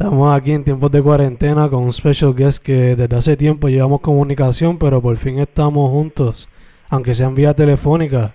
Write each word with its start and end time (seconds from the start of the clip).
Estamos 0.00 0.34
aquí 0.34 0.52
en 0.52 0.64
tiempos 0.64 0.90
de 0.90 1.02
cuarentena 1.02 1.68
con 1.68 1.82
un 1.82 1.92
special 1.92 2.34
guest 2.34 2.64
que 2.64 2.96
desde 2.96 3.14
hace 3.14 3.36
tiempo 3.36 3.68
llevamos 3.68 4.00
comunicación, 4.00 4.78
pero 4.78 5.02
por 5.02 5.14
fin 5.18 5.38
estamos 5.40 5.90
juntos, 5.90 6.48
aunque 6.88 7.14
sea 7.14 7.26
en 7.26 7.34
vía 7.34 7.52
telefónica. 7.52 8.34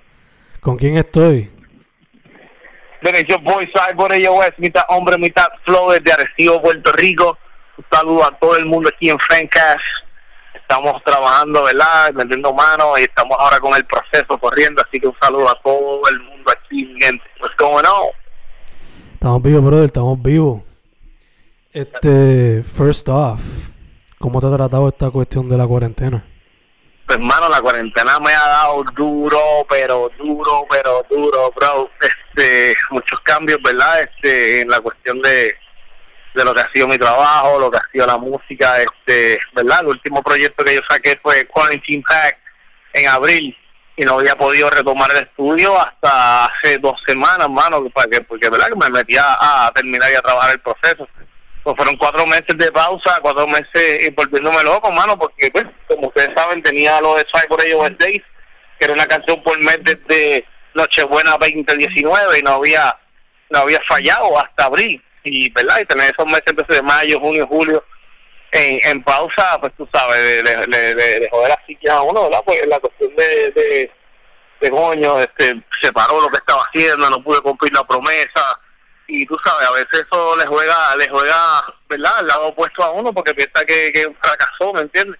¿Con 0.61 0.77
quién 0.77 0.95
estoy? 0.95 1.51
Bueno, 3.01 3.17
yo 3.27 3.39
voy, 3.39 3.67
Cyborg 3.73 4.13
AOS, 4.27 4.51
mitad 4.59 4.83
hombre, 4.89 5.17
mitad 5.17 5.47
flow 5.63 5.89
desde 5.89 6.13
Arecibo, 6.13 6.61
Puerto 6.61 6.91
Rico. 6.91 7.35
Un 7.79 7.85
saludo 7.91 8.25
a 8.25 8.37
todo 8.37 8.55
el 8.57 8.67
mundo 8.67 8.91
aquí 8.93 9.09
en 9.09 9.17
Fencast. 9.17 9.81
Estamos 10.53 11.03
trabajando, 11.03 11.63
¿verdad? 11.63 12.13
Metiendo 12.13 12.53
manos 12.53 12.99
y 12.99 13.05
estamos 13.05 13.35
ahora 13.39 13.59
con 13.59 13.75
el 13.75 13.85
proceso 13.85 14.37
corriendo, 14.37 14.83
así 14.87 14.99
que 14.99 15.07
un 15.07 15.15
saludo 15.19 15.49
a 15.49 15.59
todo 15.63 16.01
el 16.11 16.19
mundo 16.19 16.51
aquí, 16.51 16.95
gente. 17.01 17.23
What's 17.41 17.57
going 17.57 17.85
on? 17.85 18.11
Estamos 19.15 19.41
vivos, 19.41 19.63
brother, 19.63 19.85
estamos 19.85 20.21
vivos. 20.21 20.74
Este, 21.75 22.63
first 22.63 23.09
off, 23.09 23.41
¿cómo 24.17 24.39
te 24.39 24.47
ha 24.47 24.55
tratado 24.55 24.87
esta 24.87 25.09
cuestión 25.09 25.49
de 25.49 25.57
la 25.57 25.67
cuarentena? 25.67 26.23
Pues, 27.05 27.17
hermano, 27.17 27.49
la 27.49 27.59
cuarentena 27.59 28.17
me 28.21 28.31
ha 28.31 28.47
dado 28.47 28.81
duro, 28.95 29.41
pero 29.69 30.09
duro, 30.17 30.65
pero 30.69 31.05
duro, 31.09 31.51
bro. 31.53 31.89
Este, 31.99 32.77
muchos 32.91 33.19
cambios, 33.19 33.59
¿verdad? 33.61 34.03
Este, 34.03 34.61
en 34.61 34.69
la 34.69 34.79
cuestión 34.79 35.21
de, 35.21 35.53
de 36.33 36.45
lo 36.45 36.53
que 36.53 36.61
ha 36.61 36.71
sido 36.71 36.87
mi 36.87 36.97
trabajo, 36.97 37.59
lo 37.59 37.69
que 37.69 37.77
ha 37.77 37.91
sido 37.91 38.07
la 38.07 38.17
música, 38.19 38.81
este, 38.81 39.37
¿verdad? 39.53 39.81
El 39.81 39.87
último 39.87 40.23
proyecto 40.23 40.63
que 40.63 40.75
yo 40.75 40.81
saqué 40.89 41.19
fue 41.21 41.45
Quarantine 41.45 42.03
Pack 42.07 42.37
en 42.93 43.09
abril 43.09 43.53
y 43.97 44.05
no 44.05 44.19
había 44.19 44.37
podido 44.37 44.69
retomar 44.69 45.11
el 45.11 45.23
estudio 45.23 45.77
hasta 45.77 46.45
hace 46.45 46.77
dos 46.77 46.95
semanas, 47.05 47.47
hermano, 47.49 47.89
para 47.89 48.09
que, 48.09 48.21
porque, 48.21 48.49
¿verdad? 48.49 48.69
Que 48.69 48.77
me 48.77 48.89
metí 48.91 49.17
a, 49.17 49.65
a 49.67 49.71
terminar 49.73 50.09
y 50.09 50.15
a 50.15 50.21
trabajar 50.21 50.53
el 50.53 50.61
proceso 50.61 51.05
pues 51.65 51.75
fueron 51.77 51.97
cuatro 51.97 52.27
meses 52.27 52.55
de 52.55 52.71
pausa, 52.71 53.17
cuatro 53.23 53.47
meses 53.47 54.13
volviéndome 54.15 54.63
loco, 54.63 54.91
mano, 54.91 55.17
porque 55.17 55.49
pues, 55.49 55.65
como 55.87 56.09
ustedes 56.09 56.29
saben, 56.35 56.61
tenía 56.61 57.01
lo 57.01 57.15
de 57.15 57.25
Cyber 57.33 57.73
AOS 57.73 57.97
Days, 57.97 58.21
que 58.77 58.85
era 58.85 58.93
una 58.93 59.07
canción 59.07 59.41
por 59.41 59.57
mes 59.57 59.79
desde 59.81 60.45
Nochebuena 60.75 61.31
2019 61.31 62.39
y 62.39 62.43
no 62.43 62.51
había 62.51 62.95
no 63.49 63.59
había 63.59 63.81
fallado 63.87 64.37
hasta 64.39 64.65
abril, 64.65 65.03
y 65.23 65.49
verdad, 65.51 65.79
y 65.79 65.85
tener 65.85 66.11
esos 66.11 66.27
meses 66.27 66.43
entonces 66.45 66.75
de 66.75 66.83
mayo, 66.83 67.19
junio, 67.19 67.47
julio 67.47 67.83
en, 68.51 68.79
en 68.83 69.03
pausa, 69.03 69.57
pues 69.59 69.73
tú 69.75 69.89
sabes, 69.91 70.43
le, 70.43 70.67
le, 70.67 70.93
le, 70.93 71.19
le 71.21 71.29
joder 71.29 71.51
así 71.51 71.75
que 71.77 71.89
a 71.89 72.01
uno, 72.03 72.25
¿verdad? 72.25 72.43
Pues 72.45 72.61
la 72.67 72.79
cuestión 72.79 73.15
de, 73.15 73.51
de, 73.51 73.91
de 74.61 74.69
coño, 74.69 75.19
este, 75.19 75.63
se 75.81 75.91
paró 75.91 76.21
lo 76.21 76.29
que 76.29 76.37
estaba 76.37 76.61
haciendo, 76.61 77.09
no 77.09 77.23
pude 77.23 77.41
cumplir 77.41 77.73
la 77.73 77.83
promesa, 77.83 78.59
y 79.07 79.25
tú 79.25 79.37
sabes, 79.43 79.67
a 79.67 79.71
veces 79.71 80.05
eso 80.07 80.35
le 80.35 80.45
juega, 80.45 80.95
le 80.95 81.07
juega, 81.09 81.63
¿verdad? 81.87 82.11
Al 82.17 82.27
lado 82.27 82.47
opuesto 82.47 82.83
a 82.83 82.91
uno 82.91 83.13
porque 83.13 83.33
piensa 83.33 83.63
que, 83.65 83.91
que 83.91 84.11
fracasó, 84.21 84.73
¿me 84.73 84.81
entiendes? 84.81 85.19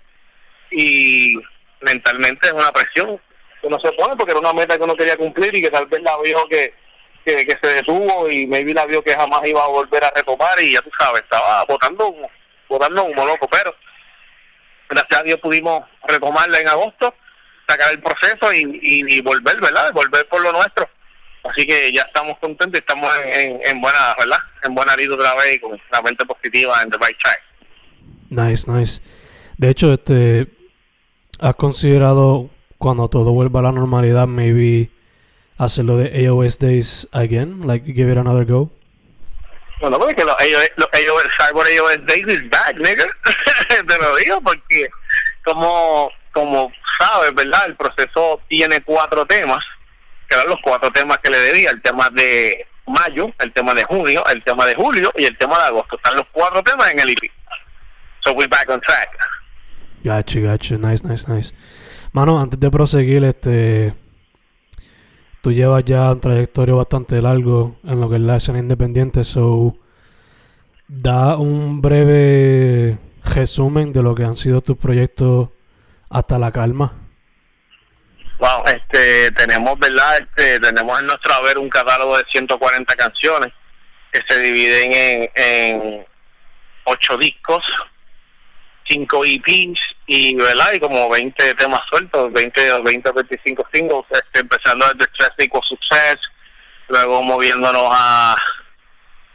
Y 0.72 1.36
mentalmente 1.82 2.48
es 2.48 2.54
una 2.54 2.72
presión 2.72 3.22
que 3.62 3.68
uno 3.68 3.78
se 3.80 3.92
pone 3.94 4.16
porque 4.16 4.32
era 4.32 4.40
una 4.40 4.54
meta 4.54 4.78
que 4.78 4.84
uno 4.84 4.96
quería 4.96 5.16
cumplir 5.16 5.56
y 5.56 5.62
que 5.62 5.70
tal 5.70 5.86
vez 5.86 6.02
la 6.02 6.18
vio 6.22 6.48
que, 6.48 6.74
que, 7.24 7.58
se 7.62 7.74
detuvo 7.76 8.30
y 8.30 8.48
maybe 8.48 8.74
la 8.74 8.86
vio 8.86 9.04
que 9.04 9.16
jamás 9.16 9.42
iba 9.46 9.64
a 9.64 9.68
volver 9.68 10.04
a 10.04 10.12
retomar 10.12 10.60
y 10.60 10.74
ya 10.74 10.82
tú 10.82 10.90
sabes, 10.98 11.22
estaba 11.22 11.64
botando 11.66 12.08
humo, 12.08 12.30
botando 12.68 13.04
humo 13.04 13.26
loco, 13.26 13.48
pero 13.48 13.76
gracias 14.90 15.20
a 15.20 15.24
Dios 15.24 15.40
pudimos 15.40 15.84
retomarla 16.08 16.60
en 16.60 16.70
agosto, 16.70 17.14
sacar 17.68 17.92
el 17.92 18.02
proceso 18.02 18.52
y, 18.52 18.62
y, 18.82 19.18
y 19.18 19.22
volver, 19.22 19.62
¿verdad? 19.62 19.92
Volver 19.94 20.28
por 20.28 20.42
lo 20.42 20.52
nuestro 20.52 20.90
Así 21.56 21.66
que 21.66 21.90
ya 21.94 22.02
estamos 22.02 22.38
contentos, 22.40 22.78
estamos 22.82 23.10
en, 23.24 23.30
en, 23.30 23.62
en 23.64 23.82
buena, 23.82 24.14
¿verdad? 24.20 24.40
En 24.64 24.76
buena 24.76 24.94
vida 24.98 25.14
otra 25.16 25.34
vez 25.36 25.56
y 25.56 25.60
con 25.60 25.80
la 25.90 26.02
mente 26.02 26.26
positiva 26.26 26.82
en 26.84 26.90
the 26.90 26.98
right 26.98 27.18
track. 27.18 27.42
Nice, 28.30 28.70
nice. 28.70 29.02
De 29.58 29.70
hecho, 29.70 29.94
este, 29.94 30.48
¿has 31.40 31.56
considerado 31.56 32.50
cuando 32.78 33.10
todo 33.10 33.32
vuelva 33.32 33.62
a 33.62 33.64
la 33.64 33.72
normalidad, 33.72 34.28
maybe 34.28 34.92
hacerlo 35.58 35.96
de 35.96 36.28
AOS 36.28 36.60
Days 36.60 37.08
again? 37.14 37.62
Like, 37.66 37.86
give 37.94 38.12
it 38.12 38.18
another 38.18 38.46
go? 38.46 38.70
Bueno, 39.80 39.98
porque 39.98 40.26
los 40.26 40.36
AOS, 40.38 40.72
los 40.76 40.90
AOS, 40.92 41.32
Cyber 41.38 41.80
AOS 41.80 42.06
Days 42.06 42.28
is 42.28 42.50
back, 42.50 42.76
nigga. 42.80 43.06
Te 43.88 43.98
lo 43.98 44.16
digo 44.18 44.42
porque, 44.42 44.90
como, 45.46 46.12
como 46.34 46.70
sabes, 47.00 47.34
¿verdad? 47.34 47.68
El 47.68 47.78
proceso 47.78 48.42
tiene 48.50 48.82
cuatro 48.82 49.26
temas 49.26 49.64
que 50.28 50.36
eran 50.36 50.50
los 50.50 50.60
cuatro 50.64 50.92
temas 50.92 51.18
que 51.20 51.30
le 51.30 51.40
debía, 51.40 51.72
el 51.72 51.82
tema 51.82 52.10
de 52.10 52.68
mayo, 52.88 53.32
el 53.40 53.52
tema 53.54 53.74
de 53.74 53.84
junio, 53.84 54.24
el 54.28 54.44
tema 54.44 54.66
de 54.66 54.76
julio 54.76 55.12
y 55.16 55.26
el 55.26 55.38
tema 55.38 55.58
de 55.60 55.66
agosto. 55.66 55.96
Están 55.98 56.16
los 56.16 56.26
cuatro 56.32 56.64
temas 56.64 56.92
en 56.92 57.00
el 57.00 57.10
EP. 57.10 57.32
So 58.24 58.34
we're 58.34 58.48
back 58.48 58.70
on 58.70 58.82
track. 58.82 59.10
Gotcha, 60.04 60.40
gotcha. 60.40 60.78
Nice, 60.78 61.08
nice, 61.08 61.32
nice. 61.32 61.54
Mano, 62.12 62.40
antes 62.40 62.60
de 62.60 62.70
proseguir, 62.72 63.24
este... 63.24 63.94
Tú 65.42 65.52
llevas 65.52 65.84
ya 65.86 66.12
un 66.12 66.20
trayectorio 66.22 66.78
bastante 66.78 67.22
largo 67.22 67.78
en 67.84 68.02
lo 68.02 68.10
que 68.10 68.16
es 68.16 68.22
la 68.22 68.38
escena 68.38 68.60
independiente, 68.60 69.24
so... 69.24 69.76
Da 70.88 71.38
un 71.38 71.82
breve 71.82 73.00
resumen 73.24 73.92
de 73.92 74.04
lo 74.04 74.14
que 74.14 74.24
han 74.24 74.36
sido 74.36 74.62
tus 74.62 74.78
proyectos 74.78 75.50
hasta 76.10 76.38
la 76.38 76.52
calma. 76.52 76.94
Wow, 78.38 78.64
este, 78.66 79.32
tenemos, 79.32 79.80
¿verdad? 79.80 80.18
Este, 80.18 80.60
tenemos 80.60 81.00
en 81.00 81.08
nuestro 81.08 81.34
haber 81.34 81.58
un 81.58 81.70
catálogo 81.70 82.18
de 82.18 82.26
140 82.32 82.96
canciones 82.96 83.54
que 84.12 84.22
se 84.28 84.40
dividen 84.40 84.92
en, 84.92 85.32
en 85.36 86.06
8 86.84 87.18
discos, 87.18 87.64
5 88.90 89.26
EPs 89.26 89.80
y, 90.08 90.36
¿verdad? 90.36 90.74
Y 90.74 90.80
como 90.80 91.10
20 91.10 91.56
temas 91.56 91.82
sueltos, 91.90 92.32
20 92.34 92.82
20 92.82 93.12
25 93.12 93.68
singles, 93.74 94.04
este, 94.12 94.42
empezando 94.42 94.86
desde 94.94 95.12
Stress 95.12 95.34
Equal 95.38 95.64
Success, 95.64 96.18
luego 96.90 97.24
moviéndonos 97.24 97.90
a 97.92 98.36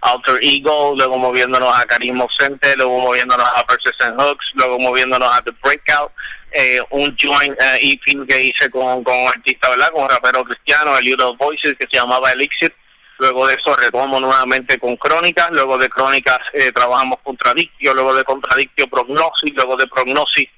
Alter 0.03 0.39
Ego, 0.41 0.95
luego 0.97 1.19
moviéndonos 1.19 1.73
a 1.79 1.85
Carisma 1.85 2.27
Center, 2.39 2.77
luego 2.77 3.01
moviéndonos 3.01 3.47
a 3.47 3.65
Versus 3.69 3.95
and 4.01 4.21
Hooks, 4.21 4.53
luego 4.55 4.79
moviéndonos 4.79 5.31
a 5.31 5.43
The 5.43 5.53
Breakout, 5.63 6.13
eh, 6.53 6.81
un 6.91 7.17
joint 7.21 7.55
eh, 7.61 7.79
EP 7.83 8.27
que 8.27 8.43
hice 8.43 8.71
con, 8.71 9.05
con 9.05 9.17
un 9.17 9.29
artista, 9.29 9.69
¿verdad? 9.69 9.91
Con 9.93 10.05
un 10.05 10.09
rapero 10.09 10.43
cristiano, 10.45 10.97
el 10.97 11.05
Little 11.05 11.37
Voices, 11.39 11.75
que 11.79 11.87
se 11.91 11.99
llamaba 11.99 12.33
Elixir. 12.33 12.75
luego 13.19 13.47
de 13.47 13.55
eso 13.55 13.77
retomo 13.77 14.19
nuevamente 14.19 14.79
con 14.79 14.97
Crónicas, 14.97 15.51
luego 15.53 15.77
de 15.77 15.89
Crónicas 15.89 16.39
eh, 16.55 16.73
trabajamos 16.73 17.19
Contradictio, 17.23 17.93
luego 17.93 18.15
de 18.15 18.25
Contradictio 18.25 18.89
Prognosis, 18.89 19.53
luego 19.55 19.77
de 19.77 19.87
Prognosis 19.87 20.49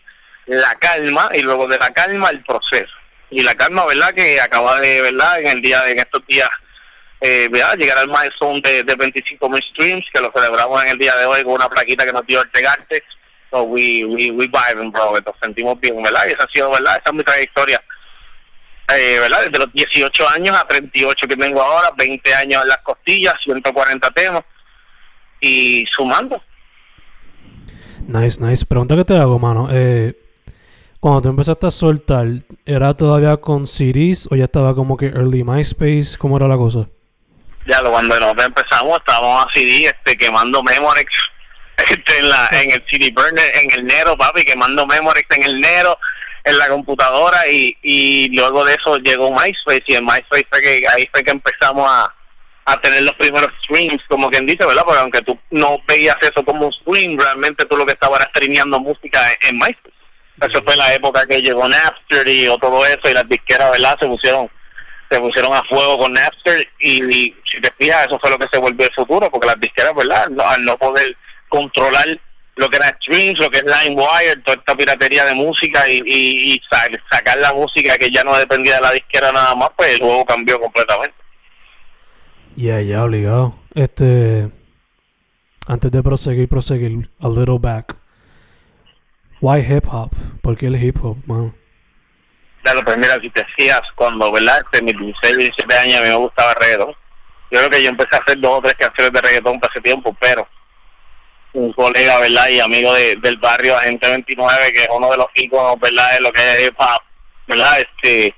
La 0.46 0.74
Calma 0.76 1.28
y 1.34 1.42
luego 1.42 1.66
de 1.66 1.78
La 1.78 1.90
Calma 1.90 2.30
el 2.30 2.44
proceso. 2.44 2.92
Y 3.30 3.42
La 3.42 3.54
Calma, 3.54 3.84
¿verdad? 3.86 4.14
Que 4.14 4.40
acaba 4.40 4.78
de, 4.80 5.00
¿verdad? 5.00 5.40
En 5.40 5.48
el 5.48 5.62
día, 5.62 5.88
en 5.88 5.98
estos 5.98 6.24
días, 6.26 6.48
eh. 7.22 7.48
Llegar 7.78 7.98
al 7.98 8.08
milestone 8.08 8.60
de, 8.60 8.84
de 8.84 8.94
25 8.96 9.48
mil 9.48 9.62
streams, 9.70 10.04
que 10.12 10.20
lo 10.20 10.32
celebramos 10.34 10.82
en 10.84 10.90
el 10.90 10.98
día 10.98 11.16
de 11.16 11.24
hoy 11.24 11.42
con 11.44 11.54
una 11.54 11.68
plaquita 11.68 12.04
que 12.04 12.12
nos 12.12 12.26
dio 12.26 12.40
Ortegarte. 12.40 13.02
So 13.50 13.64
we, 13.64 14.04
we, 14.04 14.30
we 14.30 14.48
vibing, 14.48 14.90
bro, 14.90 15.12
nos 15.12 15.36
sentimos 15.42 15.78
bien, 15.78 16.02
¿verdad? 16.02 16.26
Y 16.26 16.32
esa 16.32 16.44
ha 16.44 16.52
sido, 16.52 16.70
¿verdad? 16.70 16.96
Esa 16.96 17.10
es 17.10 17.14
mi 17.14 17.22
trayectoria 17.22 17.82
eh, 18.96 19.18
¿verdad? 19.20 19.44
Desde 19.44 19.58
los 19.58 19.72
18 19.72 20.28
años 20.28 20.56
a 20.56 20.66
38 20.66 21.26
que 21.28 21.36
tengo 21.36 21.62
ahora, 21.62 21.90
20 21.96 22.34
años 22.34 22.62
en 22.62 22.68
las 22.68 22.78
costillas, 22.78 23.34
140 23.42 24.10
temas 24.10 24.42
y 25.40 25.84
sumando. 25.90 26.40
Nice, 28.06 28.40
nice. 28.40 28.66
Pregunta 28.66 28.96
que 28.96 29.04
te 29.04 29.16
hago, 29.16 29.38
mano. 29.38 29.68
Eh, 29.70 30.16
cuando 31.00 31.22
tú 31.22 31.28
empezaste 31.28 31.66
a 31.66 31.70
soltar, 31.70 32.26
¿era 32.66 32.94
todavía 32.94 33.36
con 33.36 33.66
CDs 33.66 34.28
o 34.30 34.36
ya 34.36 34.44
estaba 34.44 34.74
como 34.74 34.96
que 34.96 35.06
early 35.06 35.44
MySpace? 35.44 36.16
¿Cómo 36.18 36.36
era 36.36 36.48
la 36.48 36.56
cosa? 36.56 36.88
Ya, 37.66 37.80
cuando 37.82 38.18
nosotros 38.18 38.46
empezamos 38.46 38.98
estábamos 38.98 39.46
a 39.46 39.50
CD 39.52 39.86
este, 39.86 40.16
quemando 40.16 40.62
Memorex 40.62 41.10
este, 41.90 42.18
en, 42.18 42.28
la, 42.28 42.48
en 42.52 42.70
el 42.72 42.84
CD 42.88 43.12
Burner, 43.14 43.52
en 43.54 43.70
el 43.78 43.84
Nero, 43.86 44.16
papi, 44.16 44.44
quemando 44.44 44.86
Memorex 44.86 45.26
en 45.36 45.42
el 45.44 45.60
Nero 45.60 45.98
en 46.44 46.58
la 46.58 46.68
computadora 46.68 47.46
y, 47.48 47.76
y 47.82 48.34
luego 48.34 48.64
de 48.64 48.74
eso 48.74 48.98
llegó 48.98 49.30
MySpace 49.30 49.84
y 49.86 49.94
en 49.94 50.04
MySpace 50.04 50.46
fue 50.50 50.60
que 50.60 50.84
ahí 50.88 51.08
fue 51.12 51.22
que 51.22 51.30
empezamos 51.30 51.88
a, 51.88 52.12
a 52.64 52.80
tener 52.80 53.02
los 53.02 53.14
primeros 53.14 53.50
streams, 53.64 54.02
como 54.08 54.30
quien 54.30 54.46
dice, 54.46 54.64
¿verdad? 54.66 54.82
Porque 54.84 55.00
aunque 55.00 55.22
tú 55.22 55.38
no 55.50 55.78
veías 55.86 56.16
eso 56.20 56.44
como 56.44 56.66
un 56.66 56.72
stream, 56.72 57.18
realmente 57.18 57.64
tú 57.66 57.76
lo 57.76 57.86
que 57.86 57.92
estabas 57.92 58.20
era 58.20 58.30
streameando 58.30 58.80
música 58.80 59.20
en, 59.42 59.56
MySpace. 59.56 59.92
Eso 60.40 60.62
fue 60.64 60.76
la 60.76 60.94
época 60.94 61.26
que 61.26 61.42
llegó 61.42 61.68
Napster 61.68 62.26
y 62.26 62.48
o 62.48 62.58
todo 62.58 62.84
eso 62.86 63.08
y 63.08 63.14
las 63.14 63.28
disqueras, 63.28 63.70
¿verdad? 63.72 63.96
Se 64.00 64.06
pusieron 64.06 64.50
se 65.12 65.20
pusieron 65.20 65.52
a 65.52 65.62
fuego 65.64 65.98
con 65.98 66.12
Napster 66.12 66.66
y, 66.80 67.34
si 67.44 67.60
te 67.60 67.70
fijas, 67.78 68.06
eso 68.06 68.18
fue 68.18 68.30
lo 68.30 68.38
que 68.38 68.48
se 68.50 68.58
volvió 68.58 68.86
el 68.86 68.94
futuro, 68.94 69.30
porque 69.30 69.46
las 69.46 69.60
disqueras, 69.60 69.94
¿verdad? 69.94 70.28
al 70.46 70.64
no 70.64 70.76
poder 70.78 71.16
controlar 71.48 72.06
lo 72.56 72.68
que 72.68 72.76
era 72.76 72.96
streams, 73.00 73.38
lo 73.38 73.50
que 73.50 73.58
es 73.58 73.64
LimeWire, 73.64 74.42
toda 74.44 74.56
esta 74.58 74.74
piratería 74.74 75.24
de 75.24 75.34
música 75.34 75.88
y, 75.88 76.02
y, 76.06 76.60
sacar 77.10 77.38
la 77.38 77.52
música 77.52 77.98
que 77.98 78.10
ya 78.10 78.24
no 78.24 78.36
dependía 78.36 78.76
de 78.76 78.80
la 78.80 78.92
disquera 78.92 79.32
nada 79.32 79.54
más, 79.54 79.70
pues 79.76 79.94
el 79.94 80.00
juego 80.00 80.24
cambió 80.24 80.58
completamente. 80.60 81.16
Ya, 82.56 82.80
ya, 82.80 83.04
obligado. 83.04 83.54
Este, 83.74 84.50
antes 85.66 85.90
de 85.90 86.02
proseguir, 86.02 86.48
proseguir, 86.48 87.10
a 87.20 87.28
little 87.28 87.58
back. 87.58 87.96
Why 89.40 89.60
hip 89.60 89.86
hop? 89.90 90.10
¿Por 90.40 90.56
qué 90.56 90.66
el 90.66 90.82
hip 90.82 91.02
hop, 91.02 91.16
man? 91.26 91.54
Pues 92.62 92.96
mira, 92.96 93.20
si 93.20 93.28
te 93.30 93.44
decías, 93.44 93.80
cuando, 93.94 94.30
¿verdad? 94.30 94.62
Este, 94.64 94.82
mis 94.82 94.96
16, 94.96 95.36
17 95.36 95.78
años 95.78 95.96
a 95.96 96.02
mí 96.02 96.08
me 96.08 96.14
gustaba 96.14 96.54
reggaetón. 96.54 96.94
Yo 97.50 97.58
creo 97.58 97.70
que 97.70 97.82
yo 97.82 97.90
empecé 97.90 98.16
a 98.16 98.18
hacer 98.20 98.40
dos 98.40 98.58
o 98.58 98.62
tres 98.62 98.74
canciones 98.74 99.12
de 99.12 99.20
reggaetón 99.20 99.60
hace 99.62 99.80
tiempo, 99.80 100.16
pero 100.20 100.48
un 101.54 101.72
colega, 101.72 102.18
¿verdad? 102.18 102.48
Y 102.48 102.60
amigo 102.60 102.94
de, 102.94 103.16
del 103.16 103.36
barrio 103.36 103.76
Agente 103.76 104.08
29, 104.08 104.72
que 104.72 104.82
es 104.84 104.88
uno 104.90 105.10
de 105.10 105.16
los 105.16 105.26
íconos, 105.34 105.78
¿verdad? 105.80 106.12
De 106.14 106.20
lo 106.20 106.32
que 106.32 106.52
es 106.52 106.68
hip 106.68 106.74
hop, 106.78 107.02
¿verdad? 107.46 107.80
Este, 107.80 108.34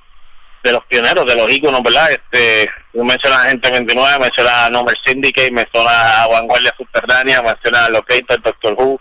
de 0.64 0.72
los 0.72 0.84
pioneros, 0.86 1.26
de 1.26 1.36
los 1.36 1.50
íconos, 1.52 1.82
¿verdad? 1.82 2.10
Este, 2.10 2.68
yo 2.92 3.04
menciono 3.04 3.36
a 3.36 3.42
Agente 3.42 3.70
29, 3.70 4.18
menciona 4.18 4.64
a 4.64 4.70
Number 4.70 4.96
Syndicate, 5.04 5.52
menciona 5.52 6.22
a 6.22 6.26
Vanguardia 6.26 6.74
Subterránea, 6.76 7.42
menciona 7.42 7.84
a 7.84 7.88
Locator, 7.90 8.42
Doctor 8.42 8.74
Who, 8.78 9.00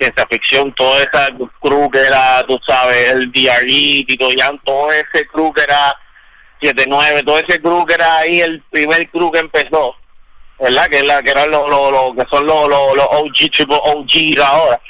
ciencia 0.00 0.26
ficción, 0.30 0.72
toda 0.72 1.02
esa 1.02 1.28
crew 1.60 1.90
que 1.90 2.00
era, 2.00 2.44
tú 2.46 2.58
sabes, 2.66 3.12
el 3.12 3.30
DRE, 3.30 4.04
Tito 4.06 4.28
Jan, 4.36 4.58
todo 4.64 4.90
ese 4.92 5.26
crew 5.26 5.52
que 5.52 5.62
era 5.62 5.96
79, 6.60 7.22
todo 7.22 7.38
ese 7.38 7.60
crew 7.60 7.84
que 7.84 7.94
era 7.94 8.18
ahí 8.18 8.40
el 8.40 8.62
primer 8.70 9.08
crew 9.10 9.30
que 9.30 9.40
empezó 9.40 9.94
¿verdad? 10.60 10.86
Que, 10.88 11.02
la, 11.02 11.22
que 11.22 11.30
eran 11.30 11.50
los, 11.50 11.68
lo, 11.68 12.14
que 12.14 12.24
son 12.30 12.46
los, 12.46 12.68
los, 12.68 12.94
los 12.94 13.06
OG, 13.06 13.50
triple 13.50 13.76
OG 13.76 14.40
ahora. 14.44 14.80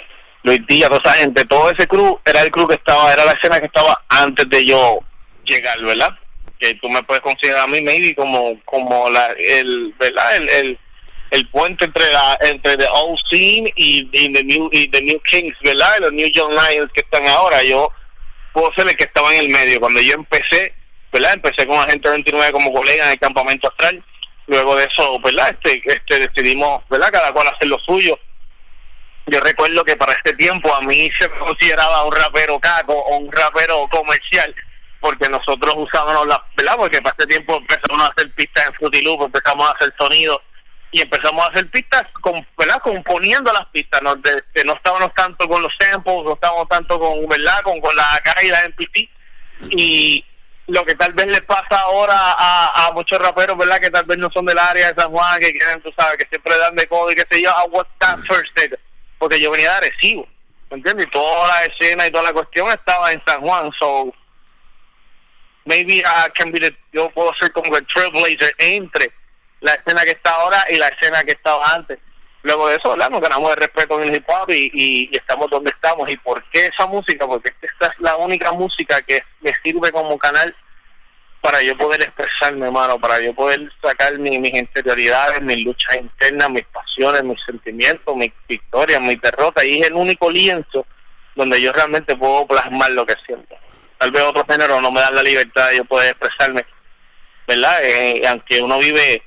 Luis 0.42 0.60
Díaz, 0.66 0.88
toda 0.88 1.00
esa 1.04 1.12
gente, 1.14 1.44
todo 1.44 1.70
ese 1.70 1.86
crew 1.86 2.18
era 2.24 2.42
el 2.42 2.50
crew 2.50 2.66
que 2.66 2.74
estaba, 2.74 3.12
era 3.12 3.24
la 3.24 3.32
escena 3.32 3.60
que 3.60 3.66
estaba 3.66 4.02
antes 4.08 4.48
de 4.48 4.64
yo 4.64 4.98
llegar, 5.44 5.80
¿verdad? 5.82 6.10
Que 6.58 6.74
tú 6.74 6.88
me 6.88 7.02
puedes 7.02 7.22
considerar 7.22 7.64
a 7.64 7.66
mí, 7.66 7.80
maybe, 7.82 8.14
como, 8.14 8.58
como 8.64 9.10
la, 9.10 9.26
el, 9.38 9.94
¿verdad? 9.98 10.36
El, 10.36 10.48
el, 10.48 10.78
el 11.30 11.48
puente 11.48 11.84
entre 11.84 12.12
la 12.12 12.38
entre 12.40 12.76
the 12.76 12.88
old 12.88 13.18
scene 13.28 13.72
y, 13.76 14.08
y, 14.12 14.32
the 14.32 14.44
new 14.44 14.68
y 14.72 14.88
the 14.88 15.00
new 15.02 15.20
Kings, 15.22 15.56
¿verdad? 15.62 15.98
los 16.00 16.12
New 16.12 16.28
Young 16.28 16.52
Lions 16.52 16.90
que 16.92 17.00
están 17.00 17.26
ahora. 17.26 17.62
Yo 17.62 17.90
puedo 18.52 18.72
ser 18.74 18.88
el 18.88 18.96
que 18.96 19.04
estaba 19.04 19.34
en 19.34 19.44
el 19.44 19.48
medio. 19.48 19.80
Cuando 19.80 20.00
yo 20.00 20.14
empecé, 20.14 20.74
¿verdad? 21.12 21.34
Empecé 21.34 21.66
con 21.66 21.78
Agente 21.78 22.08
29 22.08 22.52
como 22.52 22.72
colega 22.72 23.06
en 23.06 23.12
el 23.12 23.18
campamento 23.18 23.68
astral 23.68 24.04
luego 24.50 24.74
de 24.74 24.84
eso, 24.84 25.18
¿verdad? 25.20 25.50
Este, 25.50 25.80
este 25.86 26.28
decidimos, 26.28 26.82
¿verdad? 26.90 27.10
Cada 27.12 27.32
cual 27.32 27.48
hacer 27.48 27.68
lo 27.68 27.78
suyo. 27.78 28.18
Yo 29.26 29.40
recuerdo 29.40 29.84
que 29.84 29.96
para 29.96 30.12
este 30.12 30.32
tiempo 30.34 30.74
a 30.74 30.80
mí 30.80 31.08
se 31.12 31.28
me 31.28 31.38
consideraba 31.38 32.04
un 32.04 32.12
rapero 32.12 32.58
caco 32.58 32.94
o 32.94 33.18
un 33.18 33.30
rapero 33.30 33.86
comercial, 33.88 34.52
porque 34.98 35.28
nosotros 35.28 35.74
usábamos 35.76 36.26
las, 36.26 36.40
¿verdad? 36.56 36.74
Porque 36.76 37.00
para 37.00 37.14
este 37.16 37.26
tiempo 37.26 37.56
empezamos 37.58 38.02
a 38.02 38.12
hacer 38.12 38.32
pistas 38.34 38.66
en 38.66 38.74
Fruity 38.74 39.02
Loop, 39.02 39.22
empezamos 39.22 39.68
a 39.68 39.72
hacer 39.72 39.94
sonidos 39.96 40.40
y 40.92 41.00
empezamos 41.00 41.44
a 41.44 41.48
hacer 41.48 41.70
pistas, 41.70 42.04
con, 42.20 42.46
¿verdad? 42.58 42.80
Componiendo 42.82 43.52
las 43.52 43.66
pistas, 43.66 44.02
¿no? 44.02 44.14
De, 44.16 44.42
no 44.64 44.74
estábamos 44.74 45.14
tanto 45.14 45.48
con 45.48 45.62
los 45.62 45.72
samples, 45.78 46.16
no 46.24 46.34
estábamos 46.34 46.68
tanto 46.68 46.98
con, 46.98 47.28
¿verdad? 47.28 47.62
Con, 47.62 47.80
con 47.80 47.94
la 47.94 48.20
cara 48.24 48.42
y 48.42 48.48
la 48.48 48.68
MPC. 48.68 49.08
Y, 49.70 50.24
lo 50.70 50.84
que 50.84 50.94
tal 50.94 51.12
vez 51.12 51.26
le 51.26 51.42
pasa 51.42 51.80
ahora 51.80 52.14
a, 52.14 52.86
a 52.86 52.92
muchos 52.92 53.18
raperos, 53.18 53.58
¿verdad? 53.58 53.80
Que 53.80 53.90
tal 53.90 54.04
vez 54.04 54.18
no 54.18 54.30
son 54.32 54.46
del 54.46 54.58
área 54.58 54.92
de 54.92 55.02
San 55.02 55.10
Juan, 55.10 55.40
que 55.40 55.52
quieren, 55.52 55.82
tú 55.82 55.92
sabes, 55.98 56.16
que 56.16 56.28
siempre 56.28 56.56
dan 56.58 56.76
de 56.76 56.86
codo 56.86 57.10
y 57.10 57.16
qué 57.16 57.24
sé 57.28 57.42
yo, 57.42 57.50
a 57.50 57.64
what 57.64 57.86
that 57.98 58.18
first 58.20 58.54
day. 58.56 58.70
Porque 59.18 59.40
yo 59.40 59.50
venía 59.50 59.70
de 59.70 59.76
Arecibo, 59.76 60.28
¿me 60.70 60.76
entiendes? 60.76 61.06
Y 61.06 61.10
toda 61.10 61.48
la 61.48 61.64
escena 61.64 62.06
y 62.06 62.10
toda 62.12 62.24
la 62.24 62.32
cuestión 62.32 62.70
estaba 62.70 63.12
en 63.12 63.22
San 63.26 63.40
Juan, 63.40 63.70
so 63.78 64.14
maybe 65.64 65.98
I 65.98 66.30
can 66.34 66.52
be 66.52 66.60
the, 66.60 66.76
yo 66.92 67.10
puedo 67.10 67.34
ser 67.34 67.52
como 67.52 67.76
el 67.76 67.86
trailblazer 67.86 68.54
entre 68.58 69.12
la 69.60 69.74
escena 69.74 70.02
que 70.02 70.10
está 70.10 70.30
ahora 70.30 70.64
y 70.70 70.76
la 70.76 70.88
escena 70.88 71.22
que 71.24 71.32
estaba 71.32 71.74
antes 71.74 71.98
luego 72.42 72.68
de 72.68 72.76
eso, 72.76 72.90
¿verdad? 72.90 73.10
Nos 73.10 73.20
ganamos 73.20 73.50
el 73.50 73.56
respeto 73.56 74.00
en 74.00 74.08
el 74.08 74.16
hip 74.16 74.24
hop 74.28 74.50
y, 74.50 74.70
y, 74.72 75.10
estamos 75.12 75.50
donde 75.50 75.70
estamos. 75.70 76.08
¿Y 76.08 76.16
por 76.16 76.42
qué 76.50 76.66
esa 76.66 76.86
música? 76.86 77.26
Porque 77.26 77.52
esta 77.60 77.86
es 77.86 77.98
la 77.98 78.16
única 78.16 78.52
música 78.52 79.00
que 79.02 79.22
me 79.40 79.52
sirve 79.62 79.92
como 79.92 80.18
canal 80.18 80.54
para 81.40 81.62
yo 81.62 81.76
poder 81.76 82.02
expresarme, 82.02 82.66
hermano, 82.66 82.98
para 82.98 83.20
yo 83.20 83.34
poder 83.34 83.70
sacar 83.82 84.18
mis 84.18 84.54
interioridades, 84.54 85.40
mis 85.40 85.64
luchas 85.64 85.96
internas, 85.96 86.50
mis 86.50 86.66
pasiones, 86.66 87.24
mis 87.24 87.42
sentimientos, 87.44 88.14
mis 88.14 88.32
victorias, 88.46 89.00
mis 89.00 89.20
derrotas. 89.20 89.64
Y 89.64 89.80
es 89.80 89.86
el 89.86 89.94
único 89.94 90.30
lienzo 90.30 90.86
donde 91.34 91.60
yo 91.60 91.72
realmente 91.72 92.16
puedo 92.16 92.46
plasmar 92.46 92.90
lo 92.90 93.06
que 93.06 93.14
siento. 93.24 93.56
Tal 93.96 94.10
vez 94.10 94.22
otros 94.22 94.44
géneros 94.48 94.82
no 94.82 94.90
me 94.90 95.00
dan 95.00 95.14
la 95.14 95.22
libertad 95.22 95.68
de 95.70 95.78
yo 95.78 95.84
poder 95.84 96.10
expresarme, 96.10 96.64
¿verdad? 97.46 97.84
Eh, 97.84 98.22
aunque 98.26 98.60
uno 98.60 98.78
vive 98.78 99.22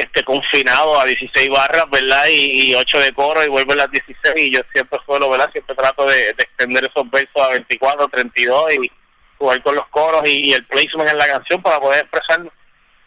este 0.00 0.24
confinado 0.24 0.98
a 0.98 1.04
16 1.04 1.50
barras, 1.50 1.84
¿verdad? 1.90 2.26
Y, 2.28 2.70
y 2.70 2.74
8 2.74 3.00
de 3.00 3.12
coro 3.12 3.44
y 3.44 3.48
vuelve 3.48 3.74
a 3.74 3.76
las 3.76 3.90
16 3.90 4.34
y 4.36 4.50
yo 4.50 4.60
siempre 4.72 4.98
suelo, 5.06 5.30
¿verdad? 5.30 5.50
Siempre 5.52 5.74
trato 5.74 6.06
de, 6.06 6.30
extender 6.30 6.84
esos 6.84 7.10
versos 7.10 7.42
a 7.42 7.48
24, 7.48 8.08
32 8.08 8.74
y 8.74 8.92
jugar 9.38 9.62
con 9.62 9.74
los 9.74 9.86
coros 9.88 10.22
y, 10.26 10.52
el 10.52 10.66
placement 10.66 11.10
en 11.10 11.18
la 11.18 11.26
canción 11.26 11.62
para 11.62 11.80
poder 11.80 12.00
expresarlo. 12.00 12.52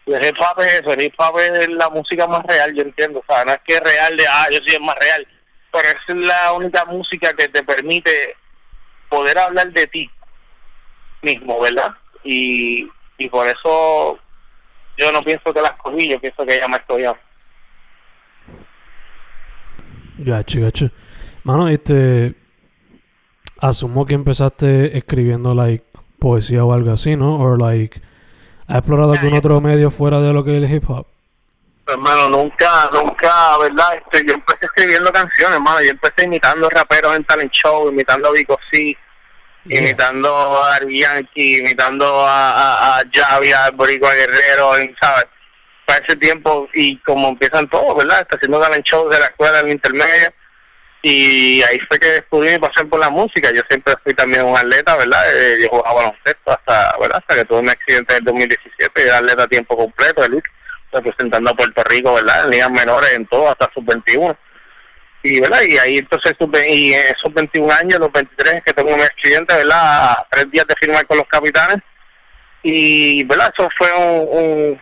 Y 0.05 0.13
el 0.13 0.25
hip 0.25 0.37
hop 0.39 0.59
es 0.61 0.81
eso, 0.81 0.91
el 0.91 1.01
hip 1.01 1.13
hop 1.17 1.39
es 1.39 1.69
la 1.69 1.89
música 1.89 2.27
más 2.27 2.43
real, 2.43 2.73
yo 2.73 2.81
entiendo, 2.81 3.19
o 3.19 3.33
sea, 3.33 3.45
no 3.45 3.53
es 3.53 3.59
que 3.65 3.75
es 3.75 3.79
real 3.79 4.17
de, 4.17 4.27
ah, 4.27 4.47
yo 4.51 4.59
soy 4.65 4.75
el 4.75 4.81
más 4.81 4.97
real, 4.99 5.25
pero 5.71 5.87
es 5.87 6.15
la 6.15 6.51
única 6.53 6.83
música 6.85 7.33
que 7.33 7.47
te 7.47 7.63
permite 7.63 8.35
poder 9.07 9.37
hablar 9.37 9.71
de 9.71 9.87
ti 9.87 10.09
mismo, 11.21 11.59
¿verdad? 11.61 11.93
Y, 12.23 12.89
y 13.17 13.29
por 13.29 13.47
eso 13.47 14.19
yo 14.97 15.11
no 15.11 15.21
pienso 15.21 15.53
que 15.53 15.61
las 15.61 15.73
cogí, 15.73 16.09
yo 16.09 16.19
pienso 16.19 16.45
que 16.45 16.55
ella 16.55 16.67
me 16.67 16.77
estudió. 16.77 17.17
Gacho, 20.17 20.61
gacho. 20.61 20.89
Mano, 21.43 21.67
este. 21.67 22.35
Asumo 23.59 24.05
que 24.05 24.13
empezaste 24.13 24.97
escribiendo, 24.97 25.53
like, 25.53 25.85
poesía 26.19 26.65
o 26.65 26.73
algo 26.73 26.91
así, 26.91 27.15
¿no? 27.15 27.39
O, 27.39 27.55
like, 27.55 28.01
¿has 28.67 28.79
explorado 28.79 29.13
algún 29.13 29.33
otro 29.35 29.61
medio 29.61 29.89
fuera 29.89 30.19
de 30.19 30.33
lo 30.33 30.43
que 30.43 30.57
es 30.57 30.63
el 30.63 30.75
hip 30.75 30.89
hop? 30.89 31.07
Hermano, 31.87 32.29
nunca, 32.29 32.89
nunca, 32.93 33.57
¿verdad? 33.57 33.95
Este, 33.95 34.25
yo 34.25 34.33
empecé 34.33 34.65
escribiendo 34.65 35.11
canciones, 35.11 35.55
hermano. 35.55 35.81
Yo 35.81 35.91
empecé 35.91 36.25
imitando 36.25 36.69
raperos 36.69 37.15
en 37.15 37.23
talent 37.25 37.51
show, 37.51 37.89
imitando 37.89 38.29
a 38.29 38.31
Vico 38.31 38.57
C, 38.71 38.97
imitando 39.65 40.63
a 40.63 40.79
Yankee, 40.87 41.57
imitando 41.59 42.25
a, 42.25 42.51
a, 42.51 42.99
a 42.99 43.03
Javi, 43.11 43.51
a 43.51 43.71
Boricua 43.71 44.13
Guerrero, 44.13 44.73
¿sabes? 45.01 45.25
para 45.85 45.99
ese 45.99 46.15
tiempo 46.15 46.69
y 46.73 46.97
como 46.99 47.29
empiezan 47.29 47.69
todos, 47.69 47.97
¿verdad? 47.97 48.21
Está 48.21 48.37
haciendo 48.37 48.59
talent 48.59 48.85
shows 48.85 49.13
de 49.13 49.19
la 49.19 49.25
escuela 49.25 49.59
en 49.59 49.69
intermedia 49.69 50.33
y 51.01 51.61
ahí 51.63 51.79
fue 51.79 51.99
que 51.99 52.07
descubrí 52.07 52.51
mi 52.51 52.59
pasión 52.59 52.89
por 52.89 52.99
la 52.99 53.09
música. 53.09 53.51
Yo 53.51 53.61
siempre 53.69 53.93
fui 54.03 54.13
también 54.13 54.45
un 54.45 54.57
atleta, 54.57 54.95
¿verdad? 54.95 55.21
Eh, 55.35 55.57
yo 55.61 55.69
jugaba 55.69 55.95
baloncesto 55.95 56.51
hasta, 56.51 56.97
¿verdad? 56.97 57.19
Hasta 57.19 57.35
que 57.35 57.45
tuve 57.45 57.59
un 57.59 57.69
accidente 57.69 58.13
en 58.13 58.19
el 58.19 58.25
2017 58.25 58.91
y 58.95 59.03
era 59.03 59.17
atleta 59.17 59.43
a 59.43 59.47
tiempo 59.47 59.75
completo, 59.75 60.23
representando 60.93 61.51
a 61.51 61.55
Puerto 61.55 61.83
Rico, 61.83 62.13
¿verdad? 62.13 62.45
En 62.45 62.51
ligas 62.51 62.71
menores, 62.71 63.11
en 63.13 63.25
todo, 63.27 63.49
hasta 63.49 63.69
sub-21. 63.73 64.37
Y, 65.23 65.39
¿verdad? 65.39 65.61
Y 65.61 65.77
ahí 65.77 65.97
entonces, 65.99 66.33
y 66.69 66.93
esos 66.93 67.33
21 67.33 67.73
años, 67.73 67.99
los 67.99 68.11
23 68.11 68.61
que 68.65 68.73
tengo 68.73 68.93
un 68.93 69.01
accidente, 69.01 69.55
¿verdad? 69.55 70.11
A 70.11 70.27
tres 70.29 70.51
días 70.51 70.67
de 70.67 70.75
firmar 70.75 71.07
con 71.07 71.17
los 71.17 71.27
capitanes. 71.27 71.77
Y, 72.61 73.23
¿verdad? 73.23 73.53
Eso 73.53 73.69
fue 73.75 73.91
un, 73.93 74.27
un, 74.29 74.81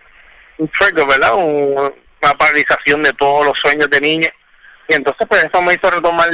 un 0.57 0.67
trigger, 0.69 1.05
¿verdad? 1.05 1.33
una 1.35 2.33
paralización 2.37 3.03
de 3.03 3.13
todos 3.13 3.45
los 3.45 3.59
sueños 3.59 3.89
de 3.89 3.99
niña 3.99 4.31
y 4.91 4.95
entonces 4.95 5.25
pues 5.27 5.43
eso 5.43 5.61
me 5.61 5.73
hizo 5.73 5.89
retomar 5.89 6.29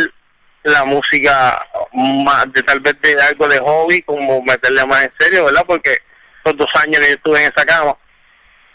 la 0.64 0.84
música 0.84 1.64
más 1.94 2.52
de 2.54 2.64
tal 2.64 2.80
vez 2.80 3.00
de 3.02 3.22
algo 3.22 3.48
de 3.48 3.60
hobby, 3.60 4.02
como 4.02 4.42
meterle 4.42 4.84
más 4.86 5.04
en 5.04 5.14
serio, 5.20 5.46
¿verdad? 5.46 5.64
Porque 5.68 5.96
los 6.44 6.58
dos 6.58 6.70
años 6.76 7.00
que 7.00 7.08
yo 7.08 7.14
estuve 7.14 7.44
en 7.44 7.52
esa 7.56 7.66
cama 7.66 7.96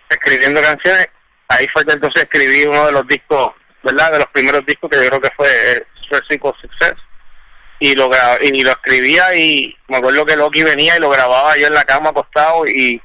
escribiendo 0.08 0.62
canciones, 0.62 1.08
ahí 1.48 1.66
fue 1.68 1.84
que 1.84 1.94
entonces 1.94 2.22
escribí 2.22 2.64
uno 2.64 2.86
de 2.86 2.92
los 2.92 3.06
discos, 3.08 3.50
¿verdad? 3.82 4.12
De 4.12 4.18
los 4.18 4.28
primeros 4.28 4.64
discos 4.66 4.90
que 4.90 4.96
yo 4.96 5.08
creo 5.08 5.20
que 5.20 5.30
fue 5.36 5.86
Stressing 6.04 6.40
Success. 6.60 6.94
Y 7.80 7.96
lo, 7.96 8.08
y 8.40 8.62
lo 8.62 8.70
escribía 8.70 9.34
y 9.34 9.76
me 9.88 9.96
acuerdo 9.96 10.24
que 10.24 10.36
Loki 10.36 10.62
venía 10.62 10.96
y 10.96 11.00
lo 11.00 11.10
grababa 11.10 11.56
yo 11.56 11.66
en 11.66 11.74
la 11.74 11.82
cama 11.82 12.10
acostado 12.10 12.64
y, 12.64 13.02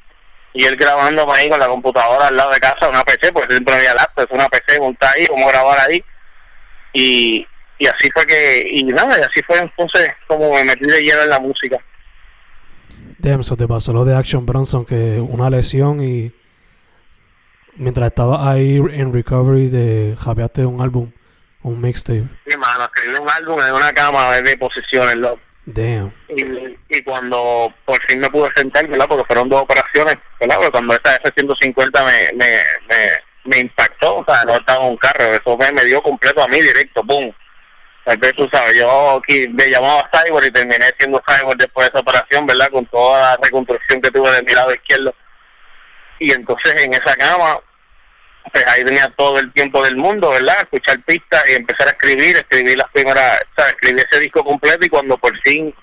y 0.54 0.66
él 0.66 0.76
grabando 0.76 1.32
ahí 1.34 1.50
con 1.50 1.60
la 1.60 1.68
computadora 1.68 2.28
al 2.28 2.38
lado 2.38 2.52
de 2.52 2.60
casa, 2.60 2.88
una 2.88 3.04
PC, 3.04 3.34
porque 3.34 3.54
siempre 3.54 3.74
había 3.74 3.96
laptop, 3.96 4.28
una 4.32 4.48
PC 4.48 4.80
montada 4.80 5.14
ahí, 5.14 5.26
como 5.26 5.48
grabar 5.48 5.80
ahí 5.80 6.04
y, 6.94 7.48
y 7.80 7.88
así 7.88 8.10
fue 8.12 8.26
que, 8.26 8.68
y 8.72 8.84
nada, 8.84 9.18
y 9.20 9.22
así 9.22 9.42
fue 9.46 9.60
entonces 9.60 10.14
como 10.28 10.54
me 10.54 10.64
metí 10.64 10.86
de 10.86 11.02
lleno 11.02 11.22
en 11.22 11.30
la 11.30 11.40
música. 11.40 11.78
Damn, 13.20 13.42
te 13.42 13.68
pasó 13.68 13.94
lo 13.94 14.06
de 14.06 14.16
Action 14.16 14.46
Bronson, 14.46 14.86
que 14.86 15.20
una 15.20 15.50
lesión 15.50 16.04
y 16.04 16.32
mientras 17.78 18.08
estaba 18.08 18.52
ahí 18.52 18.78
en 18.78 19.14
recovery 19.14 19.70
de 19.70 20.16
javiaste 20.20 20.66
un 20.66 20.82
álbum, 20.82 21.12
un 21.64 21.82
mixtape. 21.82 22.28
Sí, 22.48 22.58
mano, 22.58 22.86
escribí 22.86 23.16
un 23.20 23.30
álbum 23.30 23.60
en 23.62 23.74
una 23.74 23.94
cama 23.94 24.36
de 24.42 24.58
posiciones, 24.58 25.16
loco. 25.16 25.40
Damn. 25.66 26.14
Y, 26.30 26.44
y 26.98 27.04
cuando 27.04 27.74
por 27.84 28.02
fin 28.04 28.20
me 28.20 28.30
pude 28.30 28.50
sentar, 28.56 28.88
¿verdad? 28.88 29.06
Porque 29.10 29.26
fueron 29.26 29.50
dos 29.50 29.64
operaciones, 29.64 30.16
¿verdad? 30.40 30.56
Porque 30.56 30.72
cuando 30.72 30.94
esa 30.94 31.16
F-150 31.18 32.06
me, 32.06 32.38
me, 32.38 32.58
me 32.88 33.28
me 33.48 33.60
impactó, 33.60 34.18
o 34.18 34.26
sea, 34.26 34.44
no 34.44 34.56
estaba 34.56 34.84
en 34.84 34.92
un 34.92 34.98
carro, 34.98 35.24
eso 35.24 35.58
me, 35.58 35.86
dio 35.86 36.02
completo 36.02 36.44
a 36.44 36.48
mí 36.48 36.60
directo, 36.60 37.02
boom. 37.04 37.34
Tal 38.06 38.18
vez 38.18 38.34
tú 38.34 38.48
sabes, 38.52 38.78
yo 38.78 39.18
aquí 39.18 39.48
me 39.50 39.70
llamaba 39.70 40.10
Cyborg 40.12 40.46
y 40.46 40.52
terminé 40.52 40.86
siendo 40.98 41.22
Cyborg 41.26 41.58
después 41.58 41.88
de 41.88 41.90
esa 41.90 42.00
operación, 42.00 42.46
¿verdad? 42.46 42.70
Con 42.72 42.86
toda 42.86 43.32
la 43.32 43.40
reconstrucción 43.42 44.02
que 44.02 44.12
tuve 44.12 44.32
de 44.32 44.44
mi 44.44 44.54
lado 44.54 44.74
izquierdo. 44.74 45.14
Y 46.20 46.32
entonces 46.32 46.76
en 46.84 46.94
esa 46.94 47.16
cama, 47.16 47.60
pues 48.52 48.66
ahí 48.68 48.84
tenía 48.84 49.12
todo 49.18 49.40
el 49.40 49.52
tiempo 49.54 49.84
del 49.84 49.98
mundo, 49.98 50.32
¿verdad? 50.32 50.56
Escuchar 50.62 51.04
pistas 51.04 51.44
y 51.50 51.56
empezar 51.56 51.88
a 51.88 51.92
escribir, 51.92 52.36
escribir 52.36 52.78
las 52.78 52.90
primeras, 52.92 53.40
o 53.42 53.62
sea, 53.62 53.70
escribí 53.70 54.02
ese 54.02 54.20
disco 54.20 54.44
completo 54.44 54.86
y 54.86 54.90
cuando 54.90 55.18
por 55.18 55.38
fin 55.42 55.74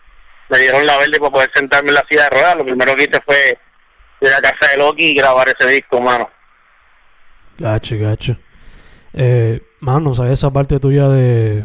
me 0.48 0.58
dieron 0.58 0.86
la 0.86 0.96
verde 0.98 1.18
para 1.18 1.30
poder 1.30 1.50
sentarme 1.54 1.88
en 1.88 1.94
la 1.94 2.04
silla 2.08 2.24
de 2.24 2.30
ruedas, 2.30 2.56
lo 2.56 2.64
primero 2.64 2.94
que 2.94 3.04
hice 3.04 3.20
fue 3.24 3.58
ir 4.20 4.28
a 4.28 4.40
casa 4.40 4.70
de 4.70 4.78
Loki 4.78 5.04
y 5.06 5.14
grabar 5.14 5.48
ese 5.48 5.68
disco, 5.68 6.00
mano. 6.00 6.30
Gacho, 7.58 7.96
gacho. 7.98 8.36
Eh, 9.12 9.62
mano, 9.80 10.14
¿sabes 10.14 10.32
esa 10.32 10.50
parte 10.50 10.80
tuya 10.80 11.08
de, 11.08 11.64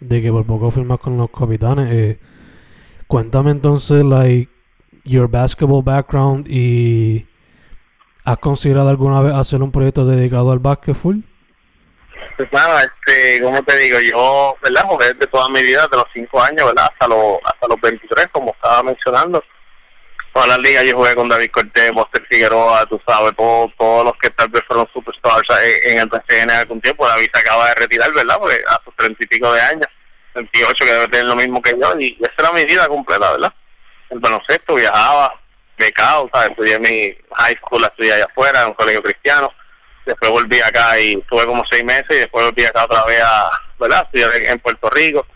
de 0.00 0.22
que 0.22 0.30
por 0.30 0.46
poco 0.46 0.70
firmas 0.70 0.98
con 0.98 1.16
los 1.16 1.30
capitanes? 1.30 1.90
Eh, 1.90 2.18
cuéntame 3.06 3.50
entonces, 3.52 4.04
like, 4.04 4.50
your 5.04 5.28
basketball 5.28 5.82
background 5.82 6.46
y 6.48 7.26
¿has 8.24 8.38
considerado 8.38 8.88
alguna 8.88 9.20
vez 9.20 9.34
hacer 9.34 9.62
un 9.62 9.70
proyecto 9.70 10.04
dedicado 10.04 10.52
al 10.52 10.58
básquetbol? 10.58 11.22
Pues 12.36 12.48
nada, 12.52 12.82
este, 12.82 13.42
como 13.42 13.62
te 13.62 13.76
digo, 13.76 14.00
yo, 14.00 14.56
¿verdad? 14.62 14.84
Jugué 14.86 15.12
desde 15.12 15.26
toda 15.26 15.48
mi 15.48 15.62
vida, 15.62 15.86
de 15.90 15.96
los 15.96 16.06
5 16.12 16.42
años, 16.42 16.66
¿verdad? 16.66 16.88
Hasta 16.92 17.06
los, 17.06 17.38
hasta 17.44 17.68
los 17.68 17.80
23, 17.80 18.26
como 18.32 18.52
estaba 18.52 18.82
mencionando 18.82 19.42
toda 20.34 20.48
la 20.48 20.58
liga 20.58 20.82
yo 20.82 20.96
jugué 20.96 21.14
con 21.14 21.28
David 21.28 21.50
Cortés, 21.52 21.92
Buster 21.92 22.26
Figueroa, 22.28 22.84
tú 22.86 23.00
sabes, 23.06 23.32
todos 23.36 23.70
todos 23.78 24.04
los 24.04 24.14
que 24.20 24.30
tal 24.30 24.48
vez 24.48 24.64
fueron 24.66 24.86
superstars 24.92 25.42
en 25.84 25.98
el 25.98 26.08
PCN 26.08 26.50
algún 26.50 26.80
tiempo. 26.80 27.06
David 27.06 27.28
se 27.32 27.40
acaba 27.40 27.68
de 27.68 27.74
retirar, 27.76 28.12
¿verdad? 28.12 28.36
Porque 28.40 28.56
a 28.66 28.80
sus 28.84 28.94
treinta 28.96 29.22
y 29.22 29.26
pico 29.28 29.52
de 29.52 29.60
años, 29.60 29.86
28, 30.34 30.84
que 30.84 30.92
debe 30.92 31.08
tener 31.08 31.26
lo 31.26 31.36
mismo 31.36 31.62
que 31.62 31.70
yo, 31.80 31.94
y 32.00 32.18
esa 32.20 32.34
era 32.38 32.52
mi 32.52 32.64
vida 32.64 32.88
completa, 32.88 33.30
¿verdad? 33.30 33.54
El 34.10 34.18
baloncesto, 34.18 34.74
viajaba, 34.74 35.40
becado, 35.76 36.28
¿sabes? 36.32 36.50
Estudié 36.50 36.78
mi 36.78 37.16
high 37.36 37.56
school, 37.56 37.84
estudié 37.84 38.14
allá 38.14 38.26
afuera, 38.26 38.62
en 38.62 38.68
un 38.68 38.74
colegio 38.74 39.02
cristiano. 39.02 39.52
Después 40.06 40.30
volví 40.30 40.60
acá 40.60 40.98
y 40.98 41.14
estuve 41.14 41.46
como 41.46 41.64
seis 41.70 41.84
meses 41.84 42.10
y 42.10 42.16
después 42.16 42.44
volví 42.44 42.64
acá 42.64 42.84
otra 42.84 43.04
vez 43.04 43.22
a, 43.22 43.50
¿verdad? 43.78 44.02
Estudiar 44.04 44.36
en 44.36 44.58
Puerto 44.58 44.90
Rico 44.90 45.26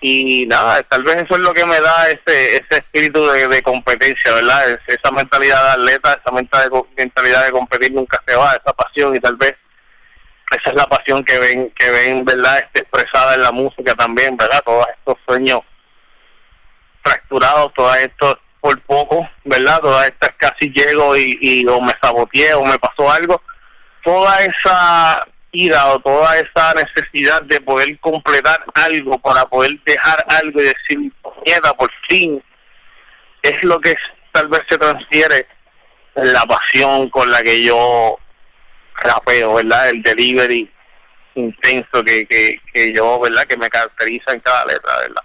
y 0.00 0.46
nada, 0.46 0.82
tal 0.84 1.02
vez 1.02 1.16
eso 1.16 1.34
es 1.34 1.40
lo 1.40 1.52
que 1.52 1.66
me 1.66 1.78
da 1.78 2.08
ese, 2.08 2.56
ese 2.56 2.78
espíritu 2.78 3.26
de, 3.26 3.62
competencia, 3.62 4.32
¿verdad? 4.32 4.80
esa 4.86 5.10
mentalidad 5.10 5.62
de 5.62 5.70
atleta, 5.72 6.14
esa 6.14 6.32
mentalidad 6.96 7.44
de 7.44 7.52
competir 7.52 7.92
nunca 7.92 8.22
se 8.26 8.34
va, 8.34 8.52
esa 8.52 8.72
pasión 8.72 9.14
y 9.14 9.20
tal 9.20 9.36
vez 9.36 9.54
esa 10.58 10.70
es 10.70 10.76
la 10.76 10.86
pasión 10.86 11.22
que 11.22 11.38
ven, 11.38 11.70
que 11.76 11.90
ven, 11.90 12.24
¿verdad? 12.24 12.58
Este, 12.58 12.80
expresada 12.80 13.34
en 13.34 13.42
la 13.42 13.52
música 13.52 13.94
también, 13.94 14.36
¿verdad? 14.36 14.62
Todos 14.64 14.86
estos 14.98 15.16
sueños 15.28 15.60
fracturados, 17.02 17.72
todos 17.74 17.96
estos 17.98 18.36
por 18.60 18.80
poco, 18.82 19.28
¿verdad? 19.44 19.80
Todas 19.80 20.06
estas 20.08 20.30
casi 20.36 20.70
llego 20.70 21.16
y, 21.16 21.38
y 21.40 21.66
o 21.66 21.80
me 21.80 21.94
saboteé 22.00 22.54
o 22.54 22.64
me 22.64 22.78
pasó 22.78 23.10
algo. 23.10 23.42
Toda 24.04 24.44
esa 24.44 25.26
ira 25.52 25.86
o 25.88 26.00
toda 26.00 26.38
esa 26.38 26.74
necesidad 26.74 27.42
de 27.42 27.60
poder 27.60 27.98
completar 28.00 28.64
algo 28.74 29.18
para 29.18 29.44
poder 29.46 29.78
dejar 29.84 30.24
algo 30.28 30.60
y 30.60 30.64
decir, 30.64 31.12
mierda, 31.44 31.74
por 31.74 31.90
fin, 32.08 32.42
es 33.42 33.62
lo 33.64 33.80
que 33.80 33.96
tal 34.32 34.48
vez 34.48 34.62
se 34.68 34.78
transfiere 34.78 35.46
la 36.14 36.42
pasión 36.44 37.08
con 37.10 37.30
la 37.30 37.42
que 37.42 37.62
yo 37.62 38.18
rapeo, 38.94 39.54
¿verdad? 39.54 39.90
El 39.90 40.02
delivery 40.02 40.70
intenso 41.34 42.04
que, 42.04 42.26
que, 42.26 42.56
que 42.72 42.92
yo, 42.92 43.18
¿verdad? 43.20 43.44
Que 43.44 43.56
me 43.56 43.68
caracteriza 43.68 44.32
en 44.32 44.40
cada 44.40 44.66
letra, 44.66 44.98
¿verdad? 44.98 45.24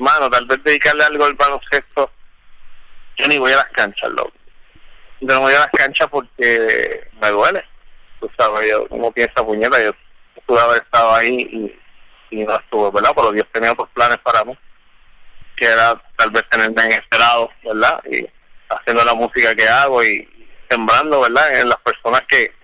Mano, 0.00 0.30
tal 0.30 0.46
vez 0.46 0.62
dedicarle 0.64 1.04
algo 1.04 1.24
al 1.24 1.34
baloncesto, 1.34 2.10
yo 3.18 3.28
ni 3.28 3.38
voy 3.38 3.52
a 3.52 3.56
las 3.56 3.68
canchas, 3.72 4.10
loco. 4.10 4.32
Yo 5.20 5.34
no 5.34 5.40
voy 5.40 5.54
a 5.54 5.60
las 5.60 5.70
canchas 5.70 6.08
porque 6.10 7.08
me 7.20 7.28
duele 7.28 7.64
tú 8.20 8.30
sabes, 8.38 8.70
yo 8.70 8.86
como 8.88 9.10
piensa 9.10 9.44
puñeta, 9.44 9.82
yo 9.82 9.92
pude 10.46 10.60
haber 10.60 10.82
estado 10.82 11.14
ahí 11.14 11.74
y, 12.30 12.44
no 12.44 12.54
estuve, 12.54 12.90
¿verdad? 12.92 13.12
Pero 13.16 13.32
Dios 13.32 13.46
tenía 13.52 13.72
otros 13.72 13.88
planes 13.92 14.18
para 14.18 14.44
mí, 14.44 14.56
que 15.56 15.66
era 15.66 16.00
tal 16.16 16.30
vez 16.30 16.44
tenerme 16.48 16.82
en 16.84 16.92
este 16.92 17.18
lado, 17.18 17.50
¿verdad? 17.64 18.00
Y 18.08 18.24
haciendo 18.68 19.04
la 19.04 19.14
música 19.14 19.54
que 19.54 19.68
hago 19.68 20.04
y 20.04 20.28
sembrando, 20.68 21.22
¿verdad? 21.22 21.60
En 21.60 21.68
las 21.68 21.78
personas 21.78 22.22
que, 22.28 22.54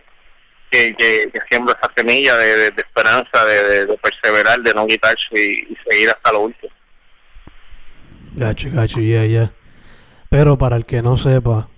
que, 0.71 0.95
que, 0.95 1.33
siembro 1.51 1.75
esa 1.75 1.93
semilla 1.97 2.37
de, 2.37 2.69
esperanza, 2.69 3.45
de, 3.45 3.99
perseverar, 4.01 4.61
de 4.61 4.73
no 4.73 4.87
quitarse 4.87 5.35
y, 5.35 5.77
seguir 5.89 6.11
hasta 6.11 6.33
lo 6.33 6.41
último. 6.41 6.73
Gacho, 8.37 8.69
gacho, 8.71 9.01
ya, 9.01 9.25
ya. 9.25 9.53
Pero 10.29 10.59
para 10.59 10.77
el 10.77 10.85
que 10.85 11.01
no 11.01 11.17
sepa, 11.17 11.69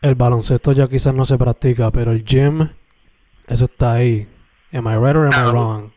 el 0.00 0.14
baloncesto 0.14 0.70
ya 0.70 0.88
quizás 0.88 1.12
no 1.12 1.24
se 1.24 1.36
practica, 1.36 1.90
pero 1.90 2.12
el 2.12 2.24
gym, 2.24 2.70
eso 3.48 3.64
está 3.64 3.94
ahí. 3.94 4.28
Am 4.72 4.86
I 4.86 4.94
right 4.94 5.16
or 5.16 5.26
am 5.26 5.32
I 5.32 5.50
wrong? 5.50 5.92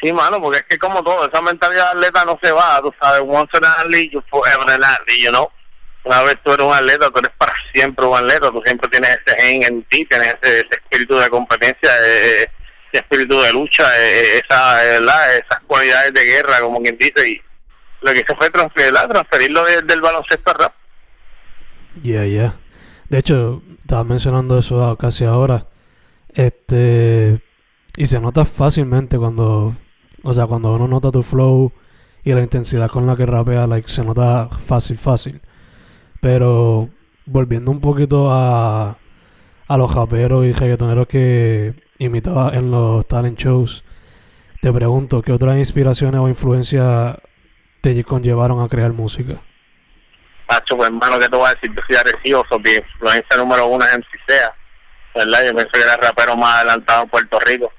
Sí, 0.00 0.12
mano, 0.12 0.40
porque 0.40 0.58
es 0.58 0.64
que 0.64 0.78
como 0.78 1.02
todo, 1.02 1.28
esa 1.28 1.42
mentalidad 1.42 1.92
de 1.92 1.98
atleta 1.98 2.24
no 2.24 2.38
se 2.42 2.52
va, 2.52 2.80
tú 2.80 2.92
sabes, 3.00 3.22
once 3.26 3.56
an 3.58 3.64
athlete, 3.64 4.10
you 4.12 4.22
forever 4.30 4.70
an 4.70 4.82
athlete, 4.82 5.20
you 5.20 5.30
know. 5.30 5.50
Una 6.04 6.22
vez 6.22 6.36
tú 6.42 6.52
eres 6.52 6.66
un 6.66 6.72
atleta, 6.72 7.10
tú 7.10 7.18
eres 7.18 7.32
para 7.36 7.52
siempre 7.74 8.06
un 8.06 8.16
atleta, 8.16 8.50
tú 8.50 8.62
siempre 8.64 8.88
tienes 8.88 9.18
ese 9.26 9.36
gen 9.40 9.62
en 9.64 9.82
ti, 9.84 10.06
tienes 10.06 10.36
ese, 10.40 10.60
espíritu 10.70 11.16
de 11.16 11.28
competencia, 11.28 11.90
ese, 11.98 12.50
ese 12.92 13.02
espíritu 13.02 13.40
de 13.40 13.52
lucha, 13.52 13.84
esa, 13.98 14.96
esas 14.96 15.60
cualidades 15.66 16.12
de 16.14 16.24
guerra, 16.24 16.60
como 16.60 16.82
quien 16.82 16.96
dice, 16.98 17.30
y 17.30 17.40
lo 18.02 18.12
que 18.12 18.20
hizo 18.20 18.36
fue 18.36 18.50
transferirlo, 18.50 19.08
transferirlo 19.08 19.64
del 19.64 20.00
baloncesto 20.00 20.50
al 20.50 20.58
rap. 20.58 20.74
Yeah, 22.02 22.26
yeah. 22.26 22.56
De 23.08 23.18
hecho, 23.18 23.62
estaba 23.80 24.04
mencionando 24.04 24.58
eso 24.58 24.96
casi 24.96 25.24
ahora. 25.24 25.66
Este. 26.28 27.40
Y 27.96 28.06
se 28.06 28.20
nota 28.20 28.44
fácilmente 28.44 29.16
cuando. 29.16 29.74
O 30.22 30.32
sea, 30.34 30.46
cuando 30.46 30.74
uno 30.74 30.88
nota 30.88 31.10
tu 31.10 31.22
flow 31.22 31.72
y 32.24 32.32
la 32.32 32.42
intensidad 32.42 32.90
con 32.90 33.06
la 33.06 33.16
que 33.16 33.24
rapea, 33.26 33.66
like, 33.66 33.88
se 33.88 34.04
nota 34.04 34.48
fácil, 34.48 34.98
fácil. 34.98 35.40
Pero 36.20 36.90
volviendo 37.24 37.70
un 37.70 37.80
poquito 37.80 38.30
a, 38.30 38.98
a 39.68 39.76
los 39.76 39.94
raperos 39.94 40.46
y 40.46 40.52
reggaetoneros 40.52 41.06
que 41.08 41.74
imitaba 41.98 42.50
en 42.54 42.70
los 42.70 43.06
talent 43.06 43.38
shows, 43.38 43.84
te 44.60 44.72
pregunto, 44.72 45.22
¿qué 45.22 45.32
otras 45.32 45.58
inspiraciones 45.58 46.20
o 46.20 46.28
influencias 46.28 47.16
te 47.80 48.04
conllevaron 48.04 48.62
a 48.62 48.68
crear 48.68 48.92
música? 48.92 49.40
Pacho, 50.46 50.76
pues 50.76 50.88
hermano, 50.88 51.18
¿qué 51.18 51.28
te 51.28 51.36
voy 51.36 51.46
a 51.46 51.54
decir? 51.54 51.74
Yo 51.74 51.82
soy 51.86 51.96
agresivo, 51.96 52.44
mi 52.64 52.70
influencia 52.70 53.36
número 53.36 53.66
uno 53.66 53.84
es 53.84 53.98
Sea, 54.26 54.54
¿verdad? 55.14 55.46
Yo 55.46 55.54
pienso 55.54 55.70
que 55.72 55.80
era 55.80 55.94
el 55.94 56.02
rapero 56.02 56.36
más 56.36 56.56
adelantado 56.56 57.02
en 57.02 57.08
Puerto 57.08 57.40
Rico 57.40 57.72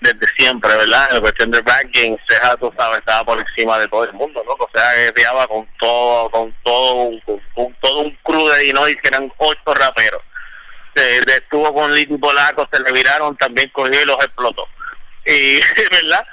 desde 0.00 0.26
siempre, 0.36 0.74
¿verdad? 0.76 1.08
En 1.12 1.20
cuestión 1.20 1.50
del 1.50 1.64
ranking, 1.64 2.16
Ceja, 2.28 2.56
tú 2.56 2.72
sabes, 2.76 2.98
estaba 2.98 3.24
por 3.24 3.38
encima 3.38 3.78
de 3.78 3.88
todo 3.88 4.04
el 4.04 4.12
mundo, 4.12 4.42
¿no? 4.44 4.52
O 4.52 4.70
sea, 4.74 4.92
guerreaba 4.94 5.46
con 5.46 5.66
todo, 5.78 6.30
con 6.30 6.54
todo, 6.62 7.10
con, 7.54 7.74
todo 7.80 8.00
un 8.00 8.18
crew 8.22 8.48
de 8.48 8.64
Illinois 8.64 8.96
que 9.02 9.08
eran 9.08 9.32
ocho 9.38 9.74
raperos. 9.74 10.22
Estuvo 10.96 11.74
con 11.74 11.94
Liti 11.94 12.16
Polaco, 12.16 12.68
se 12.72 12.82
le 12.82 12.92
viraron, 12.92 13.36
también 13.36 13.70
cogió 13.70 14.00
y 14.00 14.04
los 14.04 14.16
explotó. 14.16 14.68
Y, 15.24 15.60
¿verdad? 15.90 16.26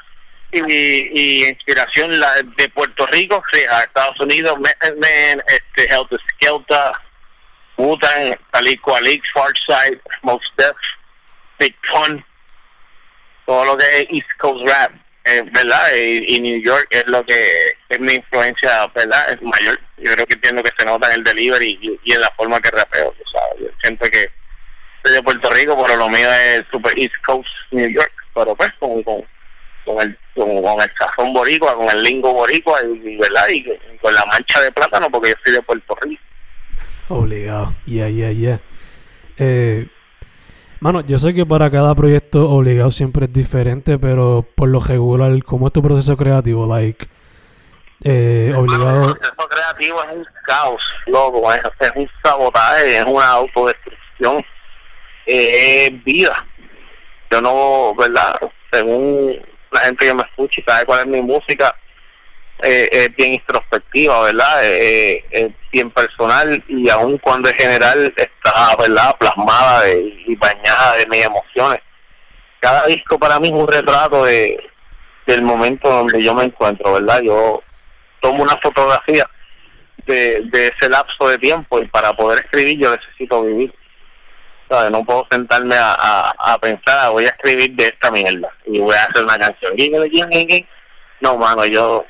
Y, 0.52 1.20
y 1.20 1.46
inspiración 1.48 2.20
la 2.20 2.32
de 2.58 2.70
Puerto 2.70 3.06
Rico, 3.08 3.42
Ceja, 3.52 3.84
Estados 3.84 4.20
Unidos, 4.20 4.60
Man, 4.60 5.44
este, 5.48 5.94
Helter 5.94 6.20
Skelter, 6.36 6.92
Wutan, 7.78 8.38
Calico 8.52 8.96
Alix, 8.96 9.28
Farsight, 9.34 10.00
Most 10.22 10.46
Def, 10.58 10.76
Big 11.60 11.76
Fun, 11.84 12.24
todo 13.46 13.66
lo 13.66 13.78
que 13.78 13.86
es 14.00 14.08
East 14.12 14.30
Coast 14.38 14.68
Rap, 14.68 14.92
eh, 15.26 15.42
¿verdad? 15.52 15.96
Y, 15.96 16.40
New 16.42 16.62
York 16.62 16.88
es 16.90 17.08
lo 17.08 17.26
que 17.26 17.76
es 17.90 18.00
mi 18.00 18.14
influencia, 18.14 18.88
¿verdad? 18.94 19.32
Es 19.32 19.42
mayor. 19.42 19.80
Yo 19.98 20.14
creo 20.14 20.26
que 20.26 20.34
entiendo 20.34 20.62
que 20.62 20.72
se 20.78 20.86
nota 20.86 21.08
en 21.08 21.20
el 21.20 21.24
delivery 21.24 22.00
y, 22.04 22.14
en 22.14 22.22
la 22.22 22.32
forma 22.36 22.60
que 22.60 22.72
rapeo, 22.72 23.16
¿sabes? 23.32 23.62
Yo 23.62 23.68
siento 23.82 24.06
que 24.10 24.30
soy 25.04 25.14
de 25.14 25.24
Puerto 25.24 25.50
Rico, 25.50 25.78
pero 25.82 25.98
lo 25.98 26.10
mío 26.10 26.28
es 26.32 26.64
super 26.72 26.98
East 26.98 27.16
Coast 27.26 27.50
New 27.72 27.90
York, 27.90 28.14
pero 28.34 28.56
pues 28.56 28.72
con, 28.80 29.04
con, 29.04 29.24
con 29.86 30.02
el 30.02 30.18
con, 30.36 30.50
el 30.50 30.94
cajón 30.94 31.34
boricua, 31.34 31.76
con 31.76 31.90
el 31.90 32.04
lingo 32.04 32.34
boricua, 32.34 32.80
y, 32.84 33.18
¿verdad? 33.18 33.48
Y, 33.50 33.64
con 34.02 34.14
la 34.14 34.26
mancha 34.26 34.62
de 34.62 34.72
plátano, 34.72 35.10
porque 35.10 35.30
yo 35.30 35.36
soy 35.44 35.54
de 35.54 35.62
Puerto 35.62 35.96
Rico. 36.02 36.24
Obligado, 37.10 37.76
yeah, 37.86 38.10
yeah, 38.10 38.32
yeah. 38.32 38.60
Eh, 39.38 39.88
Mano, 40.84 41.00
yo 41.00 41.18
sé 41.18 41.34
que 41.34 41.46
para 41.46 41.72
cada 41.72 41.96
proyecto 41.96 42.50
obligado 42.50 42.92
siempre 42.92 43.28
es 43.28 43.32
diferente, 43.32 43.98
pero 43.98 44.46
por 44.54 44.68
lo 44.68 44.82
regular, 44.82 45.42
¿cómo 45.46 45.68
es 45.68 45.74
tu 45.74 45.82
proceso 45.82 46.18
creativo? 46.18 46.68
Like, 46.68 47.08
eh, 48.04 48.54
obligado. 48.54 49.06
El 49.06 49.14
proceso 49.14 49.48
creativo 49.48 50.04
es 50.04 50.18
un 50.18 50.26
caos, 50.44 50.84
loco, 51.08 51.54
es, 51.54 51.62
un 51.96 52.10
sabotaje, 52.22 52.98
es 52.98 53.06
una 53.06 53.30
autodestrucción, 53.30 54.44
eh, 55.26 55.88
es 55.88 56.04
vida. 56.04 56.46
Yo 57.32 57.42
no, 57.42 57.96
¿verdad? 57.96 58.40
Según 58.72 59.40
la 59.72 59.80
gente 59.82 60.06
que 60.06 60.14
me 60.14 60.24
escucha 60.24 60.62
y 60.62 60.64
sabe 60.64 60.86
cuál 60.86 61.00
es 61.02 61.08
mi 61.08 61.22
música, 61.22 61.76
eh, 62.62 62.88
es 62.92 63.16
bien 63.16 63.34
introspectiva, 63.34 64.22
¿verdad? 64.22 64.60
Eh, 64.64 65.26
es 65.32 65.52
bien 65.72 65.90
personal 65.92 66.64
y 66.68 66.90
aun 66.90 67.18
cuando 67.18 67.50
en 67.50 67.56
general 67.56 68.14
está, 68.16 68.76
¿verdad? 68.78 69.16
Plasmada 69.18 69.90
y 69.90 70.36
bañada 70.36 70.98
de 70.98 71.08
mis 71.08 71.26
emociones. 71.26 71.82
Cada 72.60 72.86
disco 72.86 73.20
para 73.20 73.40
mí 73.40 73.48
es 73.50 73.54
un 73.54 73.68
retrato 73.68 74.26
de 74.26 74.58
del 75.26 75.42
momento 75.42 75.90
donde 75.90 76.22
yo 76.22 76.34
me 76.34 76.44
encuentro, 76.44 76.94
¿verdad? 76.94 77.22
Yo 77.22 77.64
tomo 78.22 78.44
una 78.44 78.58
fotografía 78.58 79.30
de, 80.06 80.42
de 80.52 80.68
ese 80.68 80.90
lapso 80.90 81.30
de 81.30 81.38
tiempo 81.38 81.82
y 81.82 81.88
para 81.88 82.14
poder 82.14 82.44
escribir 82.44 82.78
yo 82.78 82.92
necesito 82.92 83.44
vivir. 83.44 83.74
¿Sabes? 84.74 84.92
No 84.92 85.04
puedo 85.04 85.28
sentarme 85.30 85.76
a, 85.76 86.34
a, 86.38 86.58
pensar, 86.60 86.98
ah, 87.00 87.10
voy 87.10 87.26
a 87.26 87.30
escribir 87.30 87.76
de 87.76 87.88
esta 87.88 88.10
mierda 88.12 88.50
y 88.66 88.80
voy 88.80 88.96
a 88.96 89.04
hacer 89.04 89.24
una 89.24 89.38
canción. 89.38 89.74
No, 91.22 91.38
mano, 91.38 91.66
yo 91.66 92.06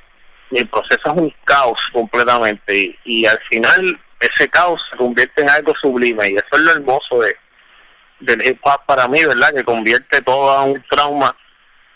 mi 0.49 0.63
proceso 0.65 1.01
es 1.05 1.13
un 1.13 1.33
caos 1.43 1.79
completamente 1.91 2.97
y, 3.03 3.25
al 3.25 3.39
final 3.49 3.99
ese 4.19 4.47
caos 4.47 4.81
se 4.89 4.95
convierte 4.95 5.41
en 5.41 5.49
algo 5.49 5.73
sublime 5.75 6.29
y 6.29 6.35
eso 6.35 6.45
es 6.53 6.59
lo 6.59 6.71
hermoso 6.71 7.19
de 7.19 7.35
del 8.21 8.45
hip 8.45 8.61
para 8.85 9.07
mí, 9.09 9.21
¿verdad? 9.25 9.53
Que 9.53 9.65
convierte 9.65 10.21
todo 10.21 10.63
un 10.63 10.81
trauma 10.89 11.35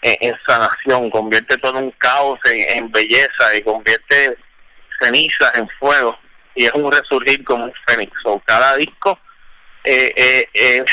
en, 0.01 0.35
sanación, 0.45 1.09
convierte 1.09 1.57
todo 1.57 1.79
un 1.79 1.91
caos 1.91 2.37
en, 2.43 2.91
belleza 2.91 3.55
y 3.55 3.61
convierte 3.61 4.37
cenizas 4.99 5.55
en 5.55 5.69
fuego 5.79 6.17
y 6.53 6.65
es 6.65 6.73
un 6.73 6.91
resurgir 6.91 7.45
como 7.45 7.65
un 7.65 7.73
fénix. 7.87 8.11
O 8.25 8.39
cada 8.45 8.75
disco 8.75 9.17
eh, 9.87 10.13
eh, 10.15 10.49
es, 10.53 10.83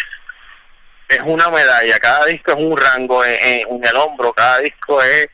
es 1.08 1.20
una 1.24 1.50
medalla, 1.50 1.98
cada 1.98 2.26
disco 2.26 2.52
es 2.52 2.58
un 2.58 2.76
rango 2.76 3.24
en, 3.24 3.66
en 3.68 3.84
el 3.84 3.96
hombro, 3.96 4.32
cada 4.32 4.60
disco 4.60 5.02
es 5.02 5.28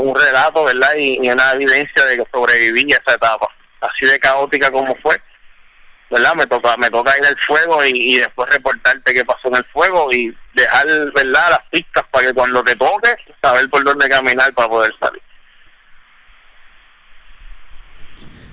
un 0.00 0.14
relato, 0.14 0.64
¿verdad? 0.64 0.94
Y, 0.96 1.18
una 1.28 1.52
evidencia 1.52 2.04
de 2.04 2.16
que 2.16 2.24
sobreviví 2.32 2.92
a 2.92 2.96
esa 2.96 3.14
etapa, 3.14 3.48
así 3.80 4.06
de 4.06 4.18
caótica 4.18 4.70
como 4.70 4.94
fue, 4.96 5.20
¿verdad? 6.10 6.34
Me 6.34 6.46
toca, 6.46 6.76
me 6.76 6.90
toca 6.90 7.16
ir 7.18 7.26
al 7.26 7.38
fuego 7.38 7.84
y, 7.84 8.18
después 8.18 8.48
reportarte 8.50 9.14
qué 9.14 9.24
pasó 9.24 9.48
en 9.48 9.56
el 9.56 9.64
fuego 9.66 10.12
y 10.12 10.34
dejar, 10.54 10.86
¿verdad? 11.12 11.50
Las 11.50 11.68
pistas 11.70 12.04
para 12.10 12.26
que 12.26 12.34
cuando 12.34 12.62
te 12.62 12.74
toque, 12.76 13.14
saber 13.42 13.68
por 13.70 13.84
dónde 13.84 14.08
caminar 14.08 14.52
para 14.54 14.68
poder 14.68 14.92
salir. 15.00 15.22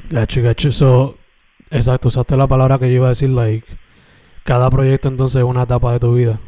Gacho, 0.09 0.41
gacho, 0.41 0.71
so, 0.71 1.19
exacto, 1.71 2.07
usaste 2.07 2.35
la 2.37 2.47
palabra 2.47 2.79
que 2.79 2.87
yo 2.87 2.95
iba 2.95 3.07
a 3.07 3.09
decir, 3.09 3.29
like, 3.29 3.67
cada 4.43 4.69
proyecto 4.69 5.07
entonces 5.07 5.39
es 5.39 5.43
una 5.43 5.63
etapa 5.63 5.91
de 5.93 5.99
tu 5.99 6.13
vida. 6.13 6.39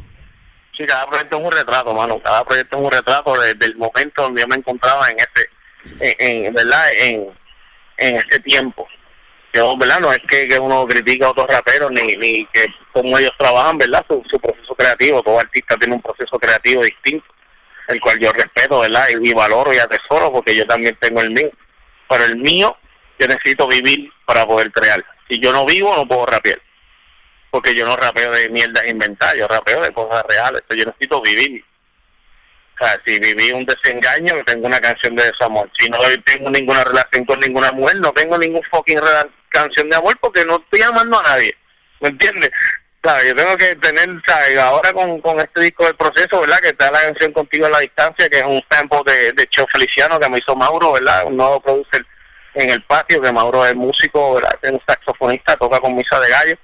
Sí, 0.76 0.86
cada 0.86 1.06
proyecto 1.06 1.38
es 1.38 1.44
un 1.44 1.52
retrato, 1.52 1.94
mano. 1.94 2.18
Cada 2.22 2.44
proyecto 2.44 2.78
es 2.78 2.84
un 2.84 2.90
retrato 2.90 3.40
desde 3.40 3.66
el 3.66 3.76
momento 3.76 4.22
donde 4.22 4.40
yo 4.40 4.48
me 4.48 4.56
encontraba 4.56 5.08
en 5.10 5.16
ese, 5.18 6.16
en, 6.18 6.54
¿verdad? 6.54 6.86
En, 6.98 7.28
en 7.98 8.16
ese 8.16 8.40
tiempo. 8.40 8.88
Yo, 9.52 9.76
¿verdad? 9.76 10.00
No 10.00 10.10
es 10.10 10.20
que, 10.26 10.58
uno 10.58 10.86
critica 10.86 11.26
a 11.26 11.30
otros 11.30 11.46
raperos 11.46 11.90
ni, 11.90 12.16
ni 12.16 12.46
que 12.46 12.66
como 12.92 13.18
ellos 13.18 13.32
trabajan, 13.38 13.76
¿verdad? 13.76 14.04
Su, 14.08 14.22
su 14.30 14.40
proceso 14.40 14.74
creativo. 14.74 15.22
Todo 15.22 15.40
artista 15.40 15.76
tiene 15.76 15.94
un 15.94 16.02
proceso 16.02 16.38
creativo 16.38 16.82
distinto, 16.82 17.26
el 17.88 18.00
cual 18.00 18.18
yo 18.18 18.32
respeto, 18.32 18.80
¿verdad? 18.80 19.08
Y, 19.10 19.28
y 19.28 19.34
valoro 19.34 19.74
y 19.74 19.78
atesoro 19.78 20.32
porque 20.32 20.56
yo 20.56 20.66
también 20.66 20.96
tengo 20.98 21.20
el 21.20 21.32
mío. 21.32 21.50
Pero 22.08 22.24
el 22.24 22.38
mío, 22.38 22.74
yo 23.18 23.28
necesito 23.28 23.68
vivir 23.68 24.10
para 24.24 24.46
poder 24.46 24.72
crear. 24.72 25.04
Si 25.32 25.40
yo 25.40 25.50
no 25.50 25.64
vivo, 25.64 25.96
no 25.96 26.06
puedo 26.06 26.26
rapear 26.26 26.60
porque 27.52 27.74
yo 27.74 27.86
no 27.86 27.94
rapeo 27.96 28.32
de 28.32 28.48
mierdas 28.48 28.88
inventadas, 28.88 29.36
yo 29.36 29.46
rapeo 29.46 29.82
de 29.82 29.92
cosas 29.92 30.24
reales, 30.26 30.62
yo 30.70 30.86
necesito 30.86 31.20
vivir. 31.20 31.62
O 32.74 32.84
sea, 32.84 32.98
si 33.04 33.18
viví 33.18 33.52
un 33.52 33.66
desengaño, 33.66 34.42
tengo 34.46 34.66
una 34.66 34.80
canción 34.80 35.14
de 35.14 35.24
desamor. 35.24 35.70
Si 35.78 35.86
no 35.90 35.98
tengo 36.24 36.48
ninguna 36.48 36.82
relación 36.82 37.26
con 37.26 37.38
ninguna 37.40 37.70
mujer, 37.72 38.00
no 38.00 38.10
tengo 38.12 38.38
ningún 38.38 38.62
fucking 38.70 38.98
canción 39.50 39.90
de 39.90 39.96
amor 39.96 40.16
porque 40.18 40.46
no 40.46 40.56
estoy 40.56 40.80
amando 40.80 41.20
a 41.20 41.22
nadie. 41.24 41.54
¿Me 42.00 42.08
entiendes? 42.08 42.50
Claro, 43.02 43.22
yo 43.22 43.34
tengo 43.34 43.54
que 43.58 43.76
tener, 43.76 44.08
¿sabes? 44.26 44.58
Ahora 44.58 44.94
con, 44.94 45.20
con 45.20 45.38
este 45.38 45.60
disco 45.60 45.84
del 45.84 45.96
proceso, 45.96 46.40
¿verdad? 46.40 46.60
Que 46.60 46.68
está 46.68 46.90
la 46.90 47.02
canción 47.02 47.32
contigo 47.34 47.66
a 47.66 47.70
la 47.70 47.80
distancia, 47.80 48.30
que 48.30 48.38
es 48.38 48.46
un 48.46 48.62
tempo 48.70 49.02
de, 49.04 49.32
de 49.32 49.46
Cho 49.48 49.66
Feliciano 49.66 50.18
que 50.18 50.30
me 50.30 50.38
hizo 50.38 50.56
Mauro, 50.56 50.92
¿verdad? 50.92 51.26
Un 51.26 51.36
nuevo 51.36 51.60
producer 51.60 52.06
en 52.54 52.70
el 52.70 52.82
patio, 52.82 53.20
que 53.20 53.32
Mauro 53.32 53.66
es 53.66 53.74
músico, 53.74 54.34
¿verdad? 54.34 54.58
Es 54.60 54.70
un 54.70 54.80
saxofonista, 54.86 55.56
toca 55.56 55.80
con 55.80 55.94
misa 55.96 56.20
de 56.20 56.30
gallo 56.30 56.58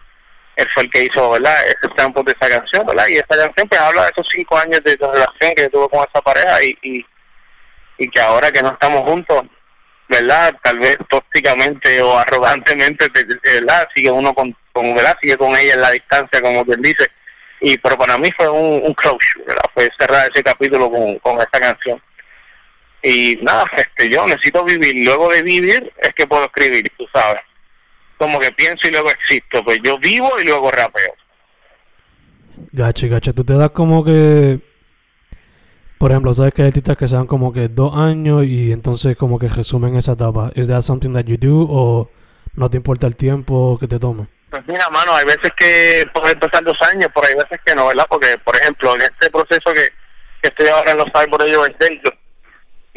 él 0.59 0.69
fue 0.75 0.83
el 0.83 0.91
que 0.91 1.05
hizo, 1.05 1.31
¿verdad? 1.31 1.55
Ese 1.67 1.95
sample 1.97 2.25
de 2.25 2.33
esa 2.33 2.59
canción, 2.59 2.85
¿verdad? 2.85 3.07
Y 3.07 3.15
esa 3.15 3.27
canción 3.29 3.69
pues 3.69 3.81
habla 3.81 4.03
de 4.03 4.09
esos 4.09 4.27
cinco 4.29 4.59
años 4.59 4.81
de, 4.85 4.97
relación 4.97 5.55
que 5.55 5.69
tuvo 5.69 5.89
con 5.89 6.01
esa 6.01 6.21
pareja 6.21 6.65
y, 6.65 6.77
y, 6.83 7.07
y, 7.99 8.09
que 8.11 8.21
ahora 8.21 8.51
que 8.51 8.61
no 8.61 8.71
estamos 8.71 9.03
juntos, 9.03 9.43
¿verdad? 10.09 10.53
Tal 10.61 10.81
vez 10.81 10.99
tóxicamente 11.09 12.03
o 12.03 12.19
arrogantemente, 12.19 13.07
¿verdad? 13.45 13.89
Sigue 13.95 14.11
uno 14.11 14.35
con, 14.35 14.55
con, 14.73 14.97
¿verdad? 14.97 15.17
Sigue 15.23 15.37
con 15.37 15.57
ella 15.57 15.75
en 15.75 15.81
la 15.81 15.93
distancia, 15.93 16.43
como 16.43 16.65
quien 16.65 16.83
dice. 16.83 17.07
Y 17.61 17.79
pero 17.79 17.97
para 17.97 18.19
mí 18.19 18.29
fue 18.33 18.49
un, 18.49 18.83
un 18.83 18.95
closure, 18.95 19.45
¿verdad? 19.47 19.71
Fue 19.73 19.89
cerrar 19.97 20.29
ese 20.29 20.43
capítulo 20.43 20.91
con, 20.91 21.21
con 21.21 21.39
esta 21.39 21.61
canción. 21.61 22.03
Y 23.03 23.37
nada, 23.43 23.65
este, 23.77 24.09
yo 24.09 24.27
necesito 24.27 24.65
vivir. 24.65 25.05
Luego 25.05 25.31
de 25.31 25.43
vivir 25.43 25.93
es 25.99 26.15
que 26.15 26.27
puedo 26.27 26.45
escribir, 26.45 26.91
tú 26.97 27.07
sabes 27.13 27.43
como 28.19 28.39
que 28.41 28.51
pienso 28.53 28.89
y 28.89 28.91
luego 28.91 29.11
existo. 29.11 29.65
Pues 29.65 29.79
yo 29.83 29.99
vivo 29.99 30.29
y 30.41 30.45
luego 30.45 30.71
rapeo. 30.71 31.15
Gacha, 32.73 33.07
gacha. 33.07 33.33
Tú 33.33 33.45
te 33.45 33.55
das 33.55 33.71
como 33.71 34.05
que. 34.05 34.61
Por 35.97 36.13
ejemplo, 36.13 36.35
sabes 36.35 36.53
que 36.53 36.63
hay 36.63 36.69
artistas 36.69 36.97
que 36.97 37.09
sean 37.09 37.27
como 37.27 37.53
que 37.53 37.69
dos 37.69 37.97
años 37.97 38.45
y 38.45 38.71
entonces 38.71 39.17
como 39.17 39.39
que 39.39 39.49
resumen 39.49 39.97
esa 39.97 40.13
etapa. 40.13 40.53
¿Es 40.55 40.69
that 40.69 40.83
something 40.83 41.13
that 41.15 41.25
you 41.25 41.37
do 41.37 41.67
o 41.69 42.11
no 42.55 42.71
te 42.71 42.77
importa 42.77 43.07
el 43.07 43.17
tiempo 43.17 43.79
que 43.81 43.89
te 43.89 43.99
tome? 43.99 44.29
Pues 44.51 44.63
mira, 44.67 44.89
mano, 44.91 45.13
hay 45.15 45.25
veces 45.25 45.51
que 45.57 46.07
puede 46.15 46.37
pasar 46.37 46.63
dos 46.65 46.81
años, 46.83 47.09
pero 47.13 47.27
hay 47.27 47.35
veces 47.35 47.59
que 47.67 47.75
no, 47.75 47.89
¿verdad? 47.89 48.07
Porque, 48.09 48.39
por 48.45 48.57
ejemplo, 48.57 48.95
en 48.95 49.03
este 49.03 49.29
proceso 49.31 49.75
que, 49.75 49.89
que 50.41 50.49
estoy 50.49 50.69
ahora 50.69 50.93
en 50.93 50.99
los 50.99 51.09
árboles 51.13 51.49
de 51.49 52.01
yo 52.03 52.11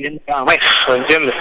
bien 0.02 0.22
cada 0.26 0.46
mes, 0.46 0.60
¿entiendes? 0.88 1.36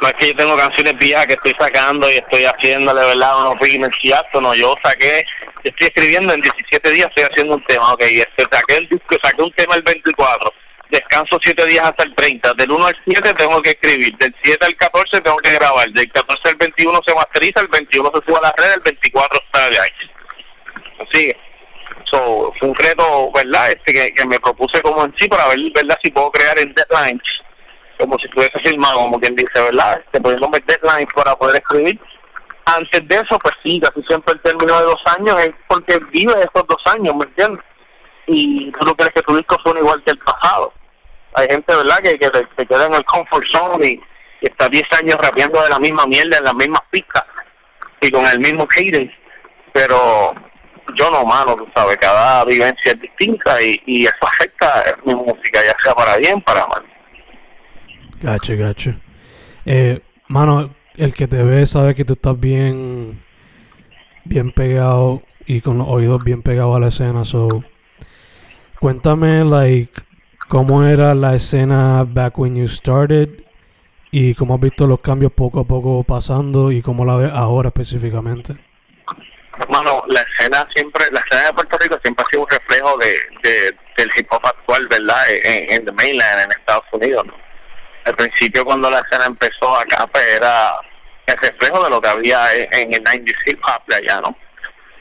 no 0.00 0.08
es 0.08 0.14
que 0.14 0.28
yo 0.28 0.36
tengo 0.36 0.56
canciones 0.56 0.96
viejas 0.98 1.26
que 1.26 1.34
estoy 1.34 1.52
sacando 1.58 2.10
y 2.10 2.14
estoy 2.14 2.44
haciéndole, 2.44 3.00
¿verdad? 3.00 3.40
Unos 3.40 3.58
remix 3.60 3.96
y 4.02 4.12
acto, 4.12 4.40
no, 4.40 4.54
yo 4.54 4.74
saqué, 4.82 5.24
estoy 5.62 5.88
escribiendo 5.88 6.32
en 6.32 6.40
17 6.40 6.90
días, 6.90 7.08
estoy 7.08 7.24
haciendo 7.30 7.56
un 7.56 7.64
tema, 7.64 7.92
ok, 7.92 8.02
este, 8.02 8.44
saqué 8.50 8.76
el 8.78 8.88
disco, 8.88 9.16
saqué 9.22 9.42
un 9.42 9.52
tema 9.52 9.74
el 9.74 9.82
24, 9.82 10.54
descanso 10.90 11.38
7 11.42 11.66
días 11.66 11.84
hasta 11.84 12.04
el 12.04 12.14
30, 12.14 12.54
del 12.54 12.72
1 12.72 12.86
al 12.86 12.96
7 13.04 13.34
tengo 13.34 13.60
que 13.60 13.70
escribir, 13.70 14.16
del 14.16 14.34
7 14.42 14.64
al 14.64 14.76
14 14.76 15.20
tengo 15.20 15.36
que 15.36 15.52
grabar, 15.52 15.90
del 15.90 16.10
14 16.10 16.48
al 16.48 16.56
21 16.56 17.00
se 17.06 17.14
masteriza, 17.14 17.60
el 17.60 17.68
21 17.68 18.12
se 18.14 18.26
sube 18.26 18.38
a 18.38 18.42
la 18.42 18.54
red, 18.56 18.72
el 18.74 18.80
24 18.80 19.40
está 19.44 19.70
de 19.70 19.80
ahí. 19.80 19.90
Así 21.06 21.32
So, 22.10 22.52
fue 22.58 22.68
un 22.68 22.74
reto, 22.74 23.30
¿verdad? 23.32 23.70
Este 23.70 24.12
que, 24.12 24.26
me 24.26 24.40
propuse 24.40 24.82
como 24.82 25.04
en 25.04 25.14
sí 25.16 25.28
para 25.28 25.46
ver, 25.46 25.60
¿verdad? 25.72 25.96
Si 26.02 26.10
puedo 26.10 26.32
crear 26.32 26.58
en 26.58 26.74
deadlines, 26.74 27.22
como 28.00 28.18
si 28.18 28.26
estuviese 28.26 28.58
filmado, 28.60 28.98
como 28.98 29.20
quien 29.20 29.36
dice, 29.36 29.60
¿verdad? 29.60 30.00
Este, 30.04 30.20
poniéndome 30.20 30.58
deadlines 30.66 31.12
para 31.14 31.36
poder 31.36 31.56
escribir. 31.56 32.00
Antes 32.64 33.08
de 33.08 33.14
eso, 33.16 33.38
pues 33.38 33.54
sí, 33.62 33.80
casi 33.80 34.02
siempre 34.06 34.34
el 34.34 34.40
término 34.40 34.78
de 34.78 34.84
dos 34.84 35.02
años 35.18 35.38
es 35.40 35.52
porque 35.68 35.98
vive 36.12 36.32
esos 36.32 36.66
dos 36.66 36.82
años, 36.86 37.14
¿me 37.14 37.24
entiendes? 37.24 37.64
Y 38.26 38.70
tú 38.72 38.86
no 38.86 38.94
crees 38.94 39.12
que 39.12 39.22
tu 39.22 39.36
disco 39.36 39.56
suene 39.62 39.80
igual 39.80 40.02
que 40.04 40.12
el 40.12 40.18
pasado. 40.18 40.72
Hay 41.34 41.48
gente, 41.48 41.74
¿verdad?, 41.74 41.98
que, 41.98 42.18
que 42.18 42.30
se 42.56 42.66
queda 42.66 42.86
en 42.86 42.94
el 42.94 43.04
comfort 43.04 43.46
zone 43.46 43.86
y, 43.86 44.00
está 44.40 44.70
10 44.70 44.84
años 44.98 45.16
rapeando 45.20 45.62
de 45.62 45.68
la 45.68 45.78
misma 45.78 46.06
mierda 46.06 46.38
en 46.38 46.44
las 46.44 46.54
mismas 46.54 46.80
pistas 46.90 47.24
y 48.00 48.10
con 48.10 48.26
el 48.26 48.40
mismo 48.40 48.66
cadence. 48.66 49.14
Pero 49.74 50.32
yo 50.94 51.10
no, 51.10 51.24
mano, 51.24 51.56
tú 51.56 51.68
sabes, 51.74 51.98
cada 51.98 52.44
vivencia 52.46 52.92
es 52.92 53.00
distinta 53.00 53.60
y, 53.60 53.80
y 53.84 54.06
eso 54.06 54.16
afecta 54.22 54.82
mi 55.04 55.14
música, 55.14 55.62
ya 55.62 55.76
sea 55.82 55.94
para 55.94 56.16
bien, 56.16 56.40
para 56.40 56.66
mal. 56.66 56.82
Gacho, 58.20 58.56
gacho. 58.56 58.94
Eh, 59.64 60.00
mano, 60.28 60.74
el 60.96 61.14
que 61.14 61.26
te 61.26 61.42
ve 61.42 61.64
sabe 61.66 61.94
que 61.94 62.04
tú 62.04 62.12
estás 62.12 62.38
bien, 62.38 63.22
bien 64.24 64.52
pegado 64.52 65.22
y 65.46 65.62
con 65.62 65.78
los 65.78 65.88
oídos 65.88 66.22
bien 66.22 66.42
pegados 66.42 66.76
a 66.76 66.80
la 66.80 66.88
escena, 66.88 67.24
so 67.24 67.64
cuéntame, 68.78 69.44
like, 69.44 69.92
cómo 70.48 70.84
era 70.84 71.14
la 71.14 71.34
escena 71.34 72.04
back 72.04 72.38
when 72.38 72.56
you 72.56 72.68
started 72.68 73.44
y 74.10 74.34
cómo 74.34 74.54
has 74.54 74.60
visto 74.60 74.86
los 74.86 75.00
cambios 75.00 75.32
poco 75.32 75.60
a 75.60 75.64
poco 75.64 76.04
pasando 76.04 76.70
y 76.70 76.82
cómo 76.82 77.04
la 77.04 77.16
ves 77.16 77.32
ahora 77.32 77.68
específicamente. 77.68 78.54
Hermano, 79.58 80.02
la 80.08 80.20
escena 80.20 80.66
siempre, 80.74 81.04
la 81.12 81.20
escena 81.20 81.46
de 81.46 81.52
Puerto 81.54 81.78
Rico 81.78 81.98
siempre 82.02 82.24
ha 82.24 82.30
sido 82.30 82.42
un 82.42 82.48
reflejo 82.50 82.98
de, 82.98 83.14
de 83.42 83.76
del 83.96 84.10
hip 84.16 84.26
hop 84.30 84.46
actual, 84.46 84.86
¿verdad? 84.88 85.22
En, 85.44 85.72
en 85.72 85.84
the 85.84 85.92
mainland, 85.92 86.44
en 86.44 86.50
Estados 86.50 86.84
Unidos. 86.92 87.24
Al 88.04 88.14
principio, 88.16 88.64
cuando 88.64 88.90
la 88.90 89.00
escena 89.00 89.26
empezó 89.26 89.76
acá, 89.76 90.06
pues 90.06 90.24
era 90.36 90.80
el 91.26 91.36
reflejo 91.36 91.84
de 91.84 91.90
lo 91.90 92.00
que 92.00 92.08
había 92.08 92.52
en, 92.54 92.94
el 92.94 93.04
90s 93.04 93.36
hip 93.46 93.60
hop 93.64 93.82
de 93.88 93.96
allá, 93.96 94.20
¿no? 94.20 94.36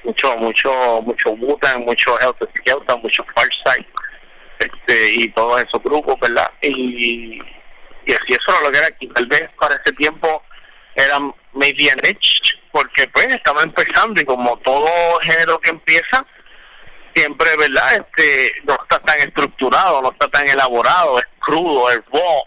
Mucho, 0.04 0.36
mucho, 0.38 1.02
mucho 1.02 1.32
Wu-Tang, 1.32 1.86
mucho 1.86 2.20
Health 2.20 2.42
Skelton, 2.58 3.02
mucho 3.02 3.26
Farsight, 3.36 3.88
este, 4.60 5.14
y 5.14 5.30
todos 5.30 5.62
esos 5.64 5.82
grupos, 5.84 6.16
¿verdad? 6.20 6.52
Y, 6.62 7.40
y 8.06 8.14
así 8.14 8.34
eso 8.34 8.52
era 8.52 8.62
lo 8.62 8.72
que 8.72 8.78
era 8.78 8.88
aquí. 8.88 9.08
Tal 9.08 9.26
vez 9.28 9.50
para 9.60 9.76
ese 9.76 9.94
tiempo 9.94 10.44
eran 10.96 11.34
maybe 11.54 11.90
an 11.92 12.00
porque 12.72 13.08
pues 13.08 13.28
estaba 13.28 13.64
empezando 13.64 14.22
y 14.22 14.26
como 14.26 14.58
todo 14.58 15.20
género 15.22 15.60
que 15.60 15.70
empieza, 15.70 16.26
siempre, 17.16 17.50
¿verdad? 17.58 17.96
Este, 17.96 18.54
no 18.64 18.76
está 18.76 19.00
tan 19.00 19.20
estructurado, 19.20 20.02
no 20.02 20.12
está 20.12 20.28
tan 20.28 20.48
elaborado, 20.48 21.20
es 21.20 21.28
crudo, 21.40 21.90
es 21.90 22.02
raw. 22.12 22.44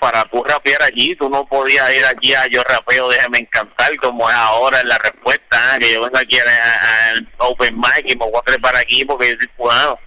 Para 0.00 0.24
tú 0.26 0.44
rapear 0.44 0.82
allí, 0.82 1.16
tú 1.16 1.28
no 1.28 1.44
podías 1.46 1.92
ir 1.92 2.04
aquí 2.06 2.34
a 2.34 2.46
yo 2.46 2.62
rapeo, 2.62 3.08
déjame 3.08 3.38
encantar, 3.38 3.96
como 3.96 4.28
es 4.30 4.36
ahora 4.36 4.82
la 4.84 4.96
respuesta, 4.98 5.76
¿eh? 5.76 5.78
que 5.80 5.92
yo 5.92 6.02
vengo 6.02 6.18
aquí 6.18 6.38
al 6.38 7.28
Open 7.38 7.76
Mic 7.76 8.04
y 8.04 8.16
me 8.16 8.24
voy 8.24 8.40
a 8.40 8.42
trepar 8.42 8.76
aquí 8.76 9.04
porque 9.04 9.30
yo 9.30 9.36
soy 9.38 9.48
cubano. 9.56 9.98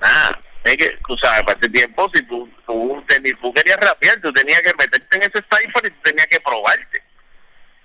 Nada, 0.00 0.40
es 0.64 0.76
que, 0.76 0.98
tú 1.06 1.16
sabes, 1.18 1.42
para 1.42 1.58
ese 1.58 1.68
tiempo, 1.68 2.10
si 2.14 2.22
tú, 2.22 2.48
tú, 2.66 3.04
tú 3.42 3.52
querías 3.52 3.78
rapear, 3.78 4.20
tú 4.22 4.32
tenías 4.32 4.62
que 4.62 4.72
meterte 4.78 5.16
en 5.16 5.22
ese 5.22 5.44
cipher 5.50 5.86
y 5.86 5.90
tú 5.90 6.00
tenías 6.02 6.26
que 6.26 6.40
probarte 6.40 7.02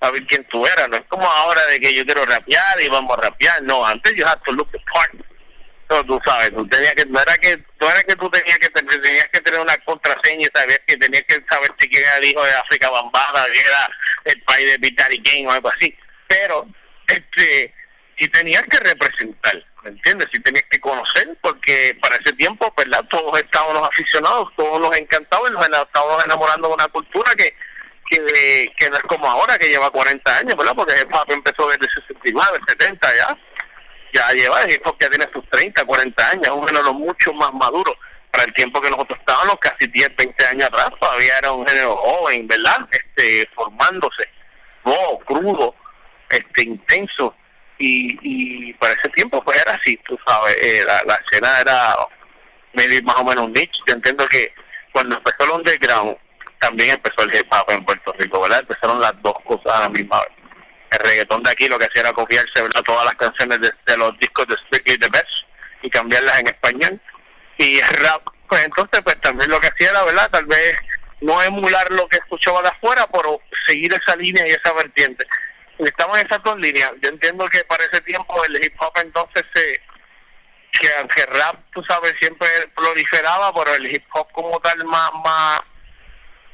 a 0.02 0.12
ver 0.12 0.26
quién 0.26 0.44
tú 0.46 0.66
eras. 0.66 0.88
No 0.90 0.98
es 0.98 1.04
como 1.08 1.30
ahora 1.30 1.66
de 1.68 1.80
que 1.80 1.94
yo 1.94 2.06
quiero 2.06 2.26
rapear 2.26 2.82
y 2.82 2.88
vamos 2.88 3.18
a 3.18 3.22
rapear. 3.22 3.62
No, 3.64 3.86
antes 3.86 4.14
yo 4.16 4.26
had 4.26 4.40
to 4.46 4.52
look 4.52 4.72
the 4.72 4.80
part. 4.94 5.12
No, 5.90 6.06
tú 6.06 6.20
sabes, 6.24 6.52
tú 6.56 6.68
tenías 6.68 6.94
que, 6.94 7.06
no 7.06 7.20
era 7.20 7.36
que, 7.40 7.58
no 7.82 7.90
era 7.90 8.04
que 8.04 8.16
tú 8.16 8.30
tenías 8.30 8.60
que 8.60 8.70
tenías 8.70 9.28
que 9.30 9.42
tener 9.42 9.60
una 9.60 9.76
contraseña 9.78 10.46
y 10.46 10.86
que 10.86 10.98
tenías 10.98 11.24
que 11.28 11.44
saber 11.50 11.72
si 11.80 11.90
quién 11.90 12.04
era 12.04 12.18
el 12.18 12.26
hijo 12.26 12.44
de 12.44 12.54
África 12.54 12.92
Bambada, 12.92 13.46
si 13.52 13.60
era 13.60 13.90
el 14.26 14.42
país 14.44 14.72
de 14.72 14.78
Vitali 14.78 15.18
Game 15.18 15.48
o 15.48 15.52
algo 15.52 15.70
así. 15.70 15.98
Pero, 16.28 16.68
este, 17.08 17.74
si 18.20 18.28
tenías 18.28 18.62
que 18.64 18.78
representar, 18.78 19.66
¿me 19.84 19.90
entiendes? 19.90 20.28
Si 20.32 20.40
tenías 20.42 20.66
que 20.70 20.80
conocer, 20.80 21.36
porque 21.42 21.98
para 22.00 22.18
ese 22.18 22.34
tiempo, 22.34 22.72
¿verdad? 22.78 23.04
Todos 23.10 23.40
estábamos 23.40 23.88
aficionados, 23.88 24.48
todos 24.56 24.80
nos 24.80 24.96
encantaban, 24.96 25.54
nos 25.54 25.68
estábamos 25.68 26.24
enamorando 26.24 26.68
de 26.68 26.74
una 26.76 26.88
cultura 26.90 27.34
que 27.36 27.56
que, 28.10 28.72
que 28.76 28.90
no 28.90 28.98
es 28.98 29.04
como 29.04 29.30
ahora, 29.30 29.58
que 29.58 29.70
lleva 29.70 29.92
40 29.92 30.38
años, 30.38 30.56
¿verdad? 30.58 30.74
Porque 30.76 30.96
el 30.96 31.08
pop 31.08 31.30
empezó 31.30 31.68
desde 31.68 31.88
69, 32.08 32.60
70 32.68 33.16
ya. 33.16 33.38
Ya 34.14 34.32
lleva, 34.32 34.70
hip 34.70 34.84
ya 35.00 35.10
tiene 35.10 35.26
sus 35.32 35.48
30, 35.50 35.86
40 35.86 36.30
años, 36.30 36.50
un 36.50 36.68
género 36.68 36.94
mucho 36.94 37.34
más 37.34 37.54
maduro. 37.54 37.96
Para 38.32 38.44
el 38.44 38.54
tiempo 38.54 38.80
que 38.80 38.90
nosotros 38.90 39.20
estábamos, 39.20 39.56
casi 39.60 39.88
10, 39.88 40.16
20 40.16 40.46
años 40.46 40.68
atrás, 40.68 40.90
todavía 41.00 41.38
era 41.38 41.52
un 41.52 41.68
género 41.68 41.96
joven, 41.98 42.48
¿verdad? 42.48 42.88
Este, 42.92 43.48
formándose, 43.56 44.30
no, 44.86 45.20
crudo, 45.26 45.76
este, 46.30 46.64
intenso. 46.64 47.36
Y, 47.78 48.18
y 48.22 48.74
para 48.74 48.94
ese 48.94 49.10
tiempo, 49.10 49.42
pues 49.42 49.62
era 49.62 49.74
así, 49.74 49.98
tú 49.98 50.18
sabes, 50.26 50.56
eh, 50.62 50.84
la, 50.86 51.02
la 51.06 51.16
escena 51.16 51.60
era 51.62 51.96
medio 52.74 53.02
más 53.04 53.16
o 53.18 53.24
menos 53.24 53.46
un 53.46 53.54
nicho. 53.54 53.82
Yo 53.88 53.94
entiendo 53.96 54.28
que 54.28 54.54
cuando 54.92 55.16
empezó 55.16 55.44
el 55.46 55.52
underground, 55.52 56.18
también 56.60 56.92
empezó 56.92 57.24
el 57.24 57.36
hip 57.36 57.48
hop 57.52 57.72
en 57.72 57.86
Puerto 57.86 58.14
Rico, 58.20 58.42
¿verdad? 58.42 58.60
Empezaron 58.60 59.00
las 59.00 59.14
dos 59.22 59.34
cosas 59.46 59.74
a 59.74 59.80
la 59.82 59.90
misma 59.90 60.20
vez. 60.20 60.39
El 60.92 61.00
reggaetón 61.00 61.44
de 61.44 61.52
aquí 61.52 61.68
lo 61.68 61.78
que 61.78 61.86
hacía 61.86 62.02
era 62.02 62.14
copiarse, 62.14 62.62
¿verdad? 62.62 62.82
Todas 62.84 63.06
las 63.06 63.16
canciones 63.16 63.60
de, 63.62 63.98
los 63.98 64.18
discos 64.20 64.48
de 64.48 64.56
Strictly 64.56 64.98
the 64.98 65.10
Best 65.10 65.30
y 65.84 65.90
cambiarlas 65.90 66.40
en 66.40 66.48
español. 66.48 67.02
Y 67.58 67.80
el 67.80 67.88
rap, 67.88 68.28
pues 68.48 68.66
entonces, 68.66 69.02
pues 69.04 69.20
también 69.22 69.50
lo 69.50 69.60
que 69.60 69.68
hacía 69.68 69.90
era, 69.92 70.04
¿verdad? 70.04 70.30
Tal 70.32 70.46
vez 70.46 70.78
no 71.22 71.42
emular 71.44 71.92
lo 71.92 72.08
que 72.08 72.18
escuchaba 72.18 72.62
de 72.62 72.70
afuera, 72.70 73.08
pero 73.12 73.42
seguir 73.66 73.94
esa 73.94 74.16
línea 74.16 74.48
y 74.48 74.52
esa 74.52 74.74
vertiente. 74.74 75.26
Estamos 75.78 76.20
en 76.20 76.26
esas 76.26 76.44
dos 76.44 76.58
líneas. 76.60 76.92
Yo 77.02 77.10
entiendo 77.10 77.48
que 77.48 77.64
para 77.66 77.84
ese 77.86 78.02
tiempo 78.02 78.44
el 78.46 78.64
hip 78.64 78.74
hop 78.80 78.94
entonces 79.02 79.44
se 79.54 79.82
que 80.72 80.88
aunque 81.00 81.26
rap, 81.26 81.56
tú 81.74 81.84
sabes, 81.84 82.14
siempre 82.20 82.48
proliferaba, 82.76 83.54
pero 83.54 83.76
el 83.76 83.88
hip 83.88 84.06
hop 84.14 84.32
como 84.32 84.60
tal 84.60 84.84
más, 84.86 85.12
más 85.24 85.62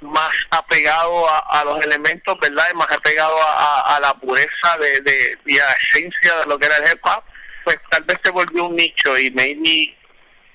más 0.06 0.34
apegado 0.52 1.28
a, 1.30 1.64
los 1.66 1.84
elementos, 1.86 2.38
¿verdad? 2.40 2.66
Y 2.72 2.76
más 2.76 2.92
apegado 2.92 3.38
a, 3.42 3.96
a, 3.96 4.00
la 4.00 4.14
pureza 4.14 4.78
de, 4.80 5.00
de, 5.02 5.38
y 5.46 5.60
a 5.60 5.66
la 5.66 5.74
esencia 5.74 6.36
de 6.38 6.46
lo 6.46 6.58
que 6.58 6.66
era 6.68 6.78
el 6.78 6.92
hip 6.92 7.00
hop, 7.04 7.24
pues 7.64 7.78
tal 7.90 8.04
vez 8.04 8.18
se 8.24 8.32
volvió 8.32 8.66
un 8.66 8.76
nicho 8.76 9.18
y 9.18 9.32
maybe 9.32 9.96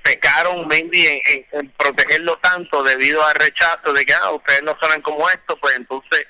pecaron 0.02 0.66
maybe 0.66 1.22
en, 1.52 1.70
protegerlo 1.72 2.38
tanto 2.38 2.82
debido 2.82 3.24
al 3.24 3.34
rechazo 3.34 3.92
de 3.92 4.04
que 4.06 4.14
ah, 4.14 4.30
ustedes 4.30 4.62
no 4.62 4.76
suenan 4.80 5.02
como 5.02 5.28
esto, 5.28 5.56
pues 5.56 5.76
entonces 5.76 6.26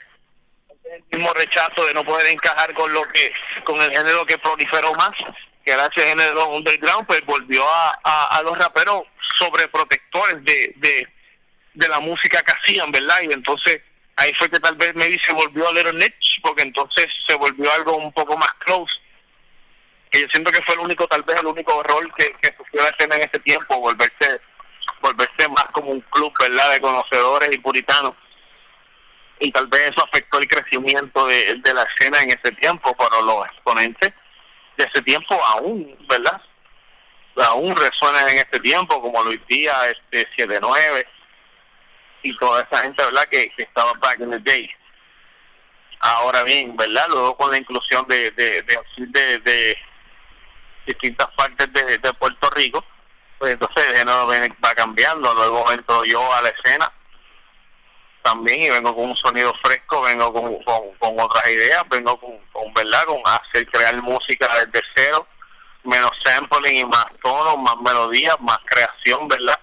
el 0.84 1.18
mismo 1.18 1.32
rechazo 1.34 1.86
de 1.86 1.94
no 1.94 2.04
poder 2.04 2.26
encajar 2.26 2.74
con 2.74 2.92
lo 2.92 3.06
que 3.08 3.32
con 3.64 3.80
el 3.80 3.90
género 3.92 4.26
que 4.26 4.38
proliferó 4.38 4.92
más 4.94 5.12
que 5.64 5.70
era 5.70 5.86
ese 5.86 6.08
género 6.08 6.48
underground 6.48 7.06
pues 7.06 7.24
volvió 7.26 7.64
a, 7.68 8.38
a, 8.38 8.42
los 8.42 8.58
raperos 8.58 9.02
sobreprotectores 9.38 10.44
de, 10.44 10.74
de 10.76 11.08
de 11.74 11.88
la 11.88 12.00
música 12.00 12.42
que 12.42 12.52
hacían, 12.52 12.90
¿verdad? 12.90 13.20
Y 13.22 13.32
entonces 13.32 13.80
ahí 14.16 14.32
fue 14.34 14.48
que 14.50 14.60
tal 14.60 14.74
vez 14.76 14.94
maybe 14.94 15.18
se 15.24 15.32
volvió 15.32 15.68
a 15.68 15.72
Little 15.72 15.92
Niche, 15.94 16.40
porque 16.42 16.62
entonces 16.62 17.06
se 17.26 17.34
volvió 17.36 17.72
algo 17.72 17.96
un 17.96 18.12
poco 18.12 18.36
más 18.36 18.52
close. 18.58 18.92
Que 20.10 20.22
yo 20.22 20.26
siento 20.30 20.50
que 20.50 20.62
fue 20.62 20.74
el 20.74 20.80
único, 20.80 21.06
tal 21.06 21.22
vez 21.22 21.38
el 21.38 21.46
único 21.46 21.82
rol 21.84 22.12
que, 22.16 22.32
que 22.42 22.54
sufrió 22.56 22.82
la 22.82 22.88
escena 22.88 23.16
en 23.16 23.22
ese 23.22 23.38
tiempo, 23.40 23.78
volverse, 23.78 24.40
volverse 25.00 25.48
más 25.48 25.66
como 25.72 25.92
un 25.92 26.00
club, 26.00 26.32
¿verdad? 26.40 26.72
De 26.72 26.80
conocedores 26.80 27.48
y 27.52 27.58
puritanos. 27.58 28.14
Y 29.38 29.50
tal 29.52 29.68
vez 29.68 29.90
eso 29.90 30.04
afectó 30.04 30.38
el 30.38 30.48
crecimiento 30.48 31.26
de, 31.26 31.60
la 31.72 31.82
escena 31.82 32.20
en 32.20 32.30
ese 32.30 32.52
tiempo, 32.60 32.94
pero 32.98 33.22
los 33.22 33.46
exponentes 33.46 34.12
de 34.76 34.84
ese 34.84 35.02
tiempo 35.02 35.34
aún, 35.46 35.96
¿verdad? 36.08 36.42
Aún 37.36 37.74
resuenan 37.74 38.28
en 38.28 38.38
este 38.38 38.60
tiempo, 38.60 39.00
como 39.00 39.22
Luis 39.22 39.40
Díaz, 39.46 39.94
este 40.12 40.28
7-9 40.36 41.06
y 42.22 42.36
toda 42.36 42.62
esa 42.62 42.82
gente, 42.82 43.04
¿verdad? 43.04 43.26
Que, 43.30 43.52
estaba 43.56 43.92
back 43.94 44.20
in 44.20 44.30
the 44.30 44.38
day. 44.38 44.70
Ahora 46.00 46.42
bien, 46.44 46.76
¿verdad? 46.76 47.06
Luego 47.08 47.36
con 47.36 47.50
la 47.50 47.58
inclusión 47.58 48.06
de, 48.08 48.30
de, 48.30 48.62
de, 48.62 49.76
distintas 50.86 51.28
partes 51.36 51.72
de, 51.72 51.98
de 51.98 52.12
Puerto 52.14 52.50
Rico, 52.50 52.84
pues 53.38 53.52
entonces 53.52 53.86
el 53.86 53.96
género 53.96 54.28
va 54.64 54.74
cambiando. 54.74 55.34
Luego 55.34 55.70
entro 55.72 56.04
yo 56.04 56.32
a 56.32 56.42
la 56.42 56.48
escena 56.48 56.90
también 58.22 58.62
y 58.62 58.70
vengo 58.70 58.94
con 58.94 59.10
un 59.10 59.16
sonido 59.16 59.52
fresco, 59.62 60.02
vengo 60.02 60.32
con, 60.32 60.56
con, 60.98 61.20
otras 61.20 61.46
ideas, 61.48 61.82
vengo 61.88 62.18
con, 62.18 62.38
con, 62.52 62.72
¿verdad? 62.74 63.04
Con 63.04 63.20
hacer, 63.24 63.66
crear 63.70 64.00
música 64.02 64.48
desde 64.66 64.86
cero, 64.94 65.26
menos 65.84 66.10
sampling 66.24 66.76
y 66.76 66.84
más 66.84 67.06
tonos, 67.22 67.58
más 67.58 67.76
melodías, 67.78 68.36
más 68.40 68.58
creación, 68.66 69.28
¿verdad? 69.28 69.58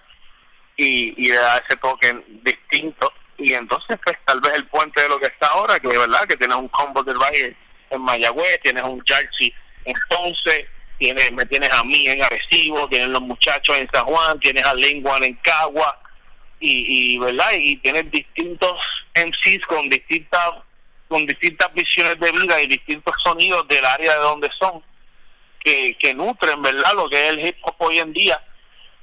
Y, 0.78 1.12
y 1.18 1.28
le 1.28 1.36
da 1.36 1.58
ese 1.58 1.76
toque 1.76 2.24
distinto. 2.42 3.12
Y 3.36 3.52
entonces, 3.52 3.98
pues 4.02 4.16
tal 4.24 4.40
vez 4.40 4.54
el 4.54 4.66
puente 4.68 5.02
de 5.02 5.08
lo 5.10 5.20
que 5.20 5.26
está 5.26 5.48
ahora, 5.48 5.78
que 5.78 5.88
verdad, 5.88 6.26
que 6.26 6.36
tienes 6.36 6.56
un 6.56 6.68
combo 6.68 7.02
del 7.02 7.18
Valle 7.18 7.54
en 7.90 8.00
Mayagüez, 8.00 8.60
tienes 8.62 8.84
un 8.84 9.02
Jersey 9.06 9.52
entonces, 9.88 10.66
tienes, 10.98 11.32
me 11.32 11.46
tienes 11.46 11.72
a 11.72 11.82
mí 11.82 12.06
en 12.08 12.22
Arecibo, 12.22 12.88
tienes 12.88 13.08
los 13.08 13.22
muchachos 13.22 13.76
en 13.78 13.88
San 13.90 14.04
Juan, 14.04 14.38
tienes 14.38 14.64
a 14.64 14.74
Lenguan 14.74 15.24
en 15.24 15.34
Cagua, 15.36 15.98
y, 16.60 17.16
verdad 17.18 17.52
y 17.52 17.76
tienes 17.76 18.10
distintos 18.10 18.74
MCs 19.14 19.64
con 19.66 19.88
distintas 19.88 20.54
con 21.06 21.24
distintas 21.24 21.72
visiones 21.72 22.18
de 22.18 22.32
vida 22.32 22.60
y 22.60 22.66
distintos 22.66 23.14
sonidos 23.22 23.66
del 23.68 23.84
área 23.84 24.12
de 24.14 24.18
donde 24.18 24.50
son 24.60 24.82
que 25.62 26.14
nutren 26.14 26.60
verdad 26.60 26.94
lo 26.96 27.08
que 27.08 27.28
es 27.28 27.32
el 27.32 27.46
hip 27.46 27.56
hop 27.62 27.76
hoy 27.78 28.00
en 28.00 28.12
día 28.12 28.42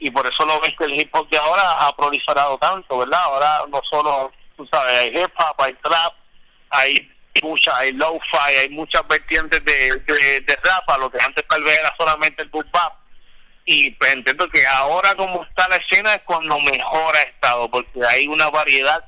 y 0.05 0.11
por 0.11 0.27
eso 0.27 0.45
lo 0.45 0.59
ves 0.59 0.75
que 0.77 0.83
el 0.83 0.93
hip 0.93 1.09
hop 1.15 1.27
de 1.29 1.37
ahora 1.39 1.63
ha 1.79 1.95
proliferado 1.95 2.59
tanto 2.59 2.99
verdad 2.99 3.19
ahora 3.23 3.65
no 3.71 3.81
solo 3.89 4.31
tú 4.55 4.67
sabes 4.71 4.99
hay 4.99 5.07
hip 5.07 5.31
hop 5.35 5.55
hay 5.57 5.73
trap 5.81 6.13
hay 6.69 7.11
mucha 7.41 7.75
hay 7.75 7.91
lo-fi 7.91 8.55
hay 8.61 8.69
muchas 8.69 9.01
vertientes 9.07 9.65
de, 9.65 9.95
de, 10.05 10.41
de 10.41 10.55
rap 10.63 10.87
lo 10.99 11.09
que 11.09 11.17
antes 11.19 11.43
tal 11.47 11.63
vez 11.63 11.79
era 11.79 11.93
solamente 11.97 12.43
el 12.43 12.49
boom 12.49 12.69
bap. 12.71 12.93
Y 13.65 13.89
pues 13.91 14.13
entiendo 14.13 14.47
que 14.49 14.65
ahora 14.67 15.15
como 15.15 15.43
está 15.43 15.67
la 15.69 15.77
escena 15.77 16.13
es 16.13 16.21
cuando 16.23 16.59
mejor 16.59 17.15
ha 17.15 17.21
estado 17.23 17.67
porque 17.71 17.99
hay 18.07 18.27
una 18.27 18.51
variedad 18.51 19.03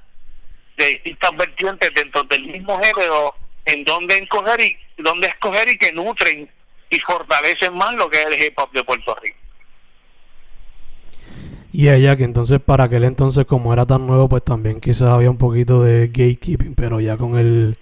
de 0.77 0.87
distintas 0.87 1.29
vertientes 1.37 1.91
dentro 1.93 2.23
del 2.23 2.43
mismo 2.43 2.81
género 2.81 3.35
en 3.65 3.83
donde 3.85 4.17
escoger 4.17 4.59
y 4.61 4.75
donde 4.97 5.27
escoger 5.27 5.69
y 5.69 5.77
que 5.77 5.93
nutren 5.93 6.51
y 6.89 6.99
fortalecen 7.01 7.75
más 7.75 7.93
lo 7.93 8.09
que 8.09 8.19
es 8.19 8.25
el 8.25 8.43
hip 8.43 8.57
hop 8.57 8.71
de 8.71 8.83
Puerto 8.83 9.13
Rico 9.21 9.46
y 11.77 11.89
ella 11.89 12.15
que 12.15 12.23
entonces 12.23 12.59
para 12.59 12.85
aquel 12.85 13.03
entonces 13.03 13.45
como 13.45 13.71
era 13.71 13.85
tan 13.85 14.07
nuevo 14.07 14.27
pues 14.27 14.43
también 14.43 14.81
quizás 14.81 15.09
había 15.09 15.29
un 15.29 15.37
poquito 15.37 15.83
de 15.83 16.07
gatekeeping 16.07 16.73
pero 16.73 16.99
ya 16.99 17.17
con 17.17 17.37
el 17.37 17.77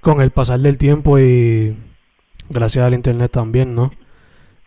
con 0.00 0.20
el 0.20 0.32
pasar 0.32 0.58
del 0.58 0.78
tiempo 0.78 1.16
y 1.16 1.76
gracias 2.48 2.84
al 2.84 2.94
internet 2.94 3.30
también 3.30 3.72
no 3.72 3.92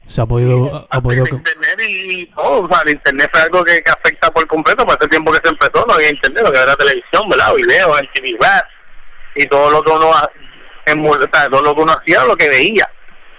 se 0.07 0.21
ha 0.21 0.25
podido... 0.25 0.87
Ha 0.89 1.01
podido... 1.01 1.25
El 1.25 1.33
internet 1.33 1.81
y, 1.85 2.25
todo, 2.27 2.61
o 2.63 2.67
sea, 2.69 2.81
el 2.85 2.91
internet 2.91 3.29
fue 3.33 3.41
algo 3.41 3.63
que, 3.63 3.83
afecta 3.85 4.31
por 4.31 4.47
completo, 4.47 4.85
por 4.85 4.97
ese 4.97 5.09
tiempo 5.09 5.31
que 5.31 5.39
se 5.43 5.49
empezó, 5.49 5.85
no 5.85 5.93
había 5.93 6.09
internet, 6.09 6.43
lo 6.43 6.51
que 6.51 6.57
era 6.57 6.75
televisión, 6.75 7.29
¿verdad? 7.29 7.53
Videos, 7.55 7.99
en 7.99 8.09
TV 8.13 8.37
y 9.35 9.47
todo 9.47 9.71
lo 9.71 9.83
que 9.83 9.91
uno, 9.91 10.11
todo 11.49 11.61
lo 11.61 11.75
que 11.75 11.81
uno 11.81 11.93
hacía, 11.93 12.25
lo 12.25 12.35
que 12.35 12.49
veía. 12.49 12.89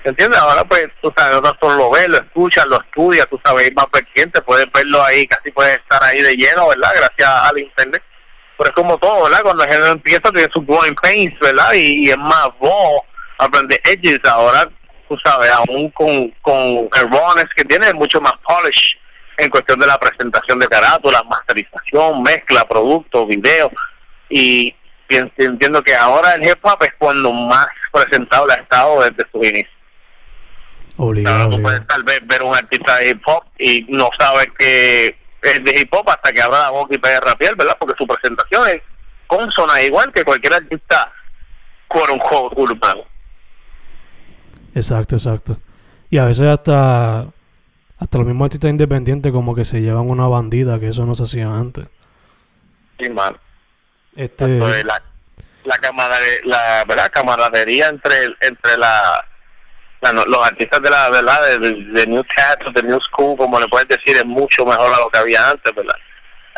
¿Entiendes? 0.05 0.39
Ahora 0.39 0.65
pues, 0.65 0.89
tú 1.01 1.13
sabes, 1.17 1.41
no 1.41 1.57
solo 1.61 1.77
lo 1.77 1.91
ves, 1.91 2.09
lo 2.09 2.17
escuchas, 2.17 2.67
lo 2.67 2.81
estudias, 2.81 3.27
tú 3.29 3.41
sabes, 3.45 3.73
más 3.75 3.87
vertiente, 3.93 4.41
puedes 4.43 4.67
verlo 4.73 5.03
ahí, 5.05 5.27
casi 5.27 5.51
puedes 5.53 5.79
estar 5.79 6.03
ahí 6.03 6.21
de 6.23 6.37
lleno, 6.37 6.69
¿verdad? 6.69 6.91
Gracias 6.97 7.29
al 7.29 7.59
internet. 7.59 8.03
Pero 8.59 8.71
es 8.71 8.75
como 8.75 8.99
todo, 8.99 9.25
¿verdad? 9.25 9.43
Cuando 9.43 9.65
el 9.65 9.71
género 9.71 9.93
empieza, 9.93 10.31
tiene 10.33 10.49
su 10.53 10.61
growing 10.63 10.95
pains, 10.97 11.39
¿verdad? 11.41 11.73
Y, 11.75 12.11
es 12.11 12.19
más 12.19 12.49
vos, 12.59 13.03
aprende 13.39 13.81
edges. 13.85 14.21
Ahora 14.25 14.69
tú 15.09 15.17
sabes, 15.25 15.51
aún 15.51 15.91
con, 15.91 16.31
con 16.43 16.59
el 16.61 17.49
que 17.55 17.65
tiene 17.65 17.93
mucho 17.93 18.21
más 18.21 18.35
polish 18.45 18.97
en 19.39 19.51
cuestión 19.51 19.79
de 19.79 19.87
la 19.87 19.99
presentación 19.99 20.59
de 20.59 20.69
carátula, 20.69 21.23
masterización, 21.25 22.23
mezcla, 22.23 22.67
producto, 22.67 23.27
video. 23.27 23.71
Y 24.29 24.75
entiendo 25.09 25.83
que 25.83 25.95
ahora 25.95 26.35
el 26.35 26.47
hip 26.47 26.59
hop 26.63 26.83
es 26.83 26.93
cuando 26.99 27.33
más 27.33 27.67
presentable 27.93 28.55
ha 28.55 28.57
estado 28.57 29.03
desde 29.03 29.31
su 29.31 29.39
inicio. 29.45 29.82
Obligado, 31.05 31.51
tú 31.51 31.61
puedes 31.61 31.85
tal 31.89 32.05
vez 32.05 32.21
ver 32.29 32.45
un 32.45 32.55
artista 32.55 32.99
de 32.99 33.11
hip 33.11 33.23
hop 33.27 33.43
y 33.59 33.85
no 33.89 34.09
sabes 34.17 34.47
que 34.57 35.09
es 35.43 35.65
de 35.65 35.81
hip 35.81 35.93
hop 35.93 36.09
hasta 36.09 36.33
que 36.33 36.41
abra 36.41 36.61
la 36.61 36.71
boca 36.71 36.95
y 36.95 37.09
a 37.09 37.19
rapear, 37.19 37.57
¿verdad? 37.57 37.77
Porque 37.77 37.97
su 37.99 38.07
presentación 38.07 38.69
es 38.69 38.83
consona 39.27 39.83
igual 39.83 40.13
que 40.13 40.23
cualquier 40.23 40.55
artista 40.55 41.13
quote 41.89 42.13
unquote 42.13 42.61
urbano. 42.61 43.03
Exacto, 44.77 45.17
exacto. 45.17 45.59
Y 46.09 46.19
a 46.19 46.27
veces 46.27 46.47
hasta 46.47 47.27
hasta 47.99 48.19
los 48.19 48.27
mismos 48.29 48.47
artistas 48.47 48.71
independientes 48.71 49.33
como 49.33 49.57
que 49.57 49.65
se 49.65 49.81
llevan 49.81 50.09
una 50.09 50.29
bandida, 50.29 50.79
que 50.79 50.87
eso 50.87 51.05
no 51.05 51.17
se 51.17 51.25
hacía 51.25 51.53
antes. 51.53 51.89
Sí, 53.01 53.11
mal. 53.11 53.41
Este... 54.15 54.47
La, 54.47 54.85
la, 55.65 55.79
la 56.45 56.85
¿verdad? 56.87 57.11
camaradería 57.13 57.89
entre, 57.89 58.27
entre 58.41 58.77
la, 58.79 59.25
los 60.11 60.47
artistas 60.47 60.83
de 60.83 60.91
la 60.91 61.11
verdad 61.11 61.59
de, 61.61 62.07
New 62.07 62.25
Cats, 62.25 62.73
de 62.75 62.83
New 62.83 63.01
School, 63.01 63.37
como 63.37 63.61
le 63.61 63.69
puedes 63.69 63.89
decir, 63.89 64.17
es 64.17 64.25
mucho 64.25 64.65
mejor 64.65 64.93
a 64.93 64.99
lo 64.99 65.09
que 65.09 65.19
había 65.19 65.51
antes, 65.51 65.73
¿verdad? 65.75 65.97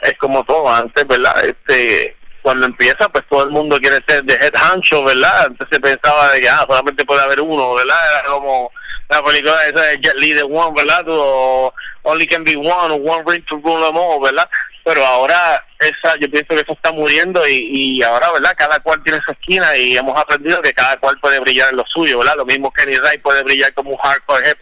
Es 0.02 0.14
como 0.18 0.42
todo 0.44 0.68
antes, 0.68 1.06
¿verdad? 1.06 1.44
Este 1.44 2.16
cuando 2.44 2.66
empieza, 2.66 3.08
pues 3.08 3.24
todo 3.30 3.44
el 3.44 3.50
mundo 3.50 3.78
quiere 3.78 4.04
ser 4.06 4.22
de 4.22 4.34
head 4.34 4.54
hancho, 4.54 5.02
¿verdad? 5.02 5.50
Se 5.70 5.80
pensaba 5.80 6.30
de 6.30 6.42
que 6.42 6.48
ah, 6.48 6.66
solamente 6.68 7.04
puede 7.06 7.22
haber 7.22 7.40
uno, 7.40 7.72
¿verdad? 7.72 7.96
Era 8.20 8.22
como 8.28 8.70
la 9.08 9.22
película 9.22 9.66
esa 9.66 9.80
de 9.80 9.96
Jet 9.96 10.14
Li 10.16 10.42
One, 10.42 10.74
¿verdad? 10.76 11.04
O 11.08 11.72
Only 12.02 12.26
Can 12.26 12.44
Be 12.44 12.54
One, 12.54 13.00
One 13.02 13.24
Ring 13.26 13.42
to 13.46 13.56
Rule 13.64 13.86
Them 13.86 13.96
All, 13.96 14.20
¿verdad? 14.22 14.46
Pero 14.84 15.04
ahora 15.04 15.64
esa, 15.80 16.16
yo 16.16 16.30
pienso 16.30 16.54
que 16.54 16.60
eso 16.60 16.72
está 16.72 16.92
muriendo 16.92 17.46
y, 17.48 17.68
y 17.72 18.02
ahora, 18.02 18.30
¿verdad? 18.32 18.54
Cada 18.56 18.78
cual 18.80 19.02
tiene 19.02 19.20
su 19.24 19.32
esquina 19.32 19.74
y 19.76 19.96
hemos 19.96 20.18
aprendido 20.18 20.60
que 20.60 20.74
cada 20.74 20.96
cual 20.98 21.18
puede 21.20 21.40
brillar 21.40 21.70
en 21.70 21.78
lo 21.78 21.84
suyo, 21.86 22.18
¿verdad? 22.18 22.36
Lo 22.36 22.44
mismo 22.44 22.70
Kenny 22.70 22.96
Ray 22.96 23.18
puede 23.18 23.42
brillar 23.42 23.72
como 23.72 23.90
un 23.90 23.96
hardcore 23.96 24.50
hip 24.50 24.58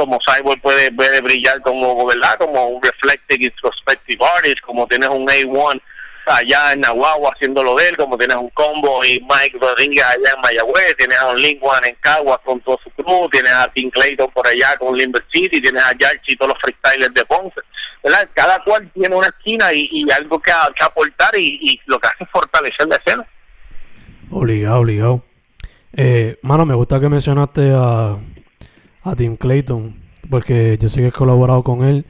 como 0.00 0.18
Cyborg 0.24 0.62
puede, 0.62 0.90
puede 0.92 1.20
brillar 1.20 1.60
como, 1.60 2.06
¿verdad? 2.06 2.38
Como 2.38 2.68
un 2.68 2.82
reflective 2.82 3.44
introspective 3.44 4.24
artist, 4.24 4.60
como 4.62 4.86
tienes 4.86 5.10
un 5.10 5.26
A1 5.26 5.82
allá 6.26 6.72
en 6.72 6.80
Nahuatl 6.80 7.26
haciéndolo 7.34 7.74
de 7.76 7.88
él, 7.88 7.96
como 7.96 8.16
tienes 8.16 8.36
un 8.36 8.48
combo 8.50 9.04
y 9.04 9.20
Mike 9.28 9.58
Rodríguez 9.60 10.04
allá 10.04 10.32
en 10.34 10.40
Mayagüez, 10.40 10.96
tienes 10.96 11.18
a 11.18 11.28
un 11.28 11.40
Linguan 11.40 11.84
en 11.84 11.94
Caguas 12.00 12.38
con 12.44 12.60
todo 12.60 12.78
su 12.82 12.90
crew, 12.90 13.28
tienes 13.30 13.52
a 13.52 13.68
Tim 13.72 13.90
Clayton 13.90 14.30
por 14.30 14.46
allá 14.46 14.76
con 14.78 14.96
Limber 14.96 15.24
City, 15.32 15.60
tienes 15.60 15.82
a 15.84 15.92
Yarchi 15.98 16.32
y 16.32 16.36
todos 16.36 16.54
los 16.54 16.58
freestylers 16.62 17.14
de 17.14 17.24
Ponce. 17.24 17.60
¿Verdad? 18.02 18.28
Cada 18.34 18.62
cual 18.64 18.90
tiene 18.92 19.14
una 19.14 19.28
esquina 19.28 19.72
y, 19.72 20.06
algo 20.16 20.40
que, 20.40 20.52
aportar 20.52 21.36
y, 21.36 21.80
lo 21.86 21.98
que 21.98 22.08
hace 22.08 22.24
es 22.24 22.30
fortalecer 22.30 22.88
la 22.88 22.96
escena. 22.96 23.26
Obligado, 24.30 24.80
obligado. 24.80 25.24
Eh, 25.92 26.38
mano, 26.42 26.66
me 26.66 26.74
gusta 26.74 27.00
que 27.00 27.08
mencionaste 27.08 27.72
a, 27.74 28.18
a 29.02 29.16
Tim 29.16 29.36
Clayton, 29.36 30.00
porque 30.30 30.78
yo 30.80 30.88
sé 30.88 31.00
que 31.00 31.08
has 31.08 31.12
colaborado 31.12 31.62
con 31.62 31.82
él 31.82 32.06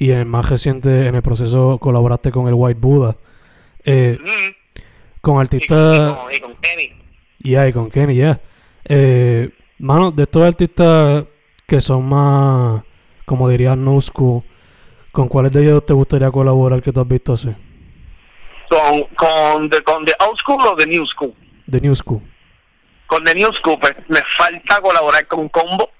y 0.00 0.12
en 0.12 0.18
el 0.18 0.24
más 0.24 0.48
reciente, 0.48 1.06
en 1.06 1.14
el 1.14 1.22
proceso, 1.22 1.78
colaboraste 1.78 2.30
con 2.32 2.48
el 2.48 2.54
White 2.54 2.80
Buddha. 2.80 3.16
Eh, 3.84 4.18
con 5.20 5.38
artistas. 5.38 6.16
Y, 6.34 6.40
con, 6.40 6.54
Kenny. 6.56 6.92
Ya, 7.40 7.68
y 7.68 7.72
con 7.74 7.90
Kenny, 7.90 8.16
ya. 8.16 8.40
Eh, 8.84 9.50
mano, 9.78 10.10
de 10.10 10.22
estos 10.22 10.42
artistas 10.42 11.26
que 11.66 11.82
son 11.82 12.08
más, 12.08 12.82
como 13.26 13.50
diría 13.50 13.76
no 13.76 14.00
school, 14.00 14.42
¿con 15.12 15.28
cuáles 15.28 15.52
de 15.52 15.62
ellos 15.62 15.84
te 15.86 15.92
gustaría 15.92 16.30
colaborar 16.30 16.82
que 16.82 16.92
tú 16.92 17.00
has 17.00 17.08
visto 17.08 17.32
así? 17.32 17.54
Con, 18.68 19.02
con, 19.16 19.68
de, 19.68 19.82
con 19.82 20.04
The 20.04 20.14
Old 20.20 20.38
School 20.38 20.66
o 20.66 20.76
The 20.76 20.86
New 20.86 21.04
School? 21.06 21.34
The 21.70 21.80
New 21.80 21.94
School. 21.94 22.22
Con 23.06 23.24
The 23.24 23.34
New 23.34 23.52
School, 23.54 23.78
pues 23.80 23.94
me 24.08 24.22
falta 24.36 24.80
colaborar 24.80 25.26
con 25.26 25.48
Combo, 25.48 25.90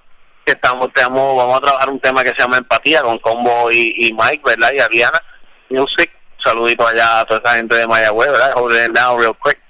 que 0.44 0.52
estamos, 0.52 0.88
vamos 0.94 1.56
a 1.56 1.60
trabajar 1.60 1.90
un 1.90 2.00
tema 2.00 2.22
que 2.22 2.30
se 2.30 2.36
llama 2.36 2.58
Empatía 2.58 3.02
con 3.02 3.18
Combo 3.18 3.70
y, 3.70 3.92
y 3.96 4.12
Mike, 4.12 4.42
¿verdad? 4.44 4.72
Y 4.72 4.78
Ariana 4.78 5.20
Music 5.68 6.10
saludito 6.42 6.86
allá 6.86 7.20
a 7.20 7.24
toda 7.24 7.40
esa 7.44 7.56
gente 7.56 7.76
de 7.76 7.86
Mayagüez, 7.86 8.30
¿verdad? 8.30 8.52
Holding 8.56 8.92
down 8.92 9.20
real 9.20 9.36
quick, 9.42 9.60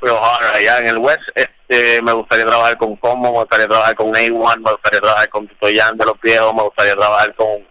real 0.00 0.16
hard 0.16 0.56
allá 0.56 0.80
en 0.80 0.86
el 0.88 0.98
West. 0.98 1.22
Este, 1.34 2.02
me 2.02 2.12
gustaría 2.12 2.46
trabajar 2.46 2.76
con 2.78 2.96
Combo, 2.96 3.32
me 3.32 3.38
gustaría 3.38 3.68
trabajar 3.68 3.94
con 3.94 4.12
A1, 4.12 4.56
me 4.58 4.70
gustaría 4.72 5.00
trabajar 5.00 5.28
con 5.28 5.48
Tito 5.48 5.66
Jan 5.74 5.96
de 5.96 6.04
los 6.04 6.20
viejos, 6.20 6.54
me 6.54 6.62
gustaría 6.62 6.96
trabajar 6.96 7.34
con, 7.34 7.66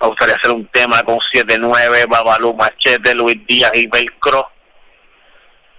me 0.00 0.08
gustaría 0.08 0.34
hacer 0.36 0.50
un 0.50 0.66
tema 0.68 1.02
con 1.02 1.18
7-9, 1.18 2.08
Babalu, 2.08 2.54
Machete, 2.54 3.14
Luis 3.14 3.36
Díaz 3.46 3.72
y 3.74 3.86
Velcro. 3.86 4.48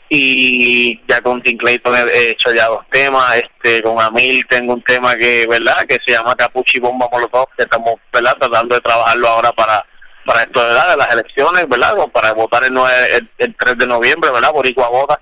Y 0.09 1.01
ya 1.05 1.21
con 1.21 1.41
Tim 1.41 1.57
Clayton 1.57 1.93
he 1.95 2.29
hecho 2.29 2.53
ya 2.53 2.67
dos 2.67 2.85
temas, 2.89 3.35
este, 3.35 3.83
con 3.83 3.99
Amil 3.99 4.45
tengo 4.47 4.73
un 4.73 4.81
tema 4.81 5.17
que, 5.17 5.45
¿verdad? 5.47 5.85
Que 5.85 5.97
se 6.05 6.13
llama 6.13 6.33
Capuchi 6.33 6.79
Bomba 6.79 7.09
Molotov, 7.11 7.47
que 7.57 7.63
estamos, 7.63 7.95
¿verdad? 8.13 8.37
Tratando 8.39 8.75
de 8.75 8.81
trabajarlo 8.81 9.27
ahora 9.27 9.51
para 9.51 9.85
para 10.27 10.41
esto 10.41 10.59
¿verdad? 10.59 10.89
de 10.91 10.97
las 10.97 11.11
elecciones, 11.13 11.69
¿verdad? 11.69 11.95
para 12.11 12.33
votar 12.33 12.63
el, 12.65 12.73
9, 12.73 13.27
el, 13.37 13.55
3 13.55 13.77
de 13.77 13.87
noviembre, 13.87 14.29
¿verdad? 14.29 14.51
Por 14.51 14.71
Vota. 14.73 15.19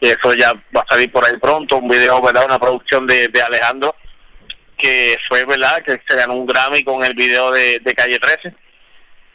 Y 0.00 0.08
eso 0.08 0.32
ya 0.32 0.52
va 0.74 0.80
a 0.80 0.86
salir 0.88 1.12
por 1.12 1.24
ahí 1.24 1.36
pronto, 1.36 1.76
un 1.76 1.88
video, 1.88 2.20
¿verdad? 2.22 2.46
Una 2.46 2.58
producción 2.58 3.06
de, 3.06 3.28
de 3.28 3.42
Alejandro, 3.42 3.94
que 4.76 5.16
fue, 5.28 5.44
¿verdad? 5.44 5.82
Que 5.84 6.00
se 6.06 6.16
ganó 6.16 6.34
un 6.34 6.46
Grammy 6.46 6.82
con 6.84 7.04
el 7.04 7.14
video 7.14 7.50
de, 7.52 7.80
de 7.80 7.94
Calle 7.94 8.18
13, 8.18 8.54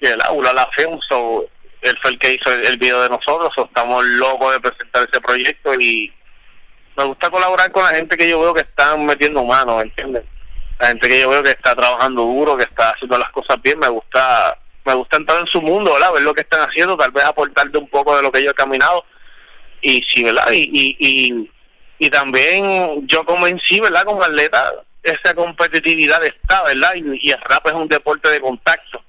que 0.02 0.16
la 0.16 0.32
Ula 0.32 0.54
la 0.54 0.68
Film, 0.72 1.00
so, 1.08 1.46
él 1.82 1.98
fue 2.02 2.12
el 2.12 2.20
que 2.20 2.34
hizo 2.34 2.52
el, 2.52 2.78
video 2.78 3.02
de 3.02 3.10
nosotros, 3.10 3.52
estamos 3.58 4.06
locos 4.06 4.54
de 4.54 4.60
presentar 4.60 5.08
ese 5.10 5.22
proyecto 5.22 5.74
y 5.80 6.14
me 6.98 7.06
gusta 7.06 7.30
colaborar 7.30 7.72
con 7.72 7.84
la 7.84 7.92
gente 7.92 8.18
que 8.18 8.30
yo 8.30 8.40
veo 8.42 8.54
que 8.54 8.62
están 8.62 9.06
metiendo 9.06 9.44
manos, 9.46 9.82
¿entiendes? 9.82 10.24
La 10.80 10.88
gente 10.88 11.08
que 11.08 11.22
yo 11.22 11.30
veo 11.30 11.44
que 11.44 11.52
está 11.52 11.76
trabajando 11.76 12.24
duro, 12.24 12.58
que 12.58 12.64
está 12.64 12.92
haciendo 12.92 13.18
las 13.18 13.30
cosas 13.30 13.62
bien, 13.62 13.80
me 13.80 13.88
gusta 13.88 14.58
me 14.86 14.94
gusta 14.96 15.18
entrar 15.18 15.40
en 15.40 15.48
su 15.48 15.62
mundo, 15.62 15.94
¿verdad? 15.94 16.14
Ver 16.14 16.24
lo 16.24 16.34
que 16.34 16.42
están 16.42 16.62
haciendo, 16.62 16.98
tal 16.98 17.12
vez 17.12 17.24
aportarte 17.24 17.78
un 17.78 17.90
poco 17.90 18.16
de 18.16 18.24
lo 18.24 18.32
que 18.32 18.44
yo 18.44 18.52
he 18.52 18.56
caminado 18.56 19.06
y 19.82 20.02
sí, 20.04 20.24
¿verdad? 20.24 20.52
Y, 20.52 20.70
y, 20.74 20.98
y, 21.00 21.52
y 22.00 22.10
también 22.10 23.08
yo 23.08 23.24
como 23.26 23.48
en 23.48 23.60
sí, 23.60 23.80
¿verdad? 23.80 24.04
Como 24.04 24.24
atleta, 24.24 24.74
esa 25.04 25.34
competitividad 25.34 26.24
está, 26.26 26.64
¿verdad? 26.64 26.94
Y, 26.96 27.32
el 27.32 27.42
rap 27.42 27.68
es 27.68 27.74
un 27.74 27.88
deporte 27.88 28.30
de 28.30 28.42
contacto. 28.42 29.04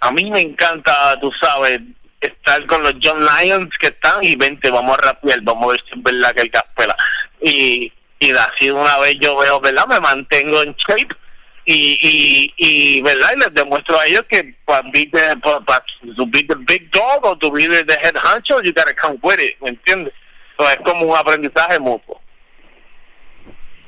A 0.00 0.10
mí 0.12 0.30
me 0.30 0.40
encanta, 0.40 1.18
tú 1.20 1.30
sabes, 1.40 1.80
estar 2.20 2.64
con 2.66 2.82
los 2.82 2.94
John 3.02 3.24
Lions 3.24 3.76
que 3.78 3.88
están 3.88 4.22
y 4.22 4.36
vente, 4.36 4.70
vamos 4.70 4.96
a 4.98 5.06
rapear, 5.08 5.40
vamos 5.42 5.64
a 5.64 5.72
ver 5.72 5.80
si 5.88 5.98
es 5.98 6.02
verdad 6.02 6.34
que 6.34 6.42
el 6.42 6.50
caspela. 6.50 6.96
Y, 7.40 7.92
y 8.18 8.30
así 8.32 8.70
una 8.70 8.98
vez 8.98 9.16
yo 9.20 9.36
veo, 9.36 9.60
¿verdad? 9.60 9.86
Me 9.86 10.00
mantengo 10.00 10.62
en 10.62 10.74
shape 10.74 11.14
y, 11.66 11.98
y, 12.00 12.54
y 12.56 13.02
verdad 13.02 13.30
y 13.34 13.40
les 13.40 13.54
demuestro 13.54 13.98
a 13.98 14.06
ellos 14.06 14.22
que 14.28 14.54
para, 14.64 14.82
to 14.82 16.26
be 16.26 16.44
the 16.44 16.54
big 16.64 16.88
dog 16.92 17.24
o 17.24 17.36
to 17.36 17.50
be 17.50 17.66
the, 17.66 17.98
head 18.00 18.14
honcho 18.16 18.62
you 18.62 18.72
gotta 18.72 18.94
come 18.94 19.18
with 19.22 19.40
it 19.40 19.60
¿me 19.60 19.70
entiendes? 19.70 20.14
es 20.58 20.76
como 20.84 21.06
un 21.06 21.16
aprendizaje 21.16 21.80
mutuo 21.80 22.20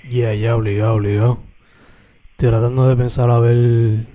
yeah, 0.09 0.35
ya 0.35 0.57
obligado 0.57 0.95
obligado 0.95 1.39
tratando 2.37 2.89
de 2.89 2.97
pensar 2.97 3.31
a 3.31 3.39
ver 3.39 4.07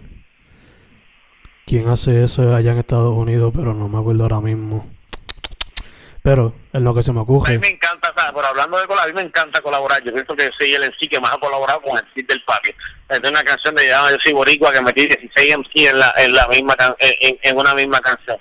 quién 1.65 1.87
hace 1.87 2.23
eso 2.23 2.55
allá 2.55 2.71
en 2.71 2.77
Estados 2.79 3.15
Unidos 3.15 3.53
pero 3.55 3.73
no 3.73 3.87
me 3.87 3.99
acuerdo 3.99 4.23
ahora 4.23 4.41
mismo 4.41 4.89
pero 6.23 6.55
es 6.71 6.81
lo 6.81 6.95
que 6.95 7.03
se 7.03 7.11
me 7.11 7.19
ocurre. 7.19 7.51
A 7.51 7.55
mí 7.55 7.59
me 7.59 7.69
encanta. 7.69 8.13
Pero 8.15 8.47
hablando 8.47 8.79
de 8.79 8.87
colaborar, 8.87 9.09
a 9.09 9.13
mí 9.13 9.21
me 9.21 9.27
encanta 9.27 9.61
colaborar. 9.61 10.01
Yo 10.03 10.13
pienso 10.13 10.33
que 10.35 10.49
soy 10.57 10.73
el 10.73 10.83
en 10.83 10.91
sí 10.97 11.07
que 11.07 11.19
más 11.19 11.33
ha 11.33 11.37
colaborado 11.37 11.81
con 11.81 11.97
el 11.97 12.03
Cid 12.15 12.25
del 12.27 12.41
Patio. 12.43 12.73
Es 13.09 13.19
una 13.29 13.43
canción 13.43 13.75
de 13.75 13.87
Yo 13.87 14.17
soy 14.23 14.31
Boricua 14.31 14.71
que 14.71 14.81
metí 14.81 15.05
16 15.05 15.57
MC 15.57 15.89
en, 15.89 15.99
la, 15.99 16.13
en, 16.17 16.33
la 16.33 16.47
misma 16.47 16.75
en, 16.99 17.37
en 17.41 17.57
una 17.57 17.75
misma 17.75 17.99
canción. 17.99 18.37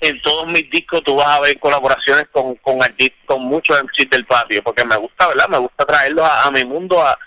En 0.00 0.20
todos 0.22 0.46
mis 0.46 0.70
discos 0.70 1.02
tú 1.02 1.16
vas 1.16 1.28
a 1.28 1.40
ver 1.40 1.58
colaboraciones 1.58 2.26
con, 2.30 2.54
con, 2.56 2.78
con 3.26 3.42
muchos 3.42 3.82
MCs 3.82 4.10
del 4.10 4.26
patio, 4.26 4.62
porque 4.62 4.84
me 4.84 4.96
gusta, 4.96 5.28
¿verdad? 5.28 5.48
Me 5.48 5.58
gusta 5.58 5.84
traerlos 5.84 6.28
a, 6.28 6.50
mi 6.50 6.64
mundo, 6.64 7.02
a, 7.02 7.18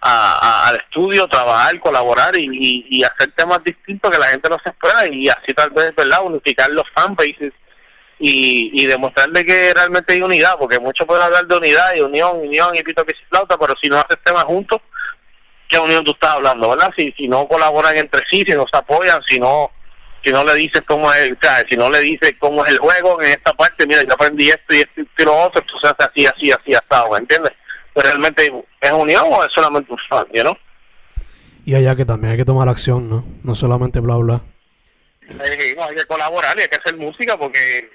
a, 0.00 0.68
al 0.68 0.76
estudio, 0.76 1.26
trabajar, 1.28 1.78
colaborar 1.80 2.36
y, 2.36 2.48
y, 2.50 2.86
y, 2.88 3.04
hacer 3.04 3.32
temas 3.32 3.62
distintos 3.62 4.10
que 4.10 4.18
la 4.18 4.28
gente 4.28 4.48
no 4.48 4.56
se 4.62 4.70
espera 4.70 5.06
y 5.06 5.28
así 5.28 5.52
tal 5.54 5.70
vez, 5.70 5.94
¿verdad? 5.94 6.22
Unificar 6.24 6.70
los 6.70 6.84
fanbases 6.94 7.52
y, 8.18 8.70
y 8.72 8.86
demostrarle 8.86 9.44
que 9.44 9.72
realmente 9.74 10.14
hay 10.14 10.22
unidad, 10.22 10.56
porque 10.58 10.78
muchos 10.78 11.06
pueden 11.06 11.24
hablar 11.24 11.46
de 11.46 11.56
unidad 11.56 11.94
y 11.94 12.00
unión, 12.00 12.38
unión 12.38 12.74
y 12.74 12.82
pito 12.82 13.04
que 13.04 13.14
flauta, 13.28 13.56
pero 13.58 13.74
si 13.80 13.88
no 13.88 13.98
haces 13.98 14.18
temas 14.24 14.44
juntos, 14.44 14.80
¿qué 15.68 15.78
unión 15.78 16.04
tú 16.04 16.12
estás 16.12 16.30
hablando, 16.30 16.70
verdad? 16.70 16.90
Si, 16.96 17.12
si 17.16 17.28
no 17.28 17.46
colaboran 17.46 17.96
entre 17.96 18.24
sí, 18.28 18.42
si 18.46 18.54
no 18.54 18.64
se 18.70 18.78
apoyan, 18.78 19.20
si 19.26 19.38
no 19.38 19.70
si 20.28 20.32
no 20.32 20.44
le 20.44 20.54
dices 20.54 20.82
cómo 20.86 21.12
es, 21.12 21.32
o 21.32 21.36
sea, 21.40 21.64
si 21.68 21.76
no 21.76 21.90
le 21.90 22.00
dices 22.00 22.34
cómo 22.38 22.64
es 22.64 22.72
el 22.72 22.78
juego 22.78 23.20
en 23.22 23.30
esta 23.30 23.52
parte, 23.54 23.86
mira, 23.86 24.02
yo 24.02 24.12
aprendí 24.12 24.48
esto 24.48 24.74
y 24.74 24.80
esto 24.80 25.00
y 25.00 25.24
lo 25.24 25.36
otro, 25.36 25.62
entonces 25.62 25.92
así, 25.98 26.26
así, 26.26 26.50
así, 26.50 26.74
así, 26.74 27.10
¿me 27.10 27.18
entiendes? 27.18 27.52
Pero 27.94 28.08
realmente 28.08 28.52
es 28.80 28.92
unión 28.92 29.24
o 29.30 29.44
es 29.44 29.52
solamente 29.52 29.92
un 29.92 29.98
fan, 30.08 30.26
¿no? 30.44 30.56
Y 31.64 31.74
allá 31.74 31.96
que 31.96 32.04
también 32.04 32.32
hay 32.32 32.38
que 32.38 32.44
tomar 32.44 32.68
acción, 32.68 33.08
¿no? 33.08 33.24
No 33.42 33.54
solamente 33.54 34.00
bla 34.00 34.16
bla. 34.16 34.42
Hay 35.28 35.56
que, 35.58 35.76
hay 35.80 35.94
que 35.96 36.04
colaborar 36.04 36.56
y 36.58 36.62
hay 36.62 36.68
que 36.68 36.76
hacer 36.76 36.96
música 36.96 37.36
porque 37.36 37.90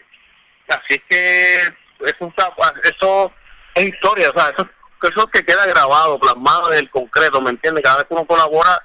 Así 0.67 0.95
es 0.95 1.01
que 1.09 1.55
eso, 1.55 2.33
eso 2.83 3.33
es 3.75 3.85
historia, 3.85 4.29
o 4.29 4.39
sea, 4.39 4.49
eso, 4.49 4.69
eso 5.01 5.27
que 5.27 5.43
queda 5.43 5.65
grabado, 5.65 6.19
plasmado 6.19 6.71
en 6.71 6.79
el 6.79 6.89
concreto, 6.89 7.41
¿me 7.41 7.49
entiendes? 7.49 7.83
Cada 7.83 7.97
vez 7.97 8.05
que 8.07 8.13
uno 8.13 8.25
colabora, 8.25 8.81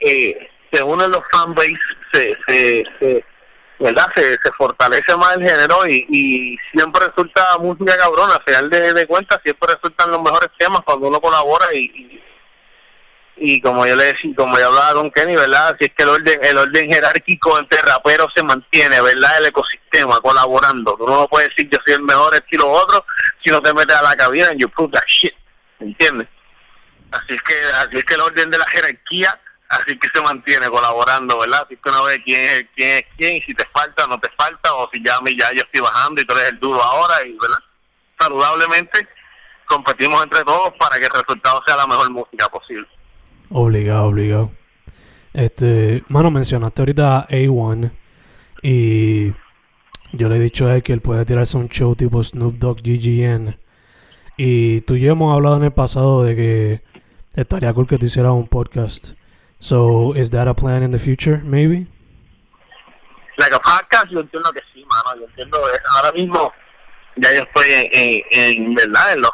eh, 0.00 0.48
se 0.72 0.82
unen 0.82 1.10
los 1.10 1.22
fanbase, 1.30 1.76
se, 2.12 2.36
se, 2.46 2.84
se, 2.98 3.24
¿verdad? 3.78 4.06
Se, 4.14 4.32
se 4.32 4.52
fortalece 4.56 5.16
más 5.16 5.36
el 5.36 5.48
género 5.48 5.86
y, 5.86 6.06
y 6.10 6.58
siempre 6.72 7.06
resulta 7.06 7.58
música 7.58 7.96
cabrona, 7.96 8.34
al 8.34 8.42
final 8.44 8.70
de, 8.70 8.92
de 8.92 9.06
cuentas 9.06 9.40
siempre 9.42 9.74
resultan 9.74 10.10
los 10.10 10.22
mejores 10.22 10.50
temas 10.58 10.80
cuando 10.84 11.08
uno 11.08 11.20
colabora 11.20 11.72
y 11.74 12.20
y 13.36 13.60
como 13.60 13.86
yo 13.86 13.96
le 13.96 14.04
decía, 14.04 14.30
como 14.36 14.58
yo 14.58 14.68
hablaba 14.68 14.94
con 14.94 15.10
Kenny, 15.10 15.34
¿verdad? 15.34 15.68
Así 15.68 15.86
es 15.86 15.90
que 15.96 16.02
el 16.02 16.10
orden, 16.10 16.38
el 16.42 16.58
orden 16.58 16.92
jerárquico 16.92 17.58
entre 17.58 17.80
raperos 17.82 18.28
se 18.34 18.42
mantiene, 18.42 19.00
¿verdad? 19.00 19.38
El 19.38 19.46
ecosistema 19.46 20.20
colaborando. 20.20 20.94
Tú 20.96 21.06
no 21.06 21.26
puedes 21.28 21.48
decir 21.50 21.68
yo 21.70 21.78
soy 21.84 21.94
el 21.94 22.02
mejor 22.02 22.34
estilo 22.34 22.68
otro 22.68 23.04
si 23.42 23.50
no 23.50 23.60
te 23.60 23.72
metes 23.74 23.96
a 23.96 24.02
la 24.02 24.14
cabina 24.16 24.48
and 24.48 24.60
you 24.60 24.68
prove 24.68 24.92
that 24.92 25.06
shit, 25.06 25.34
¿entiendes? 25.80 26.28
Así 27.10 27.34
es 27.34 27.42
que, 27.42 27.54
así 27.76 27.98
es 27.98 28.04
que 28.04 28.14
el 28.14 28.20
orden 28.20 28.50
de 28.50 28.58
la 28.58 28.66
jerarquía, 28.66 29.40
así 29.72 29.98
que 29.98 30.08
se 30.08 30.22
mantiene 30.22 30.68
colaborando, 30.68 31.38
¿verdad? 31.40 31.62
Así 31.64 31.76
que 31.76 31.90
uno 31.90 32.04
ve 32.04 32.22
quién 32.22 32.40
es 32.42 32.66
quién 32.76 32.98
es 32.98 33.04
quién 33.16 33.42
si 33.42 33.54
te 33.54 33.64
falta, 33.72 34.06
no 34.06 34.18
te 34.18 34.28
falta, 34.36 34.74
o 34.74 34.88
si 34.92 35.02
ya, 35.04 35.18
ya 35.36 35.52
yo 35.52 35.62
estoy 35.62 35.80
bajando 35.80 36.20
y 36.20 36.24
tú 36.24 36.34
eres 36.34 36.52
el 36.52 36.58
duro 36.60 36.82
ahora, 36.82 37.26
y 37.26 37.32
¿verdad? 37.32 37.58
Saludablemente 38.18 39.08
competimos 39.66 40.22
entre 40.22 40.44
todos 40.44 40.72
para 40.78 40.98
que 40.98 41.06
el 41.06 41.10
resultado 41.10 41.62
sea 41.66 41.76
la 41.76 41.86
mejor 41.86 42.10
música 42.10 42.48
posible. 42.48 42.86
Obligado, 43.50 44.04
obligado. 44.04 44.52
Este, 45.32 46.04
mano, 46.08 46.30
mencionaste 46.30 46.82
ahorita 46.82 47.20
a 47.20 47.28
A1 47.28 47.90
y 48.62 49.32
yo 50.12 50.28
le 50.28 50.36
he 50.36 50.40
dicho 50.40 50.66
a 50.66 50.76
él 50.76 50.82
que 50.82 50.92
él 50.92 51.00
puede 51.00 51.24
tirarse 51.24 51.56
un 51.56 51.68
show 51.68 51.96
tipo 51.96 52.22
Snoop 52.22 52.56
Dogg 52.56 52.82
GGN. 52.82 53.58
Y 54.36 54.82
tú 54.82 54.94
y 54.94 55.00
yo 55.00 55.12
hemos 55.12 55.34
hablado 55.34 55.56
en 55.56 55.64
el 55.64 55.72
pasado 55.72 56.22
de 56.22 56.36
que 56.36 56.82
estaría 57.34 57.72
cool 57.72 57.86
que 57.86 57.98
te 57.98 58.06
hiciera 58.06 58.32
un 58.32 58.46
podcast. 58.46 59.12
So, 59.62 60.12
is 60.12 60.30
that 60.30 60.48
a 60.48 60.54
plan 60.54 60.82
in 60.82 60.90
the 60.90 60.98
future, 60.98 61.40
maybe? 61.44 61.86
Like 63.38 63.52
a 63.52 63.60
podcast, 63.60 64.10
yo 64.10 64.18
entiendo 64.18 64.52
que 64.52 64.60
sí, 64.74 64.84
mano. 64.84 65.20
Yo 65.20 65.26
entiendo, 65.28 65.56
ahora 65.94 66.10
mismo 66.12 66.52
ya 67.14 67.32
yo 67.32 67.42
estoy 67.44 67.88
en, 67.92 68.22
en, 68.32 68.74
verdad 68.74 69.12
en 69.12 69.20
los 69.22 69.30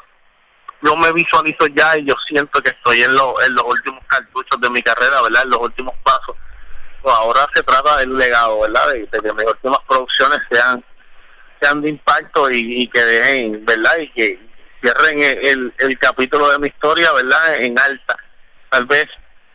yo 0.82 0.94
me 0.96 1.10
visualizo 1.12 1.66
ya 1.68 1.96
y 1.96 2.04
yo 2.04 2.14
siento 2.28 2.60
que 2.60 2.68
estoy 2.68 3.02
en, 3.02 3.14
lo, 3.14 3.40
en 3.40 3.54
los 3.54 3.64
últimos 3.64 4.04
cartuchos 4.06 4.60
de 4.60 4.68
mi 4.68 4.82
carrera, 4.82 5.22
¿verdad? 5.22 5.44
En 5.44 5.50
los 5.50 5.60
últimos 5.60 5.94
pasos. 6.04 6.36
Pues 7.00 7.14
ahora 7.16 7.46
se 7.54 7.62
trata 7.62 7.96
del 7.96 8.14
legado, 8.14 8.60
¿verdad? 8.60 8.86
De, 8.92 9.08
que 9.08 9.32
mis 9.32 9.44
últimas 9.46 9.78
producciones 9.88 10.40
sean 10.50 10.84
sean 11.60 11.80
de 11.80 11.88
impacto 11.88 12.50
y, 12.50 12.86
que 12.88 13.00
dejen, 13.00 13.64
¿verdad? 13.64 13.96
Y 13.98 14.08
que 14.10 14.38
cierren 14.82 15.22
el, 15.22 15.74
el, 15.78 15.98
capítulo 15.98 16.50
de 16.50 16.58
mi 16.58 16.68
historia, 16.68 17.12
¿verdad? 17.14 17.62
En 17.62 17.78
alta. 17.78 18.16
Tal 18.68 18.84
vez, 18.84 19.06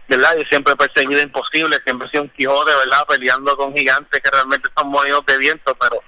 ¿verdad? 0.08 0.36
Yo 0.38 0.44
siempre 0.50 0.74
he 0.74 0.76
perseguido 0.76 1.22
imposible, 1.22 1.80
siempre 1.84 2.08
he 2.08 2.12
sido 2.12 2.24
un 2.24 2.30
Quijote, 2.30 2.72
¿verdad? 2.76 3.06
Peleando 3.08 3.56
con 3.58 3.76
gigantes 3.76 4.22
que 4.22 4.30
realmente 4.30 4.70
son 4.78 4.90
molidos 4.90 5.26
de 5.26 5.38
viento, 5.38 5.76
pero 5.76 6.02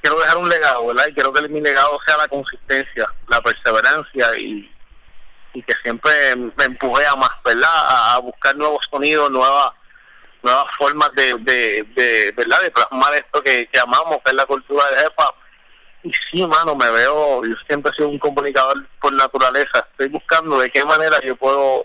quiero 0.00 0.18
dejar 0.20 0.36
un 0.36 0.48
legado, 0.48 0.86
¿verdad? 0.86 1.06
Y 1.08 1.14
quiero 1.14 1.32
que 1.32 1.48
mi 1.48 1.60
legado 1.60 1.98
sea 2.06 2.16
la 2.18 2.28
consistencia, 2.28 3.06
la 3.28 3.40
perseverancia 3.40 4.38
y, 4.38 4.70
y 5.54 5.62
que 5.62 5.74
siempre 5.82 6.36
me 6.36 6.64
empuje 6.64 7.06
a 7.06 7.16
más, 7.16 7.30
¿verdad? 7.44 8.14
A, 8.14 8.18
buscar 8.18 8.56
nuevos 8.56 8.86
sonidos, 8.90 9.30
nuevas 9.30 9.72
nuevas 10.42 10.64
formas 10.78 11.10
de, 11.14 11.34
de, 11.40 11.86
de, 11.94 12.32
¿verdad? 12.34 12.62
De 12.62 12.70
plasmar 12.70 13.14
esto 13.14 13.42
que, 13.42 13.68
amamos, 13.82 14.20
que 14.24 14.30
es 14.30 14.34
la 14.34 14.46
cultura 14.46 14.82
de 14.86 15.02
hip 15.02 15.12
Y 16.04 16.12
sí, 16.30 16.46
mano, 16.46 16.74
me 16.74 16.90
veo, 16.90 17.44
yo 17.44 17.54
siempre 17.66 17.92
he 17.92 17.96
sido 17.96 18.08
un 18.08 18.18
comunicador 18.18 18.86
por 19.02 19.12
naturaleza. 19.12 19.86
Estoy 19.90 20.08
buscando 20.08 20.58
de 20.58 20.70
qué 20.70 20.82
manera 20.82 21.20
yo 21.22 21.36
puedo 21.36 21.84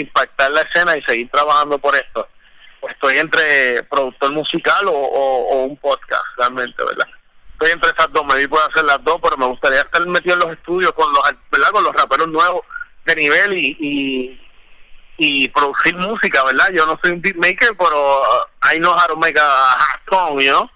impactar 0.00 0.50
la 0.50 0.62
escena 0.62 0.96
y 0.96 1.02
seguir 1.02 1.30
trabajando 1.30 1.78
por 1.78 1.94
esto. 1.96 2.28
Estoy 2.88 3.18
entre 3.18 3.82
productor 3.84 4.32
musical 4.32 4.86
o, 4.88 4.92
o 4.92 5.64
un 5.64 5.76
podcast, 5.76 6.24
realmente, 6.36 6.84
¿verdad? 6.84 7.08
estoy 7.56 7.70
entre 7.70 7.90
esas 7.90 8.12
dos, 8.12 8.24
me 8.26 8.36
di 8.36 8.46
por 8.46 8.60
hacer 8.60 8.84
las 8.84 9.02
dos, 9.02 9.18
pero 9.22 9.36
me 9.38 9.46
gustaría 9.46 9.80
estar 9.80 10.06
metido 10.06 10.34
en 10.34 10.40
los 10.40 10.52
estudios 10.52 10.92
con 10.92 11.10
los, 11.10 11.22
¿verdad? 11.50 11.70
Con 11.70 11.84
los 11.84 11.94
raperos 11.94 12.28
nuevos 12.28 12.60
de 13.06 13.16
nivel 13.16 13.56
y, 13.56 13.76
y, 13.80 14.40
y 15.16 15.48
producir 15.48 15.96
música, 15.96 16.44
¿verdad? 16.44 16.68
Yo 16.74 16.84
no 16.84 16.98
soy 17.02 17.12
un 17.12 17.22
beatmaker, 17.22 17.74
pero 17.78 18.20
uh, 18.20 18.74
I 18.74 18.78
know 18.78 18.92
how 18.92 19.06
to 19.06 19.16
make 19.16 19.38
a, 19.40 19.76
song, 20.10 20.38
you 20.38 20.50
know? 20.50 20.68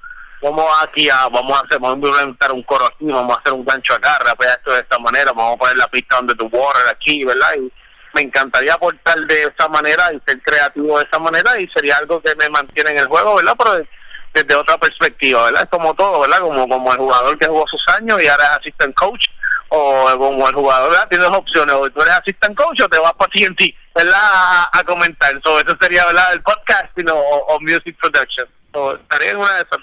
Vamos 0.43 0.65
aquí 0.83 1.11
a, 1.11 1.29
vamos 1.29 1.53
a 1.53 1.67
hacer, 1.67 1.79
vamos 1.79 1.97
a 1.97 2.09
implementar 2.09 2.51
un 2.53 2.63
coro 2.63 2.87
aquí, 2.87 3.05
vamos 3.05 3.37
a 3.37 3.41
hacer 3.41 3.53
un 3.53 3.65
gancho 3.65 3.93
acá, 3.93 4.19
rapear 4.21 4.57
esto 4.59 4.73
de 4.73 4.81
esta 4.81 4.99
manera, 4.99 5.33
vamos 5.33 5.57
a 5.57 5.59
poner 5.59 5.77
la 5.77 5.89
pista 5.89 6.17
donde 6.17 6.35
tu 6.35 6.47
water 6.47 6.89
aquí, 6.91 7.27
¿verdad? 7.27 7.57
Y 7.59 7.71
me 8.15 8.23
encantaría 8.23 8.75
aportar 8.75 9.19
de 9.21 9.45
esa 9.45 9.69
manera 9.69 10.13
y 10.13 10.21
ser 10.27 10.41
creativo 10.43 10.99
de 10.99 11.05
esa 11.05 11.19
manera 11.19 11.59
y 11.61 11.69
sería 11.69 11.97
algo 11.97 12.21
que 12.21 12.35
me 12.37 12.49
mantiene 12.49 12.91
en 12.91 12.99
el 12.99 13.07
juego, 13.07 13.37
¿verdad? 13.37 13.55
Pero 13.59 13.87
desde 14.33 14.55
otra 14.55 14.79
perspectiva, 14.79 15.45
¿verdad? 15.45 15.63
Es 15.65 15.71
como 15.71 15.95
todo, 15.95 16.21
¿verdad? 16.21 16.41
Como, 16.41 16.69
como 16.69 16.93
el 16.93 16.99
jugador 16.99 17.39
que 17.39 17.47
jugó 17.47 17.67
sus 17.67 17.83
años 17.89 18.23
y 18.23 18.29
ahora 18.29 18.45
es 18.45 18.59
assistant 18.59 18.95
coach, 18.95 19.25
o 19.69 20.07
como 20.19 20.49
el 20.49 20.55
jugador, 20.55 20.91
¿verdad? 20.91 21.09
Tienes 21.09 21.29
opciones, 21.29 21.75
o 21.75 21.91
tú 21.91 22.03
eres 22.03 22.15
assistant 22.15 22.57
coach 22.57 22.81
o 22.81 22.89
te 22.89 22.99
vas 22.99 23.13
para 23.15 23.31
TNT, 23.31 23.75
¿verdad? 23.95 24.69
A, 24.73 24.85
comentar. 24.85 25.33
sobre 25.43 25.65
eso 25.65 25.77
sería, 25.81 26.07
¿verdad? 26.07 26.33
El 26.33 26.43
podcast 26.43 26.87
o, 27.13 27.59
music 27.61 27.97
production. 28.01 28.49
So, 28.73 28.97
estaría 28.97 29.31
en 29.33 29.37
una 29.39 29.53
de 29.55 29.63
esas 29.63 29.79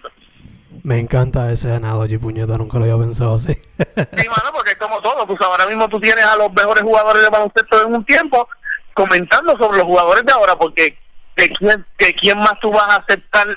Me 0.87 0.99
encanta 0.99 1.51
ese 1.51 1.69
analogy, 1.73 2.17
puñeta, 2.17 2.57
nunca 2.57 2.77
lo 2.77 2.85
había 2.85 2.97
pensado 2.97 3.35
así. 3.35 3.51
sí, 3.51 4.29
mano, 4.29 4.51
porque 4.53 4.71
es 4.71 4.77
como 4.77 5.01
todo, 5.01 5.27
pues 5.27 5.37
ahora 5.41 5.67
mismo 5.67 5.89
tú 5.89 5.99
tienes 5.99 6.23
a 6.23 6.37
los 6.37 6.49
mejores 6.53 6.81
jugadores 6.81 7.23
de 7.23 7.29
baloncesto 7.29 7.85
en 7.85 7.93
un 7.93 8.05
tiempo 8.05 8.47
comentando 8.93 9.51
sobre 9.57 9.79
los 9.79 9.85
jugadores 9.85 10.23
de 10.23 10.31
ahora, 10.31 10.55
porque 10.55 10.97
de 11.37 11.49
quién, 11.49 11.85
de 11.99 12.15
quién 12.15 12.37
más 12.39 12.59
tú 12.59 12.71
vas 12.71 12.89
a 12.89 12.95
aceptar 12.95 13.47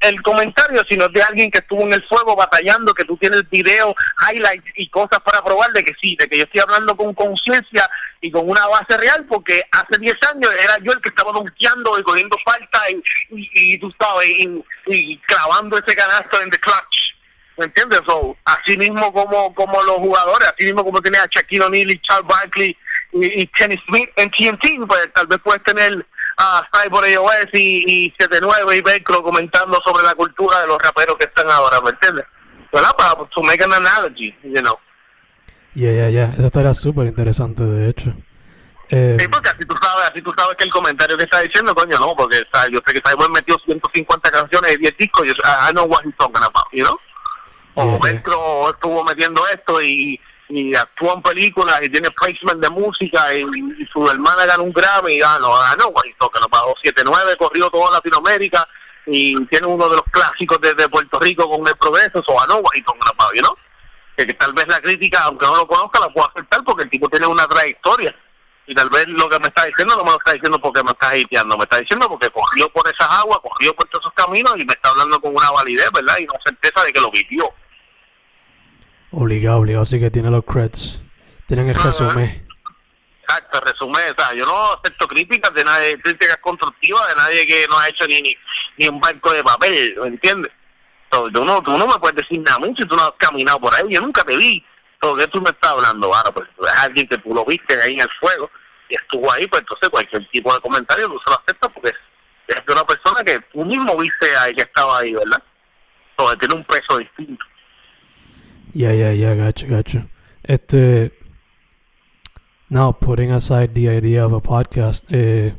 el 0.00 0.22
comentario, 0.22 0.82
sino 0.88 1.08
de 1.08 1.22
alguien 1.22 1.50
que 1.50 1.58
estuvo 1.58 1.82
en 1.82 1.94
el 1.94 2.06
fuego 2.06 2.36
batallando, 2.36 2.92
que 2.92 3.06
tú 3.06 3.16
tienes 3.16 3.48
video, 3.48 3.94
highlights 4.28 4.70
y 4.76 4.88
cosas 4.90 5.20
para 5.20 5.42
probar 5.42 5.72
de 5.72 5.82
que 5.82 5.94
sí, 6.02 6.14
de 6.18 6.28
que 6.28 6.36
yo 6.36 6.44
estoy 6.44 6.60
hablando 6.60 6.94
con 6.94 7.14
conciencia 7.14 7.88
y 8.20 8.30
con 8.30 8.48
una 8.48 8.66
base 8.66 8.94
real, 8.98 9.24
porque 9.26 9.62
hace 9.72 9.98
10 9.98 10.14
años 10.34 10.52
era 10.62 10.76
yo 10.82 10.92
el 10.92 11.00
que 11.00 11.08
estaba 11.08 11.32
donkeando 11.32 11.98
y 11.98 12.02
cogiendo 12.02 12.36
falta 12.44 12.82
y, 12.90 13.02
y, 13.54 13.78
tú 13.78 13.90
sabes, 13.98 14.28
y, 14.86 15.16
clavando 15.20 15.78
ese 15.78 15.96
canasto 15.96 16.42
en 16.42 16.50
the 16.50 16.58
clutch. 16.58 17.14
¿Me 17.56 17.64
entiendes? 17.66 18.00
So, 18.06 18.36
así 18.44 18.76
mismo 18.76 19.12
como, 19.12 19.54
como 19.54 19.82
los 19.82 19.96
jugadores, 19.96 20.48
así 20.48 20.64
mismo 20.64 20.84
como 20.84 21.00
tenía 21.00 21.22
a 21.22 21.28
Shaquille 21.30 21.64
O'Neal 21.64 21.90
y 21.90 22.00
Charles 22.00 22.26
Barkley 22.26 22.76
y, 23.12 23.46
Kenny 23.48 23.80
Smith 23.86 24.10
en 24.16 24.30
TNT, 24.30 24.86
pues 24.86 25.08
tal 25.14 25.26
vez 25.26 25.38
puedes 25.42 25.62
tener 25.64 26.06
a 26.40 26.66
Cyborg 26.72 27.06
iOS 27.06 27.48
y, 27.52 27.84
y 27.86 28.14
79 28.18 28.76
y 28.76 28.80
Velcro 28.80 29.22
comentando 29.22 29.78
sobre 29.84 30.04
la 30.04 30.14
cultura 30.14 30.62
de 30.62 30.68
los 30.68 30.78
raperos 30.78 31.16
que 31.18 31.26
están 31.26 31.48
ahora, 31.50 31.80
¿me 31.82 31.90
entiendes? 31.90 32.24
¿Verdad? 32.72 32.96
Para 32.96 33.14
to 33.28 33.42
make 33.42 33.62
an 33.62 33.72
analogy, 33.72 34.34
you 34.42 34.62
know. 34.62 34.78
Yeah, 35.74 35.92
yeah, 35.92 36.08
yeah. 36.08 36.34
Eso 36.36 36.46
estaría 36.46 36.72
súper 36.72 37.08
interesante, 37.08 37.62
de 37.62 37.90
hecho. 37.90 38.14
Eh, 38.88 39.16
sí, 39.20 39.28
porque 39.28 39.50
así 39.50 39.64
tú 39.66 39.76
sabes, 39.80 40.10
así 40.10 40.22
tú 40.22 40.32
sabes 40.36 40.56
que 40.56 40.64
el 40.64 40.70
comentario 40.70 41.16
que 41.16 41.24
está 41.24 41.40
diciendo, 41.40 41.74
coño, 41.74 41.98
no, 41.98 42.14
porque 42.16 42.42
yo 42.72 42.80
sé 42.86 42.94
que 42.94 43.02
Cyborg 43.06 43.30
metió 43.30 43.56
150 43.64 44.30
canciones 44.30 44.72
y 44.72 44.78
10 44.78 44.96
discos, 44.96 45.26
yo, 45.26 45.32
I 45.34 45.72
know 45.72 45.84
what 45.84 46.02
he's 46.04 46.16
talking 46.16 46.42
about, 46.42 46.66
you 46.72 46.84
know? 46.84 46.98
O 47.74 47.98
Velcro 48.00 48.70
estuvo 48.70 49.04
metiendo 49.04 49.46
esto 49.48 49.80
y 49.80 50.18
y 50.50 50.74
actúa 50.74 51.14
en 51.14 51.22
películas 51.22 51.80
y 51.82 51.88
tiene 51.88 52.10
placement 52.10 52.60
de 52.60 52.68
música 52.70 53.32
y, 53.34 53.44
su 53.92 54.08
hermana 54.10 54.44
gana 54.46 54.62
un 54.62 54.72
Grammy 54.72 55.14
y 55.14 55.18
ganó, 55.18 55.52
ganó, 55.52 55.92
que 55.94 56.40
nos 56.40 56.48
pagó 56.48 56.74
7-9, 56.82 57.36
corrió 57.36 57.70
toda 57.70 57.92
Latinoamérica 57.92 58.68
y 59.06 59.34
tiene 59.46 59.66
uno 59.66 59.88
de 59.88 59.96
los 59.96 60.04
clásicos 60.10 60.60
de, 60.60 60.88
Puerto 60.88 61.18
Rico 61.20 61.48
con 61.48 61.66
el 61.66 61.76
progreso, 61.76 62.22
o 62.26 62.40
ganó 62.40 62.56
¿no? 62.56 63.56
Que, 64.16 64.26
que 64.26 64.34
tal 64.34 64.52
vez 64.52 64.66
la 64.68 64.80
crítica, 64.80 65.22
aunque 65.24 65.46
no 65.46 65.56
lo 65.56 65.66
conozca, 65.66 66.00
la 66.00 66.08
puedo 66.08 66.28
aceptar 66.28 66.62
porque 66.64 66.84
el 66.84 66.90
tipo 66.90 67.08
tiene 67.08 67.26
una 67.26 67.46
trayectoria 67.46 68.14
y 68.66 68.74
tal 68.74 68.88
vez 68.90 69.04
lo 69.08 69.28
que 69.28 69.38
me 69.40 69.48
está 69.48 69.64
diciendo 69.64 69.96
no 69.96 70.04
me 70.04 70.10
lo 70.10 70.18
está 70.18 70.32
diciendo 70.32 70.58
porque 70.60 70.82
me 70.84 70.90
está 70.92 71.08
hateando, 71.08 71.56
me 71.56 71.64
está 71.64 71.78
diciendo 71.78 72.08
porque 72.08 72.30
corrió 72.30 72.68
por 72.68 72.86
esas 72.86 73.08
aguas, 73.10 73.40
corrió 73.40 73.74
por 73.74 73.88
todos 73.88 74.04
esos 74.04 74.14
caminos 74.14 74.54
y 74.58 74.64
me 74.64 74.74
está 74.74 74.90
hablando 74.90 75.20
con 75.20 75.34
una 75.34 75.50
validez, 75.50 75.90
¿verdad? 75.92 76.18
Y 76.18 76.24
una 76.24 76.38
certeza 76.44 76.84
de 76.84 76.92
que 76.92 77.00
lo 77.00 77.10
vivió. 77.10 77.52
Obligado, 79.12 79.58
obligado, 79.58 79.82
así 79.82 79.98
que 79.98 80.10
tiene 80.10 80.30
los 80.30 80.44
creds. 80.44 81.00
Tienen 81.46 81.68
el 81.68 81.74
resumen. 81.74 82.46
Exacto, 83.22 83.60
resumen. 83.60 84.14
O 84.16 84.22
sea, 84.22 84.34
yo 84.34 84.46
no 84.46 84.72
acepto 84.74 85.08
críticas 85.08 85.52
de 85.52 85.64
nadie, 85.64 86.00
críticas 86.00 86.36
constructivas 86.38 87.08
de 87.08 87.14
nadie 87.16 87.46
que 87.46 87.66
no 87.68 87.78
ha 87.78 87.88
hecho 87.88 88.06
ni, 88.06 88.22
ni, 88.76 88.88
un 88.88 89.00
barco 89.00 89.32
de 89.32 89.42
papel, 89.42 89.96
¿me 90.00 90.08
entiendes? 90.08 90.52
Tú, 91.10 91.44
no, 91.44 91.60
tú 91.60 91.76
no 91.76 91.88
me 91.88 91.98
puedes 91.98 92.16
decir 92.16 92.40
nada 92.40 92.60
mucho 92.60 92.84
si 92.84 92.88
tú 92.88 92.94
no 92.94 93.02
has 93.02 93.12
caminado 93.18 93.58
por 93.58 93.74
ahí. 93.74 93.84
Yo 93.88 94.00
nunca 94.00 94.22
te 94.22 94.36
vi. 94.36 94.64
Entonces, 94.94 95.26
¿qué 95.26 95.32
tú 95.32 95.40
me 95.40 95.50
estás 95.50 95.72
hablando? 95.72 96.14
Ahora, 96.14 96.30
pues 96.30 96.48
es 96.62 96.78
alguien 96.78 97.08
que 97.08 97.18
tú 97.18 97.34
lo 97.34 97.44
viste 97.44 97.80
ahí 97.82 97.94
en 97.94 98.02
el 98.02 98.10
fuego 98.20 98.48
y 98.88 98.94
estuvo 98.94 99.32
ahí, 99.32 99.46
pues 99.46 99.60
entonces 99.62 99.88
cualquier 99.88 100.28
tipo 100.30 100.54
de 100.54 100.60
comentario 100.60 101.08
tú 101.08 101.18
se 101.24 101.30
lo 101.30 101.40
aceptas 101.40 101.70
porque 101.72 101.92
es 102.48 102.66
de 102.66 102.72
una 102.72 102.84
persona 102.84 103.24
que 103.24 103.40
tú 103.52 103.64
mismo 103.64 103.96
viste 103.96 104.36
ahí 104.36 104.54
que 104.54 104.62
estaba 104.62 104.98
ahí, 104.98 105.12
¿verdad? 105.12 105.42
Entonces, 106.10 106.38
tiene 106.38 106.54
un 106.54 106.64
peso 106.64 106.98
distinto. 106.98 107.46
Yeah, 108.72 108.92
yeah, 108.92 109.12
yeah, 109.12 109.34
gotcha, 109.34 109.66
gotcha. 109.66 110.06
Este. 110.42 111.12
Now, 112.68 112.92
putting 112.92 113.32
aside 113.32 113.74
the 113.74 113.88
idea 113.88 114.24
of 114.24 114.32
a 114.32 114.40
podcast, 114.40 115.04
eh, 115.10 115.54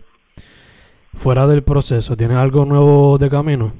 fuera 1.18 1.46
del 1.46 1.62
proceso, 1.62 2.16
¿tienes 2.16 2.38
algo 2.38 2.64
nuevo 2.64 3.18
de 3.18 3.30
camino? 3.30 3.74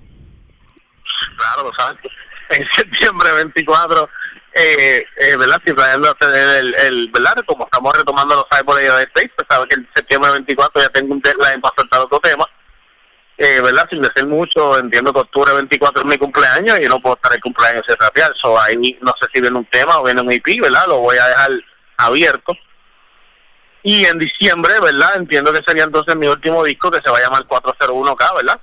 Claro, 1.38 1.70
lo 1.70 1.74
sabes. 1.74 2.00
En 2.52 2.68
septiembre 2.68 3.32
24, 3.32 4.10
eh, 4.56 5.06
eh, 5.22 5.38
¿verdad? 5.38 5.62
Si 5.66 5.72
el, 5.72 6.76
el, 6.76 7.10
¿verdad? 7.14 7.42
Como 7.46 7.64
estamos 7.64 7.98
retomando 7.98 8.36
los 8.36 8.46
cyborgs 8.52 8.82
de 8.82 9.04
State, 9.04 9.32
pues 9.38 9.48
sabes 9.50 9.68
que 9.70 9.76
en 9.76 9.88
septiembre 9.96 10.32
24 10.32 10.82
ya 10.82 10.90
tengo 10.90 11.14
un 11.14 11.22
deadline 11.22 11.62
para 11.62 11.74
soltar 11.78 12.02
otro 12.02 12.20
tema 12.20 12.46
eh, 13.44 13.60
¿verdad? 13.60 13.88
Sin 13.90 14.04
decir 14.04 14.28
mucho, 14.28 14.78
entiendo 14.78 15.12
que 15.12 15.22
octubre 15.22 15.52
24 15.52 16.04
es 16.04 16.08
mi 16.08 16.16
cumpleaños 16.18 16.80
y 16.80 16.88
no 16.88 17.00
puedo 17.00 17.16
estar 17.16 17.34
el 17.34 17.42
cumpleaños 17.42 17.84
sin 17.88 17.96
rapear. 18.00 18.32
So, 18.40 18.60
ahí 18.60 18.76
no 19.02 19.16
sé 19.20 19.28
si 19.34 19.42
viene 19.42 19.58
un 19.58 19.66
tema 19.66 19.98
o 19.98 20.04
viene 20.04 20.22
un 20.22 20.32
IP, 20.32 20.62
¿verdad? 20.62 20.86
Lo 20.88 21.00
voy 21.00 21.18
a 21.18 21.26
dejar 21.26 21.50
abierto. 21.98 22.54
Y 23.82 24.06
en 24.06 24.20
diciembre, 24.20 24.74
¿verdad? 24.80 25.16
Entiendo 25.16 25.52
que 25.52 25.64
sería 25.66 25.86
entonces 25.86 26.16
mi 26.16 26.28
último 26.28 26.64
disco 26.64 26.92
que 26.92 27.00
se 27.04 27.10
va 27.10 27.18
a 27.18 27.22
llamar 27.22 27.48
401K, 27.48 28.36
¿verdad? 28.36 28.62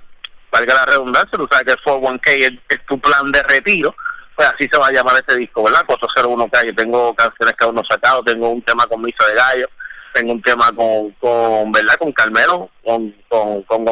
Valga 0.49 0.73
la 0.73 0.85
redundancia, 0.85 1.37
tú 1.37 1.45
sabes 1.51 1.65
que 1.65 1.71
el 1.73 1.79
401K 1.79 2.59
es, 2.69 2.85
tu 2.85 2.97
plan 3.01 3.29
de 3.33 3.43
retiro, 3.43 3.93
pues 4.33 4.47
así 4.47 4.69
se 4.71 4.77
va 4.77 4.87
a 4.87 4.93
llamar 4.93 5.21
ese 5.27 5.37
disco, 5.37 5.61
¿verdad? 5.61 5.83
401K. 5.87 6.67
Yo 6.67 6.75
tengo 6.75 7.13
canciones 7.15 7.53
que 7.57 7.65
aún 7.65 7.75
no 7.75 7.83
sacado, 7.83 8.23
tengo 8.23 8.47
un 8.47 8.61
tema 8.61 8.87
con 8.87 9.01
Misa 9.01 9.27
de 9.27 9.35
Gallo, 9.35 9.69
tengo 10.13 10.31
un 10.31 10.41
tema 10.41 10.71
con, 10.71 11.11
con 11.19 11.69
¿verdad? 11.73 11.95
Con 11.99 12.13
Carmelo, 12.13 12.69
con, 12.81 13.13
con, 13.27 13.63
con 13.63 13.83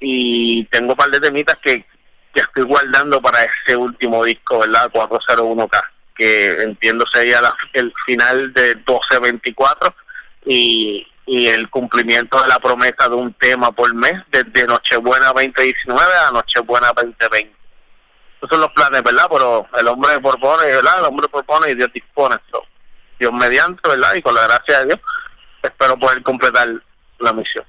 y 0.00 0.64
tengo 0.66 0.92
un 0.92 0.96
par 0.96 1.10
de 1.10 1.20
temitas 1.20 1.56
que, 1.62 1.84
que 2.34 2.40
estoy 2.40 2.64
guardando 2.64 3.20
para 3.20 3.38
ese 3.44 3.76
último 3.76 4.24
disco, 4.24 4.60
¿verdad? 4.60 4.90
401K, 4.92 5.82
que 6.16 6.62
entiendo 6.62 7.04
sería 7.12 7.40
el 7.72 7.92
final 8.06 8.52
de 8.52 8.74
1224 8.76 9.94
y, 10.46 11.06
y 11.26 11.46
el 11.46 11.70
cumplimiento 11.70 12.40
de 12.42 12.48
la 12.48 12.58
promesa 12.58 13.08
de 13.08 13.14
un 13.14 13.32
tema 13.34 13.72
por 13.72 13.94
mes 13.94 14.14
desde 14.30 14.66
Nochebuena 14.66 15.26
2019 15.28 16.12
a 16.28 16.30
Nochebuena 16.32 16.92
2020. 16.94 17.54
Esos 18.36 18.50
son 18.50 18.60
los 18.60 18.72
planes, 18.72 19.02
¿verdad? 19.02 19.26
Pero 19.30 19.66
el 19.78 19.88
hombre 19.88 20.20
propone, 20.20 20.64
¿verdad? 20.64 20.98
El 20.98 21.04
hombre 21.06 21.28
propone 21.28 21.70
y 21.70 21.74
Dios 21.74 21.88
dispone. 21.94 22.36
Dios 23.18 23.32
mediante, 23.32 23.88
¿verdad? 23.88 24.14
Y 24.14 24.22
con 24.22 24.34
la 24.34 24.42
gracia 24.42 24.80
de 24.80 24.86
Dios, 24.86 25.00
espero 25.62 25.98
poder 25.98 26.22
completar 26.22 26.68
la 27.20 27.32
misión. 27.32 27.64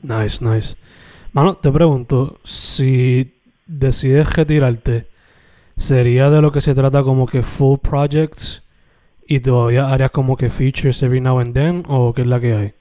Nice, 0.00 0.42
nice. 0.42 0.76
Mano, 1.38 1.56
te 1.56 1.70
pregunto, 1.70 2.40
si 2.42 3.40
decides 3.64 4.34
retirarte, 4.34 5.06
¿sería 5.76 6.30
de 6.30 6.42
lo 6.42 6.50
que 6.50 6.60
se 6.60 6.74
trata 6.74 7.04
como 7.04 7.28
que 7.28 7.44
full 7.44 7.78
projects 7.78 8.64
y 9.24 9.38
todavía 9.38 9.86
harías 9.86 10.10
como 10.10 10.36
que 10.36 10.50
features 10.50 11.00
every 11.00 11.20
now 11.20 11.38
and 11.38 11.54
then 11.54 11.84
o 11.86 12.12
qué 12.12 12.22
es 12.22 12.26
la 12.26 12.40
que 12.40 12.54
hay? 12.54 12.74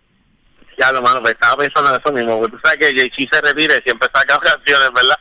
Ya, 0.79 0.91
lo 0.91 1.03
mano, 1.03 1.21
pues 1.21 1.35
estaba 1.35 1.57
pensando 1.57 1.91
en 1.91 2.01
eso 2.01 2.11
mismo, 2.11 2.39
porque 2.39 2.57
tú 2.57 2.61
sabes 2.63 2.79
que 2.79 2.95
JC 2.95 3.31
se 3.31 3.41
retire, 3.41 3.79
siempre 3.83 4.09
saca 4.11 4.39
canciones, 4.41 4.89
¿verdad? 4.91 5.19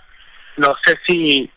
No 0.57 0.75
sé 0.83 0.99
si, 1.07 1.53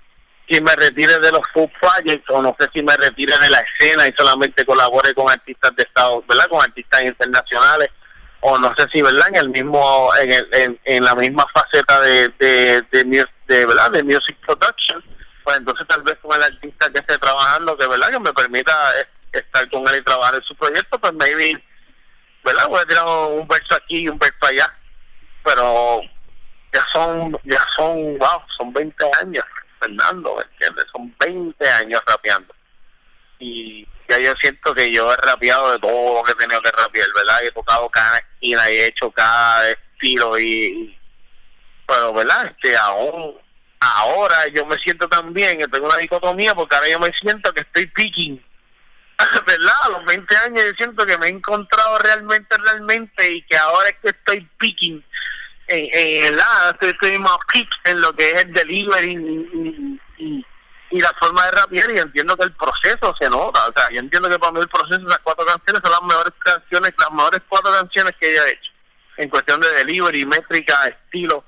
si 0.49 0.61
me 0.61 0.75
retire 0.75 1.17
de 1.19 1.31
los 1.31 1.43
full 1.53 1.69
projects 1.79 2.29
o 2.29 2.41
no 2.41 2.53
sé 2.59 2.67
si 2.73 2.83
me 2.83 2.97
retire 2.97 3.37
de 3.37 3.49
la 3.49 3.59
escena 3.59 4.05
y 4.05 4.13
solamente 4.17 4.65
colabore 4.65 5.13
con 5.13 5.31
artistas 5.31 5.73
de 5.77 5.83
Estados, 5.83 6.27
¿verdad? 6.27 6.47
Con 6.49 6.61
artistas 6.61 7.03
internacionales 7.05 7.89
o 8.41 8.57
no 8.57 8.73
sé 8.75 8.85
si 8.91 9.01
verdad 9.01 9.27
en 9.29 9.35
el 9.35 9.49
mismo 9.49 10.09
en, 10.21 10.31
el, 10.31 10.79
en, 10.85 11.03
la 11.03 11.15
misma 11.15 11.45
faceta 11.53 11.99
de 12.01 12.29
de, 12.39 12.81
de, 12.91 13.25
de, 13.47 13.65
verdad 13.65 13.91
de 13.91 14.03
music 14.03 14.37
production 14.45 15.03
pues 15.43 15.57
entonces 15.57 15.85
tal 15.87 16.01
vez 16.03 16.17
con 16.21 16.35
el 16.37 16.43
artista 16.43 16.89
que 16.91 16.99
esté 16.99 17.17
trabajando 17.17 17.77
que 17.77 17.87
verdad 17.87 18.09
que 18.09 18.19
me 18.19 18.33
permita 18.33 18.73
estar 19.31 19.69
con 19.69 19.87
él 19.89 19.97
y 19.99 20.03
trabajar 20.03 20.35
en 20.35 20.43
su 20.43 20.55
proyecto 20.55 20.99
pues 20.99 21.13
maybe 21.13 21.61
verdad 22.43 22.67
voy 22.67 22.79
a 22.79 22.85
tirar 22.85 23.05
un 23.05 23.47
verso 23.47 23.75
aquí 23.75 24.01
y 24.01 24.09
un 24.09 24.17
verso 24.17 24.45
allá 24.47 24.73
pero 25.43 26.01
ya 26.73 26.85
son 26.93 27.37
ya 27.43 27.65
son 27.75 28.17
wow 28.17 28.41
son 28.57 28.71
20 28.71 29.05
años 29.21 29.45
Fernando 29.79 30.35
¿me 30.37 30.43
entiendes? 30.43 30.85
son 30.93 31.13
20 31.19 31.69
años 31.69 32.01
rapeando 32.07 32.53
y 33.39 33.87
ya 34.07 34.19
yo 34.19 34.33
siento 34.39 34.73
que 34.75 34.91
yo 34.91 35.11
he 35.11 35.17
rapeado 35.17 35.71
de 35.71 35.79
todo 35.79 36.15
lo 36.15 36.23
que 36.23 36.33
he 36.33 36.35
tenido 36.35 36.61
que 36.61 36.71
rapear, 36.71 37.07
¿verdad? 37.15 37.43
He 37.43 37.51
tocado 37.51 37.89
cada 37.89 38.17
esquina 38.17 38.69
y 38.69 38.75
he 38.75 38.85
hecho 38.87 39.09
cada 39.11 39.69
estilo 39.69 40.37
y, 40.37 40.97
pero 41.87 42.13
verdad 42.13 42.45
este 42.45 42.77
aún 42.77 43.35
ahora 43.79 44.47
yo 44.53 44.65
me 44.65 44.77
siento 44.77 45.07
también 45.07 45.57
que 45.57 45.67
tengo 45.67 45.87
una 45.87 45.97
dicotomía 45.97 46.53
porque 46.53 46.75
ahora 46.75 46.89
yo 46.89 46.99
me 46.99 47.11
siento 47.13 47.53
que 47.53 47.61
estoy 47.61 47.87
picking 47.87 48.43
verdad 49.47 49.73
a 49.83 49.89
los 49.89 50.05
20 50.05 50.37
años 50.37 50.65
yo 50.65 50.71
siento 50.77 51.05
que 51.05 51.17
me 51.17 51.27
he 51.27 51.29
encontrado 51.29 51.97
realmente 51.99 52.55
realmente 52.57 53.31
y 53.31 53.41
que 53.43 53.57
ahora 53.57 53.89
es 53.89 53.95
que 54.01 54.09
estoy 54.09 54.47
picking 54.57 55.03
en, 55.67 55.89
en, 55.93 56.39
estoy, 56.71 56.89
estoy 56.89 57.19
más 57.19 57.37
pick 57.51 57.69
en 57.85 58.01
lo 58.01 58.13
que 58.13 58.31
es 58.31 58.43
el 58.43 58.53
delivery 58.53 59.99
y 60.17 60.45
la 60.97 61.13
forma 61.19 61.45
de 61.45 61.51
rapear 61.51 61.91
y 61.91 61.99
entiendo 61.99 62.35
que 62.35 62.45
el 62.45 62.53
proceso 62.53 63.13
se 63.19 63.29
nota, 63.29 63.67
o 63.67 63.73
sea, 63.75 63.89
yo 63.91 63.99
entiendo 63.99 64.27
que 64.27 64.39
para 64.39 64.51
mí 64.51 64.59
el 64.59 64.67
proceso 64.67 64.99
de 64.99 65.09
las 65.09 65.19
cuatro 65.19 65.45
canciones 65.45 65.81
son 65.83 65.91
las 65.91 66.01
mejores 66.01 66.33
canciones, 66.39 66.93
las 66.97 67.11
mejores 67.11 67.41
cuatro 67.47 67.71
canciones 67.71 68.13
que 68.19 68.31
ella 68.31 68.47
hecho, 68.47 68.71
en 69.17 69.29
cuestión 69.29 69.61
de 69.61 69.71
delivery, 69.73 70.25
métrica, 70.25 70.87
estilo 70.87 71.43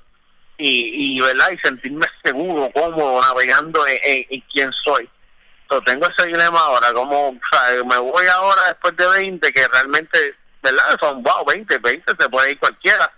y, 0.58 1.16
y 1.16 1.20
verdad 1.20 1.50
y 1.50 1.58
sentirme 1.58 2.06
seguro 2.22 2.70
cómodo 2.72 3.20
navegando 3.20 3.84
en, 3.86 3.98
en, 4.30 4.40
quién 4.52 4.70
soy. 4.84 5.08
Entonces 5.62 5.92
tengo 5.92 6.06
ese 6.06 6.26
dilema 6.28 6.60
ahora 6.60 6.92
como 6.92 7.30
o 7.30 7.40
sea, 7.50 7.82
me 7.84 7.96
voy 7.96 8.26
ahora 8.26 8.62
después 8.68 8.96
de 8.96 9.08
20 9.08 9.52
que 9.52 9.68
realmente 9.68 10.36
verdad 10.62 10.96
son 11.00 11.22
wow 11.22 11.44
20 11.46 11.78
20 11.78 12.12
se 12.16 12.28
puede 12.28 12.52
ir 12.52 12.58
cualquiera 12.58 13.10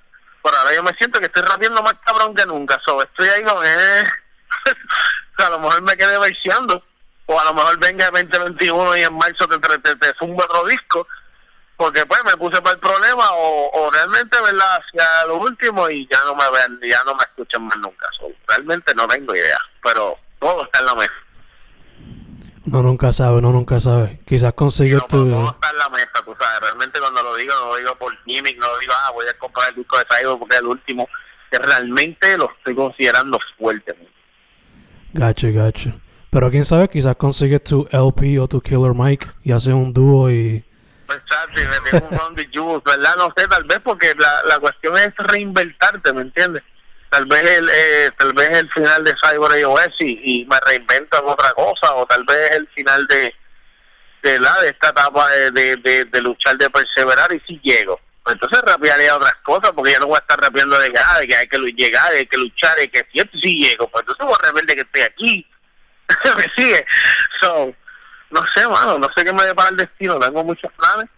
pero 0.43 0.57
ahora 0.57 0.75
yo 0.75 0.83
me 0.83 0.93
siento 0.93 1.19
que 1.21 1.27
estoy 1.27 1.43
rapiendo 1.43 1.83
más 1.83 1.95
cabrón 2.07 2.35
que 2.35 2.47
nunca 2.47 2.81
so, 2.85 3.03
estoy 3.03 3.29
ahí 3.29 3.43
con 3.43 3.67
eh, 3.67 4.05
a 5.39 5.51
lo 5.51 5.59
mejor 5.59 5.83
me 5.83 5.97
quedé 5.97 6.17
bailando 6.17 6.83
o 7.27 7.41
a 7.41 7.45
lo 7.45 7.55
mejor 7.55 7.79
venga 7.79 8.07
el 8.07 8.29
2021 8.29 8.97
y 8.97 9.03
en 9.03 9.15
marzo 9.15 9.47
te, 9.47 9.59
te, 9.59 9.79
te, 9.79 9.97
te 9.97 10.13
otro 10.21 10.67
disco. 10.67 11.07
Porque 11.77 12.07
pues 12.07 12.23
me 12.25 12.37
puse 12.37 12.63
para 12.63 12.75
el 12.75 12.79
problema 12.79 13.33
o, 13.33 13.71
o 13.73 13.91
realmente 13.91 14.41
verdad 14.41 14.79
hacia 14.79 15.27
lo 15.27 15.39
último 15.39 15.91
y 15.91 16.07
ya 16.09 16.19
no 16.25 16.37
me 16.37 16.45
ven 16.51 16.79
ya 16.89 17.03
no 17.05 17.17
me 17.17 17.25
escuchan 17.25 17.65
más 17.65 17.77
nunca. 17.79 18.07
So, 18.17 18.29
realmente 18.47 18.95
no 18.95 19.09
tengo 19.09 19.35
idea 19.35 19.59
pero 19.83 20.17
todo 20.39 20.65
está 20.65 20.79
en 20.79 20.87
la 20.87 20.95
mesa. 20.95 21.15
No 22.67 22.83
nunca 22.83 23.13
sabe 23.13 23.43
no 23.43 23.51
nunca 23.51 23.81
sabe. 23.81 24.21
Quizás 24.25 24.53
consigues 24.53 25.01
no, 25.01 25.07
tu 25.09 25.29
todo 25.29 25.51
está 25.51 25.71
en 25.71 25.79
la 25.79 25.89
mesa 25.89 26.23
tú 26.25 26.37
sabes. 26.39 26.61
Realmente 26.61 27.01
cuando 27.01 27.25
lo 27.25 27.35
digo 27.35 27.53
no 27.57 27.67
lo 27.67 27.77
digo 27.77 27.97
por 27.97 28.17
gimmick 28.25 28.57
no 28.61 28.69
lo 28.69 28.79
digo 28.79 28.93
ah 28.97 29.11
voy 29.11 29.27
a 29.27 29.37
comprar 29.37 29.71
el 29.71 29.75
disco 29.75 29.99
de 29.99 30.05
Cyber 30.09 30.39
porque 30.39 30.55
es 30.55 30.61
el 30.61 30.69
último 30.69 31.09
que 31.51 31.59
realmente 31.59 32.39
lo 32.39 32.53
estoy 32.53 32.77
considerando 32.77 33.41
fuerte 33.59 33.95
gacho 35.15 35.49
gacho 35.53 35.93
pero 36.31 36.51
quién 36.51 36.65
sabe 36.65 36.89
quizás 36.89 37.17
consigues 37.17 37.65
tu 37.65 37.89
LP 37.91 38.39
o 38.41 38.49
tu 38.49 38.61
Killer 38.61 38.93
Mike 38.95 39.27
y 39.43 39.53
haces 39.53 39.73
un 39.73 39.93
dúo 39.93 40.31
y 40.31 40.65
Exacto, 41.07 41.61
y 41.61 41.67
me 41.67 41.91
tengo 41.91 42.09
un 42.09 42.19
round 42.19 42.37
de 42.37 42.49
juice, 42.53 42.83
¿verdad? 42.85 43.15
No 43.19 43.33
sé, 43.37 43.47
tal 43.47 43.65
vez 43.65 43.79
porque 43.85 44.15
la, 44.19 44.43
la 44.49 44.59
cuestión 44.59 44.97
es 44.97 45.15
reinventarte, 45.19 46.13
¿me 46.13 46.23
entiendes? 46.23 46.63
Tal 47.11 47.27
vez 47.27 47.43
el 47.45 47.69
eh, 47.69 48.11
tal 48.19 48.33
vez 48.33 48.51
el 48.59 48.71
final 48.73 49.05
de 49.05 49.15
Cyber 49.23 49.61
iOS 49.61 49.95
y, 50.01 50.41
y 50.41 50.47
me 50.47 50.57
reinvento 50.67 51.19
en 51.19 51.29
otra 51.29 51.53
cosa, 51.53 51.95
o 51.95 52.07
tal 52.07 52.25
vez 52.25 52.53
el 52.57 52.67
final 52.69 53.07
de 53.07 53.33
de, 54.25 54.41
la, 54.41 54.59
de 54.63 54.69
esta 54.69 54.89
etapa 54.89 55.31
de, 55.31 55.77
de, 55.77 56.05
de, 56.07 56.23
luchar, 56.23 56.57
de 56.57 56.71
perseverar, 56.71 57.31
y 57.33 57.41
si 57.41 57.61
llego. 57.63 58.01
Pues 58.25 58.35
entonces 58.35 58.63
rapearía 58.63 59.17
otras 59.17 59.35
cosas, 59.43 59.71
porque 59.73 59.93
ya 59.93 59.99
no 59.99 60.07
voy 60.07 60.17
a 60.17 60.21
estar 60.21 60.41
rapeando 60.41 60.79
de, 60.79 60.91
ah, 60.97 61.21
de 61.21 61.29
que 61.29 61.37
hay 61.37 61.47
que 61.47 61.59
llegar, 61.59 62.11
hay 62.11 62.27
que 62.27 62.39
luchar, 62.39 62.75
de 62.77 62.89
que 62.89 63.07
si 63.13 63.39
sí 63.39 63.69
llego. 63.69 63.87
Pues 63.89 64.01
entonces 64.01 64.27
voy 64.27 64.35
a 64.41 64.47
rebelde 64.47 64.75
que 64.75 64.81
estoy 64.81 65.03
aquí. 65.03 65.47
¿Me 66.37 66.45
sigue? 66.57 66.87
So, 67.41 67.75
no 68.31 68.47
sé, 68.47 68.67
mano, 68.67 68.99
no 68.99 69.09
sé 69.15 69.25
qué 69.25 69.33
me 69.33 69.45
depara 69.45 69.69
el 69.69 69.77
destino, 69.77 70.19
tengo 70.19 70.43
muchos 70.43 70.73
planes, 70.73 71.11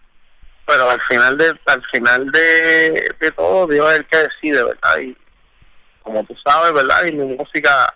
pero 0.65 0.89
al 0.89 0.99
final 1.01 1.37
de 1.37 1.57
al 1.65 1.85
final 1.91 2.29
de, 2.29 3.15
de 3.19 3.31
todo 3.31 3.67
Dios 3.67 3.89
es 3.91 3.99
el 3.99 4.05
que 4.07 4.17
decide, 4.17 4.63
¿verdad? 4.63 4.99
Y 4.99 5.17
como 6.03 6.25
tú 6.25 6.35
sabes, 6.45 6.73
¿verdad? 6.73 7.05
Y 7.05 7.13
mi 7.13 7.35
música, 7.37 7.93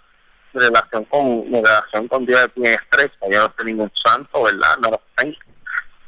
mi 0.54 0.62
relación 0.62 1.04
con 1.06 1.52
mi 1.52 1.62
relación 1.62 2.08
con 2.08 2.26
Dios 2.26 2.42
es 2.42 2.54
bien 2.56 2.76
estrecha, 2.76 3.18
yo 3.30 3.40
no 3.42 3.54
soy 3.58 3.66
ningún 3.66 3.92
santo, 4.04 4.44
¿verdad? 4.44 4.78
No 4.82 4.90
lo 4.90 5.02
tengo. 5.18 5.38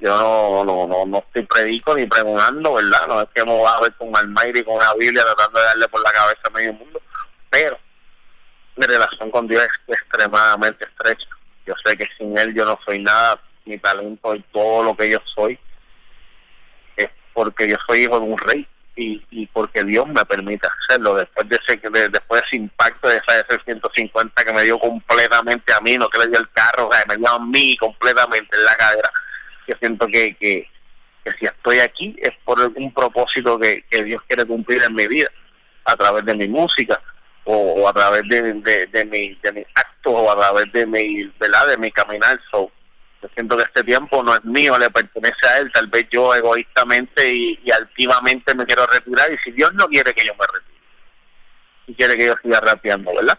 Yo 0.04 0.18
no, 0.18 0.66
no, 0.66 0.88
no, 0.88 1.06
no 1.06 1.18
estoy 1.20 1.44
predico 1.44 1.96
ni 1.96 2.06
pregonando, 2.06 2.74
¿verdad? 2.74 3.08
No 3.08 3.22
es 3.22 3.30
que 3.34 3.44
me 3.46 3.52
voy 3.52 3.68
a 3.68 3.80
ver 3.80 3.94
con 3.94 4.16
Almighty 4.16 4.60
y 4.60 4.64
con 4.64 4.76
una 4.76 4.94
Biblia 4.96 5.24
tratando 5.24 5.60
de 5.60 5.66
darle 5.66 5.88
por 5.88 6.04
la 6.04 6.12
cabeza 6.12 6.42
a 6.44 6.50
medio 6.50 6.74
mundo, 6.74 7.02
pero 7.50 7.80
mi 8.76 8.86
relación 8.86 9.32
con 9.32 9.48
Dios 9.48 9.64
es 9.64 10.00
extremadamente 10.00 10.86
estrecha 10.86 11.28
yo 11.66 11.74
sé 11.86 11.98
que 11.98 12.08
sin 12.18 12.38
él 12.38 12.54
yo 12.54 12.66
no 12.66 12.78
soy 12.86 13.00
nada, 13.00 13.40
mi 13.66 13.78
talento 13.78 14.36
y 14.36 14.42
todo 14.52 14.84
lo 14.84 14.96
que 14.96 15.10
yo 15.10 15.20
soy 15.34 15.58
es 16.98 17.10
porque 17.34 17.68
yo 17.68 17.78
soy 17.88 18.04
hijo 18.04 18.20
de 18.20 18.26
un 18.26 18.38
rey 18.38 18.68
y, 18.96 19.24
y 19.32 19.48
porque 19.48 19.84
Dios 19.84 20.06
me 20.08 20.24
permite 20.26 20.68
hacerlo 20.68 21.16
después 21.16 21.48
de 21.50 21.58
ese 21.66 21.78
de, 21.90 22.10
después 22.10 22.42
de 22.42 22.48
ese 22.48 22.56
impacto 22.58 23.08
de 23.08 23.18
esa 23.18 23.40
ese 23.40 23.60
150 23.64 24.44
que 24.44 24.54
me 24.54 24.64
dio 24.64 24.78
completamente 24.78 25.74
a 25.74 25.80
mí, 25.80 25.98
no 25.98 26.10
que 26.10 26.20
le 26.20 26.28
dio 26.28 26.40
el 26.40 26.50
carro, 26.52 26.90
o 26.90 26.92
sea, 26.92 27.04
me 27.08 27.18
dio 27.18 27.30
a 27.30 27.40
mí 27.40 27.78
completamente 27.78 28.56
en 28.56 28.66
la 28.66 28.76
cadera. 28.76 29.12
Yo 29.68 29.76
siento 29.80 30.08
que, 30.08 30.36
que, 30.36 30.68
si 31.40 31.46
estoy 31.46 31.80
aquí 31.80 32.16
es 32.22 32.32
por 32.44 32.60
un 32.60 32.94
propósito 32.94 33.58
que, 33.60 33.84
que 33.90 34.04
Dios 34.04 34.22
quiere 34.28 34.46
cumplir 34.46 34.82
en 34.84 34.94
mi 34.94 35.08
vida 35.08 35.30
a 35.86 35.96
través 35.96 36.26
de 36.26 36.36
mi 36.36 36.48
música 36.48 37.02
o, 37.46 37.88
a 37.88 37.94
través 37.94 38.24
de, 38.30 38.54
de, 38.54 38.88
de, 38.88 39.06
mi, 39.06 39.36
de 39.36 39.52
mis 39.52 39.66
actos 39.76 40.14
o 40.14 40.32
a 40.32 40.36
través 40.36 40.72
de 40.74 40.86
mi, 40.86 41.24
¿verdad? 41.40 41.68
de 41.68 41.78
mi 41.78 41.92
caminar. 41.92 42.40
So, 42.52 42.72
yo 43.22 43.30
siento 43.36 43.56
que 43.56 43.64
este 43.64 43.84
tiempo 43.84 44.22
no 44.24 44.34
es 44.34 44.44
mío, 44.44 44.78
le 44.78 44.90
pertenece 44.90 45.48
a 45.48 45.60
él. 45.60 45.72
Tal 45.74 45.88
vez 45.88 46.06
yo 46.12 46.36
egoístamente 46.36 47.34
y, 47.34 47.60
y 47.64 47.72
altivamente 47.72 48.54
me 48.56 48.66
quiero 48.66 48.86
retirar 48.86 49.32
y 49.32 49.38
si 49.38 49.52
Dios 49.52 49.74
no 49.74 49.88
quiere 49.88 50.14
que 50.14 50.26
yo 50.26 50.34
me 50.34 50.46
retire 50.46 50.74
y 51.88 51.94
quiere 51.96 52.18
que 52.18 52.28
yo 52.28 52.36
siga 52.42 52.60
rapeando, 52.60 53.14
¿verdad? 53.14 53.38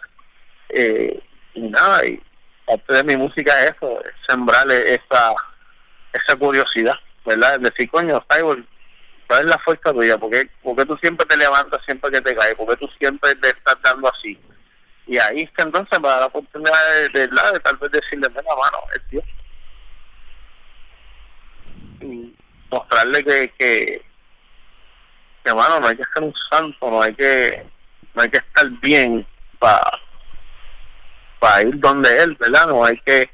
Eh, 0.69 1.23
y 1.55 1.61
nada, 1.63 2.05
y 2.07 2.21
parte 2.67 2.95
de 2.95 3.05
mi 3.05 3.17
música 3.17 3.65
es 3.65 3.73
eso, 3.77 4.01
es 4.05 4.13
sembrarle 4.29 4.95
esa, 4.95 5.33
esa 6.15 6.37
curiosidad, 6.37 6.95
¿verdad? 7.25 7.57
Es 7.57 7.63
decir, 7.63 7.91
coño, 7.91 8.25
Cyborg, 8.31 8.65
¿cuál 9.27 9.41
es 9.41 9.47
la 9.47 9.59
fuerza 9.59 9.93
tuya? 9.93 10.17
¿Por 10.19 10.31
qué, 10.31 10.49
porque 10.63 10.87
tú 10.87 10.97
siempre 10.99 11.27
te 11.27 11.37
levantas 11.37 11.81
siempre 11.85 12.11
que 12.11 12.21
te 12.21 12.35
caes? 12.35 12.55
porque 12.55 12.77
tú 12.77 12.89
siempre 12.99 13.35
te 13.37 13.49
estás 13.49 13.77
dando 13.83 14.09
así? 14.09 14.39
Y 15.07 15.19
ahí 15.19 15.43
es 15.43 15.51
que 15.51 15.63
entonces 15.63 15.99
da 16.01 16.21
la 16.21 16.27
oportunidad 16.27 16.73
de, 16.95 17.09
de, 17.09 17.27
de, 17.27 17.53
de 17.53 17.61
tal 17.61 17.77
vez 17.77 17.91
decirle, 17.91 18.29
mira, 18.31 18.43
mano, 18.43 18.79
es 18.95 19.09
Dios. 19.11 19.25
Y 22.01 22.35
mostrarle 22.71 23.25
que, 23.25 23.53
que, 23.59 24.05
que, 25.45 25.55
mano, 25.55 25.81
no 25.81 25.89
hay 25.89 25.97
que 25.97 26.05
ser 26.05 26.23
un 26.23 26.35
santo, 26.51 26.91
no 26.91 27.03
hay 27.03 27.15
que, 27.15 27.67
no 28.15 28.23
hay 28.23 28.31
que 28.31 28.39
estar 28.39 28.69
bien 28.81 29.27
para 29.59 29.83
para 31.45 31.61
ir 31.61 31.79
donde 31.79 32.23
él, 32.23 32.35
¿verdad? 32.41 32.69
No 32.69 32.83
hay 32.87 32.99
que 33.05 33.31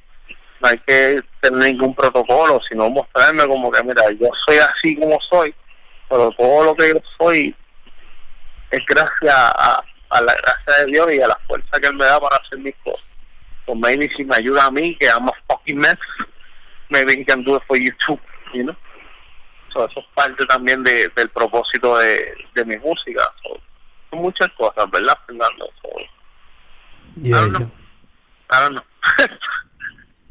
no 0.60 0.68
hay 0.68 0.78
que 0.78 1.20
tener 1.40 1.72
ningún 1.72 1.94
protocolo, 1.94 2.60
sino 2.68 2.90
mostrarme 2.90 3.46
como 3.46 3.70
que, 3.70 3.82
mira, 3.82 4.02
yo 4.12 4.28
soy 4.46 4.58
así 4.58 4.96
como 4.96 5.18
soy, 5.30 5.54
pero 6.08 6.30
todo 6.32 6.64
lo 6.64 6.74
que 6.74 6.88
yo 6.88 7.00
soy 7.18 7.54
es 8.70 8.84
gracias 8.86 9.34
a, 9.34 9.82
a 10.10 10.20
la 10.20 10.34
gracia 10.34 10.84
de 10.84 10.92
Dios 10.92 11.12
y 11.12 11.20
a 11.20 11.28
la 11.28 11.40
fuerza 11.46 11.80
que 11.80 11.86
Él 11.86 11.96
me 11.96 12.04
da 12.04 12.20
para 12.20 12.36
hacer 12.36 12.58
mis 12.58 12.74
cosas. 12.84 13.04
So 13.66 13.74
maybe 13.74 14.08
si 14.16 14.24
me 14.24 14.36
ayuda 14.36 14.66
a 14.66 14.70
mí, 14.70 14.96
que 14.96 15.06
I'm 15.06 15.28
a 15.28 15.32
fucking 15.48 15.78
mess, 15.78 15.98
maybe 16.90 17.20
he 17.20 17.24
can 17.24 17.42
do 17.44 17.56
it 17.56 17.62
for 17.66 17.76
you 17.76 17.92
too, 18.04 18.18
you 18.52 18.64
know? 18.64 18.76
So 19.72 19.86
eso 19.86 20.00
es 20.00 20.06
parte 20.14 20.44
también 20.46 20.82
de, 20.82 21.08
del 21.14 21.28
propósito 21.30 21.98
de, 21.98 22.34
de 22.54 22.64
mi 22.64 22.76
música. 22.78 23.22
So, 23.42 23.60
son 24.10 24.22
muchas 24.22 24.48
cosas, 24.58 24.90
¿verdad, 24.90 25.16
Fernando? 25.26 25.70
So, 25.80 25.88
Yeah, 27.22 27.36
I 27.36 27.40
don't 27.40 27.52
know. 27.52 27.70
I 28.50 28.60
don't 28.60 28.74
know. 28.74 28.84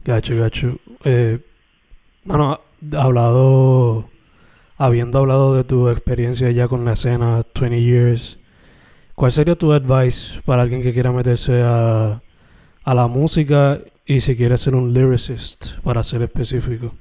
Gacho, 0.03 0.35
gacho. 0.37 0.77
Eh, 1.03 1.39
bueno, 2.23 2.61
hablado, 2.97 4.09
habiendo 4.77 5.19
hablado 5.19 5.55
de 5.55 5.63
tu 5.63 5.89
experiencia 5.89 6.51
ya 6.51 6.67
con 6.67 6.85
la 6.85 6.93
escena, 6.93 7.43
20 7.59 7.81
years, 7.81 8.39
¿cuál 9.15 9.31
sería 9.31 9.55
tu 9.55 9.73
advice 9.73 10.41
para 10.45 10.61
alguien 10.61 10.81
que 10.81 10.93
quiera 10.93 11.11
meterse 11.11 11.61
a, 11.63 12.21
a 12.83 12.93
la 12.93 13.07
música 13.07 13.79
y 14.05 14.21
si 14.21 14.35
quiere 14.35 14.57
ser 14.57 14.75
un 14.75 14.93
lyricist, 14.93 15.79
para 15.83 16.03
ser 16.03 16.21
específico? 16.21 16.95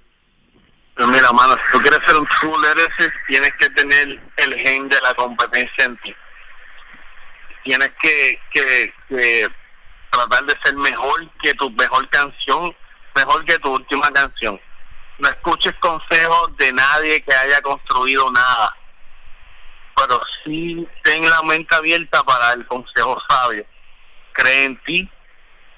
Pues 0.94 1.08
mira, 1.08 1.30
mano, 1.32 1.54
si 1.54 1.72
tú 1.72 1.80
quieres 1.80 2.00
ser 2.04 2.16
un 2.16 2.26
true 2.26 2.52
lyricist, 2.60 3.16
tienes 3.28 3.52
que 3.58 3.70
tener 3.70 4.20
el 4.36 4.54
gen 4.54 4.88
de 4.88 4.96
la 5.00 5.14
competencia 5.14 5.84
en 5.84 5.96
ti. 5.98 6.14
Tienes 7.62 7.90
que, 8.00 8.38
que, 8.52 8.92
que 9.08 9.48
tratar 10.10 10.44
de 10.44 10.54
ser 10.64 10.74
mejor 10.76 11.30
que 11.40 11.54
tu 11.54 11.70
mejor 11.70 12.08
canción, 12.08 12.74
mejor 13.18 13.44
que 13.44 13.58
tu 13.58 13.74
última 13.74 14.10
canción. 14.10 14.60
No 15.18 15.28
escuches 15.28 15.74
consejos 15.80 16.56
de 16.58 16.72
nadie 16.72 17.20
que 17.22 17.34
haya 17.34 17.60
construido 17.60 18.30
nada, 18.30 18.76
pero 19.96 20.20
sí 20.44 20.86
ten 21.02 21.28
la 21.28 21.42
mente 21.42 21.74
abierta 21.74 22.22
para 22.22 22.52
el 22.52 22.64
consejo 22.66 23.20
sabio. 23.28 23.66
Cree 24.32 24.64
en 24.64 24.80
ti, 24.84 25.10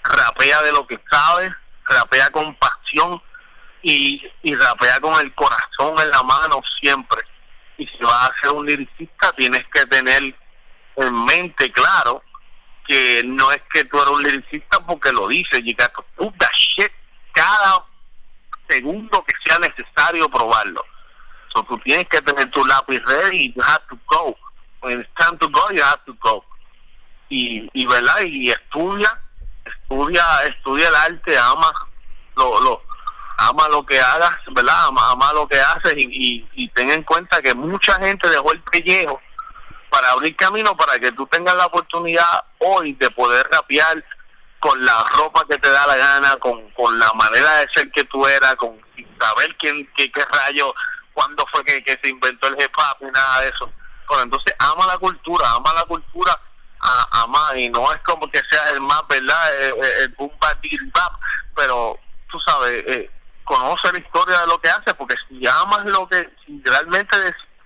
rapea 0.04 0.62
de 0.62 0.72
lo 0.72 0.86
que 0.86 1.00
sabes, 1.10 1.50
rapea 1.84 2.28
con 2.30 2.54
pasión 2.56 3.22
y, 3.82 4.22
y 4.42 4.54
rapea 4.54 5.00
con 5.00 5.18
el 5.20 5.34
corazón 5.34 5.98
en 6.00 6.10
la 6.10 6.22
mano 6.22 6.60
siempre. 6.80 7.22
Y 7.78 7.86
si 7.86 7.98
vas 8.02 8.28
a 8.28 8.34
ser 8.42 8.50
un 8.50 8.66
liricista, 8.66 9.32
tienes 9.32 9.64
que 9.72 9.86
tener 9.86 10.34
en 10.96 11.24
mente 11.24 11.72
claro 11.72 12.22
que 12.86 13.22
no 13.24 13.50
es 13.52 13.62
que 13.72 13.84
tú 13.84 13.96
eres 13.96 14.10
un 14.10 14.22
liricista 14.22 14.80
porque 14.86 15.12
lo 15.12 15.28
dices, 15.28 15.62
you 15.64 15.74
got 15.78 15.90
to 15.94 16.30
that 16.38 16.52
shit 16.52 16.92
cada 17.32 17.84
segundo 18.68 19.24
que 19.24 19.34
sea 19.44 19.58
necesario 19.58 20.28
probarlo. 20.28 20.84
So, 21.54 21.62
tú 21.64 21.78
tienes 21.78 22.06
que 22.08 22.20
tener 22.20 22.50
tu 22.50 22.64
lápiz 22.64 23.00
ready, 23.06 23.52
you 23.52 23.62
have 23.62 23.82
to 23.88 23.98
go. 24.06 24.36
When 24.80 25.00
it's 25.00 25.10
time 25.18 25.36
to 25.38 25.48
go, 25.48 25.70
you 25.70 25.82
have 25.82 26.04
to 26.06 26.14
go. 26.22 26.44
Y, 27.28 27.68
y 27.72 27.86
verdad, 27.86 28.20
y 28.22 28.50
estudia, 28.50 29.20
estudia, 29.64 30.24
estudia 30.46 30.88
el 30.88 30.94
arte, 30.94 31.38
ama 31.38 31.72
lo, 32.36 32.60
lo, 32.60 32.82
ama 33.38 33.68
lo 33.68 33.84
que 33.84 34.00
hagas, 34.00 34.36
¿verdad? 34.52 34.86
Ama, 34.86 35.12
ama 35.12 35.32
lo 35.32 35.46
que 35.46 35.60
haces 35.60 35.94
y, 35.96 36.46
y, 36.52 36.68
ten 36.68 36.90
en 36.90 37.02
cuenta 37.02 37.40
que 37.40 37.54
mucha 37.54 37.94
gente 37.94 38.28
dejó 38.28 38.52
el 38.52 38.62
pellejo 38.62 39.20
para 39.90 40.10
abrir 40.12 40.36
camino 40.36 40.76
para 40.76 40.98
que 40.98 41.12
tú 41.12 41.26
tengas 41.26 41.54
la 41.56 41.66
oportunidad 41.66 42.44
hoy 42.58 42.92
de 42.94 43.10
poder 43.10 43.46
rapear 43.50 44.04
con 44.60 44.84
la 44.84 45.02
ropa 45.16 45.44
que 45.48 45.58
te 45.58 45.70
da 45.70 45.86
la 45.86 45.96
gana, 45.96 46.36
con, 46.36 46.70
con 46.72 46.98
la 46.98 47.12
manera 47.14 47.56
de 47.56 47.68
ser 47.74 47.90
que 47.90 48.04
tú 48.04 48.26
eras, 48.26 48.54
con 48.56 48.78
saber 49.18 49.56
quién, 49.56 49.88
qué, 49.96 50.12
qué 50.12 50.22
rayo, 50.24 50.72
cuándo 51.14 51.44
fue 51.50 51.64
que, 51.64 51.82
se 52.02 52.08
inventó 52.10 52.48
el 52.48 52.62
hip 52.62 52.72
hop 52.76 53.08
y 53.08 53.10
nada 53.10 53.40
de 53.40 53.48
eso. 53.48 53.72
Bueno, 54.06 54.24
entonces 54.24 54.54
ama 54.58 54.86
la 54.86 54.98
cultura, 54.98 55.50
ama 55.50 55.72
la 55.72 55.84
cultura 55.84 56.38
a, 56.80 57.26
a 57.50 57.58
y 57.58 57.70
no 57.70 57.90
es 57.92 57.98
como 58.02 58.30
que 58.30 58.40
sea 58.50 58.70
el 58.70 58.80
más, 58.82 59.02
¿verdad? 59.08 59.62
El, 59.62 59.84
el 60.02 60.08
boom 60.10 60.32
bap, 60.40 61.12
pero 61.56 61.98
tú 62.30 62.38
sabes, 62.40 62.84
eh, 62.86 63.10
conoce 63.44 63.92
la 63.92 63.98
historia 63.98 64.40
de 64.40 64.46
lo 64.46 64.60
que 64.60 64.68
hace, 64.68 64.94
porque 64.94 65.16
si 65.28 65.46
amas 65.46 65.84
lo 65.86 66.06
que, 66.08 66.28
si 66.44 66.62
realmente 66.64 67.16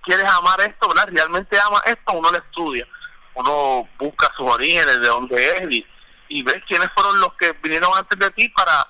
quieres 0.03 0.25
amar 0.25 0.61
esto, 0.61 0.87
¿verdad? 0.87 1.09
Realmente 1.11 1.59
amas 1.59 1.81
esto, 1.85 2.13
uno 2.13 2.31
lo 2.31 2.37
estudia, 2.37 2.87
uno 3.33 3.87
busca 3.99 4.31
sus 4.37 4.49
orígenes, 4.49 5.01
de 5.01 5.07
dónde 5.07 5.57
es 5.57 5.71
y, 5.71 5.85
y 6.29 6.43
ves 6.43 6.61
quiénes 6.67 6.89
fueron 6.93 7.19
los 7.19 7.33
que 7.33 7.51
vinieron 7.63 7.91
antes 7.95 8.17
de 8.17 8.29
ti 8.31 8.49
para 8.49 8.87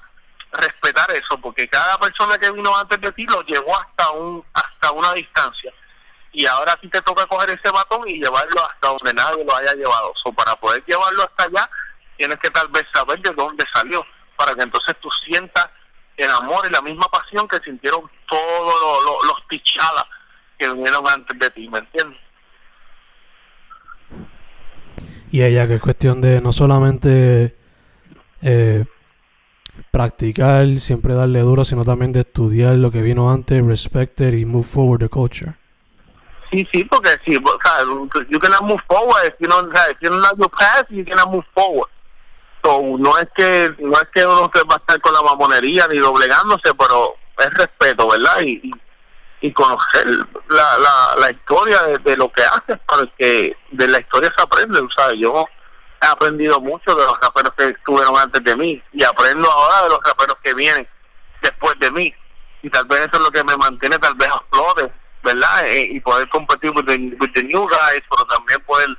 respetar 0.51 1.11
eso, 1.11 1.37
porque 1.41 1.67
cada 1.67 1.97
persona 1.99 2.37
que 2.37 2.51
vino 2.51 2.75
antes 2.77 2.99
de 3.01 3.11
ti 3.11 3.25
lo 3.25 3.41
llevó 3.41 3.77
hasta 3.77 4.11
un 4.11 4.43
hasta 4.53 4.91
una 4.91 5.13
distancia 5.13 5.73
y 6.35 6.45
ahora 6.45 6.73
a 6.73 6.77
ti 6.77 6.89
te 6.89 7.01
toca 7.01 7.25
coger 7.27 7.49
ese 7.51 7.71
batón 7.71 8.07
y 8.07 8.19
llevarlo 8.19 8.69
hasta 8.69 8.89
donde 8.89 9.13
nadie 9.13 9.43
lo 9.45 9.55
haya 9.55 9.73
llevado. 9.73 10.13
O 10.25 10.33
para 10.33 10.53
poder 10.57 10.83
llevarlo 10.85 11.23
hasta 11.23 11.45
allá, 11.45 11.69
tienes 12.17 12.37
que 12.39 12.49
tal 12.49 12.67
vez 12.67 12.83
saber 12.93 13.19
de 13.21 13.31
dónde 13.31 13.65
salió, 13.73 14.05
para 14.35 14.53
que 14.53 14.63
entonces 14.63 14.95
tú 15.01 15.09
sientas 15.25 15.67
el 16.17 16.29
amor 16.29 16.65
y 16.67 16.73
la 16.73 16.81
misma 16.81 17.07
pasión 17.07 17.47
que 17.47 17.57
sintieron 17.59 18.09
todos 18.27 19.25
los 19.25 19.41
pichadas 19.47 20.05
que 20.59 20.69
vinieron 20.71 21.07
antes 21.07 21.39
de 21.39 21.49
ti, 21.51 21.69
¿me 21.69 21.79
entiendes? 21.79 22.19
Y 25.35 25.43
ella 25.43 25.67
que 25.67 25.75
es 25.75 25.81
cuestión 25.81 26.21
de 26.21 26.39
no 26.39 26.53
solamente 26.53 27.57
eh, 28.41 28.85
practicar, 29.91 30.65
siempre 30.79 31.13
darle 31.13 31.41
duro, 31.41 31.65
sino 31.65 31.83
también 31.83 32.13
de 32.13 32.21
estudiar 32.21 32.75
lo 32.75 32.89
que 32.89 33.01
vino 33.01 33.29
antes, 33.29 33.61
respectar 33.65 34.33
y 34.33 34.45
move 34.45 34.63
forward 34.63 35.01
the 35.01 35.09
culture. 35.09 35.55
Sí, 36.49 36.65
sí, 36.71 36.85
porque 36.85 37.09
sí, 37.25 37.35
o 37.35 37.59
sea, 37.61 38.25
you 38.29 38.39
cannot 38.39 38.61
move 38.61 38.81
forward 38.87 39.27
if 39.27 39.33
you 39.41 39.47
don't, 39.49 39.69
if 39.91 39.97
you 39.99 40.09
don't 40.09 40.89
you 40.89 41.03
cannot 41.03 41.29
move 41.29 41.45
forward. 41.53 41.89
So, 42.63 42.97
no 42.97 43.17
es 43.17 43.27
que 43.35 43.75
no 43.79 43.91
es 43.91 44.07
que 44.13 44.25
uno 44.25 44.49
se 44.53 44.63
va 44.63 44.75
a 44.75 44.77
estar 44.77 45.01
con 45.01 45.13
la 45.15 45.21
mamonería 45.21 45.85
ni 45.91 45.97
doblegándose, 45.97 46.73
pero 46.79 47.15
es 47.39 47.53
respeto, 47.55 48.07
¿verdad? 48.07 48.39
Y, 48.41 48.71
conocer 49.53 50.05
la, 50.49 50.77
la, 50.79 51.15
la 51.19 51.31
historia 51.31 51.81
de, 52.03 52.17
lo 52.17 52.31
que 52.31 52.41
haces, 52.43 52.79
porque 52.87 53.55
de 53.71 53.87
la 53.87 53.99
historia 53.99 54.33
se 54.35 54.41
aprende, 54.41 54.79
sea, 54.95 55.13
yo 55.13 55.45
he 56.01 56.05
aprendido 56.05 56.59
mucho 56.59 56.95
de 56.95 57.05
los 57.05 57.19
raperos 57.19 57.53
que 57.57 57.65
estuvieron 57.69 58.17
antes 58.17 58.43
de 58.43 58.55
mí 58.55 58.81
y 58.91 59.03
aprendo 59.03 59.49
ahora 59.49 59.83
de 59.83 59.89
los 59.89 59.99
raperos 60.03 60.37
que 60.43 60.53
vienen 60.53 60.87
después 61.41 61.75
de 61.79 61.91
mí 61.91 62.13
y 62.61 62.69
tal 62.69 62.85
vez 62.85 63.01
eso 63.01 63.11
es 63.13 63.19
lo 63.19 63.31
que 63.31 63.43
me 63.43 63.55
mantiene 63.57 63.97
tal 63.99 64.15
vez 64.15 64.29
a 64.29 64.43
flote 64.51 64.91
¿verdad? 65.23 65.67
Eh, 65.67 65.89
y 65.91 65.99
poder 65.99 66.27
competir 66.29 66.71
with 66.71 66.85
the, 66.85 66.97
with 67.19 67.31
the 67.33 67.43
new 67.43 67.67
guys 67.67 68.01
pero 68.09 68.25
también 68.25 68.59
poder 68.65 68.89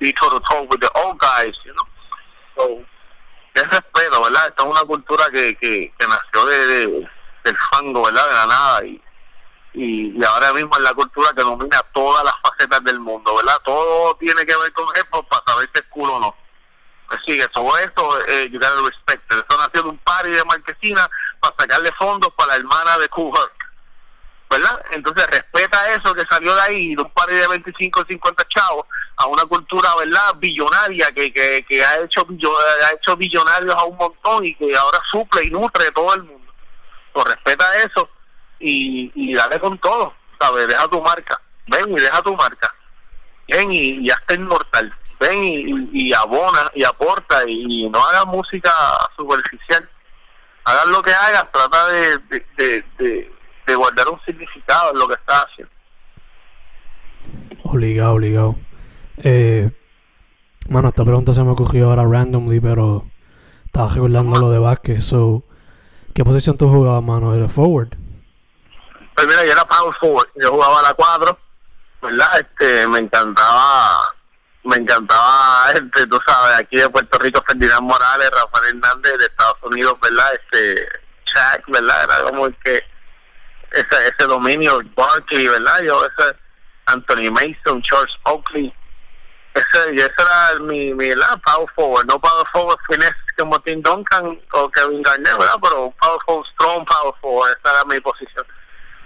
be 0.00 0.12
to 0.12 0.40
toe 0.40 0.66
with 0.70 0.80
the 0.80 0.88
old 0.94 1.18
guys 1.18 1.54
you 1.64 1.72
know 1.72 1.86
so 2.56 2.84
es 3.54 3.70
respeto 3.70 4.22
¿verdad? 4.22 4.48
esta 4.48 4.62
es 4.62 4.68
una 4.68 4.82
cultura 4.82 5.24
que, 5.32 5.56
que, 5.56 5.92
que 5.98 6.06
nació 6.08 6.46
de, 6.46 7.08
del 7.44 7.56
fango 7.70 8.04
¿verdad? 8.04 8.28
de 8.28 8.34
la 8.34 8.46
nada 8.46 8.84
y 8.84 9.00
y, 9.74 10.16
y, 10.16 10.24
ahora 10.24 10.52
mismo 10.52 10.70
es 10.76 10.82
la 10.82 10.94
cultura 10.94 11.32
que 11.36 11.42
domina 11.42 11.82
todas 11.92 12.24
las 12.24 12.34
facetas 12.42 12.82
del 12.84 13.00
mundo, 13.00 13.34
¿verdad? 13.34 13.58
Todo 13.64 14.14
tiene 14.16 14.46
que 14.46 14.56
ver 14.56 14.72
con 14.72 14.86
eso 14.94 15.22
para 15.24 15.42
saber 15.46 15.68
si 15.72 15.80
es 15.80 15.86
culo 15.90 16.14
o 16.14 16.20
no. 16.20 16.36
Pues 17.08 17.20
sigue, 17.26 17.46
todo 17.48 17.76
esto, 17.78 18.26
eh, 18.28 18.48
you 18.50 18.58
gotta 18.58 18.80
respect 18.82 19.30
Eso 19.30 19.58
nació 19.58 19.82
de 19.82 19.88
un 19.90 19.98
party 19.98 20.30
de 20.30 20.44
marquesina 20.44 21.08
para 21.40 21.54
sacarle 21.58 21.92
fondos 21.98 22.32
para 22.34 22.52
la 22.52 22.56
hermana 22.56 22.98
de 22.98 23.08
Cooper, 23.08 23.50
¿verdad? 24.48 24.80
Entonces 24.92 25.26
respeta 25.26 25.92
eso 25.92 26.14
que 26.14 26.24
salió 26.30 26.54
de 26.54 26.62
ahí, 26.62 26.94
de 26.94 27.02
un 27.02 27.10
party 27.10 27.34
de 27.34 27.48
25 27.48 28.00
o 28.00 28.06
50 28.06 28.44
chavos, 28.48 28.86
a 29.16 29.26
una 29.26 29.44
cultura, 29.44 29.94
¿verdad? 29.98 30.34
Billonaria 30.36 31.10
que, 31.12 31.32
que, 31.32 31.66
que 31.68 31.84
ha, 31.84 31.98
hecho, 31.98 32.24
ha 32.28 32.92
hecho 32.92 33.16
billonarios 33.16 33.74
a 33.74 33.84
un 33.84 33.96
montón 33.96 34.44
y 34.46 34.54
que 34.54 34.74
ahora 34.76 35.00
suple 35.10 35.44
y 35.44 35.50
nutre 35.50 35.90
todo 35.90 36.14
el 36.14 36.22
mundo. 36.22 36.52
Pues 37.12 37.26
respeta 37.26 37.76
eso 37.78 38.08
y, 38.58 39.10
y 39.14 39.34
dale 39.34 39.58
con 39.60 39.78
todo, 39.78 40.14
¿sabes? 40.40 40.68
Deja 40.68 40.88
tu 40.88 41.00
marca, 41.02 41.40
ven 41.66 41.90
y 41.90 42.00
deja 42.00 42.22
tu 42.22 42.34
marca, 42.36 42.74
ven 43.48 43.72
y, 43.72 44.06
y 44.06 44.10
hazte 44.10 44.34
inmortal, 44.34 44.92
ven 45.20 45.88
y, 45.92 46.12
abona 46.12 46.70
y 46.74 46.84
aporta 46.84 47.48
y, 47.48 47.88
no 47.88 48.04
hagas 48.04 48.26
música 48.26 48.70
superficial, 49.16 49.88
hagas 50.64 50.86
lo 50.86 51.02
que 51.02 51.12
hagas, 51.12 51.50
trata 51.52 51.88
de, 51.88 52.18
de, 52.56 52.84
de, 53.66 53.74
guardar 53.74 54.08
un 54.08 54.20
significado 54.24 54.92
en 54.92 54.98
lo 54.98 55.08
que 55.08 55.14
estás 55.14 55.46
haciendo. 55.46 55.72
Obligado, 57.64 58.12
obligado. 58.12 58.56
Eh, 59.18 59.70
mano, 60.68 60.88
esta 60.88 61.04
pregunta 61.04 61.32
se 61.32 61.42
me 61.42 61.52
ocurrió 61.52 61.88
ahora 61.88 62.04
randomly, 62.04 62.60
pero 62.60 63.06
estaba 63.64 63.88
recordando 63.88 64.38
lo 64.38 64.50
de 64.50 64.58
básquet. 64.58 65.00
So, 65.00 65.44
¿Qué 66.14 66.24
posición 66.24 66.56
tú 66.56 66.68
jugabas, 66.68 67.02
mano? 67.02 67.34
¿Era 67.34 67.48
forward? 67.48 67.96
Pues 69.14 69.28
mira, 69.28 69.44
yo 69.44 69.52
era 69.52 69.64
power 69.64 69.94
forward, 70.00 70.28
yo 70.34 70.50
jugaba 70.50 70.80
a 70.80 70.82
la 70.82 70.94
4, 70.94 71.38
¿verdad? 72.02 72.40
Este, 72.40 72.86
me 72.88 72.98
encantaba, 72.98 74.12
me 74.64 74.76
encantaba, 74.76 75.70
este, 75.72 76.06
tú 76.08 76.18
sabes, 76.26 76.58
aquí 76.58 76.78
de 76.78 76.90
Puerto 76.90 77.18
Rico, 77.18 77.42
Ferdinand 77.46 77.82
Morales, 77.82 78.30
Rafael 78.30 78.74
Hernández 78.74 79.18
de 79.18 79.26
Estados 79.26 79.58
Unidos, 79.62 79.94
¿verdad? 80.02 80.32
Este, 80.34 80.88
Shaq, 81.26 81.62
¿verdad? 81.68 82.04
Era 82.04 82.24
como 82.24 82.46
el 82.46 82.56
que, 82.56 82.82
ese, 83.70 84.08
ese 84.08 84.26
dominio, 84.26 84.80
Barkley, 84.96 85.46
¿verdad? 85.46 85.82
Yo, 85.82 86.04
ese, 86.04 86.36
Anthony 86.86 87.30
Mason, 87.30 87.82
George 87.88 88.12
Oakley, 88.24 88.74
ese, 89.54 89.94
ese 89.94 90.10
era 90.18 90.58
mi, 90.60 90.92
mi 90.92 91.10
¿verdad? 91.10 91.40
power 91.46 91.68
forward, 91.76 92.06
no 92.06 92.18
power 92.18 92.44
forward 92.52 92.78
finesse 92.90 93.14
como 93.38 93.60
Tim 93.60 93.80
Duncan 93.80 94.40
o 94.54 94.68
Kevin 94.70 95.02
Garnett, 95.02 95.38
¿verdad? 95.38 95.54
Pero 95.62 95.94
power 96.00 96.18
forward, 96.26 96.46
strong 96.54 96.84
power 96.84 97.14
forward, 97.20 97.56
esa 97.56 97.74
era 97.74 97.84
mi 97.84 98.00
posición 98.00 98.44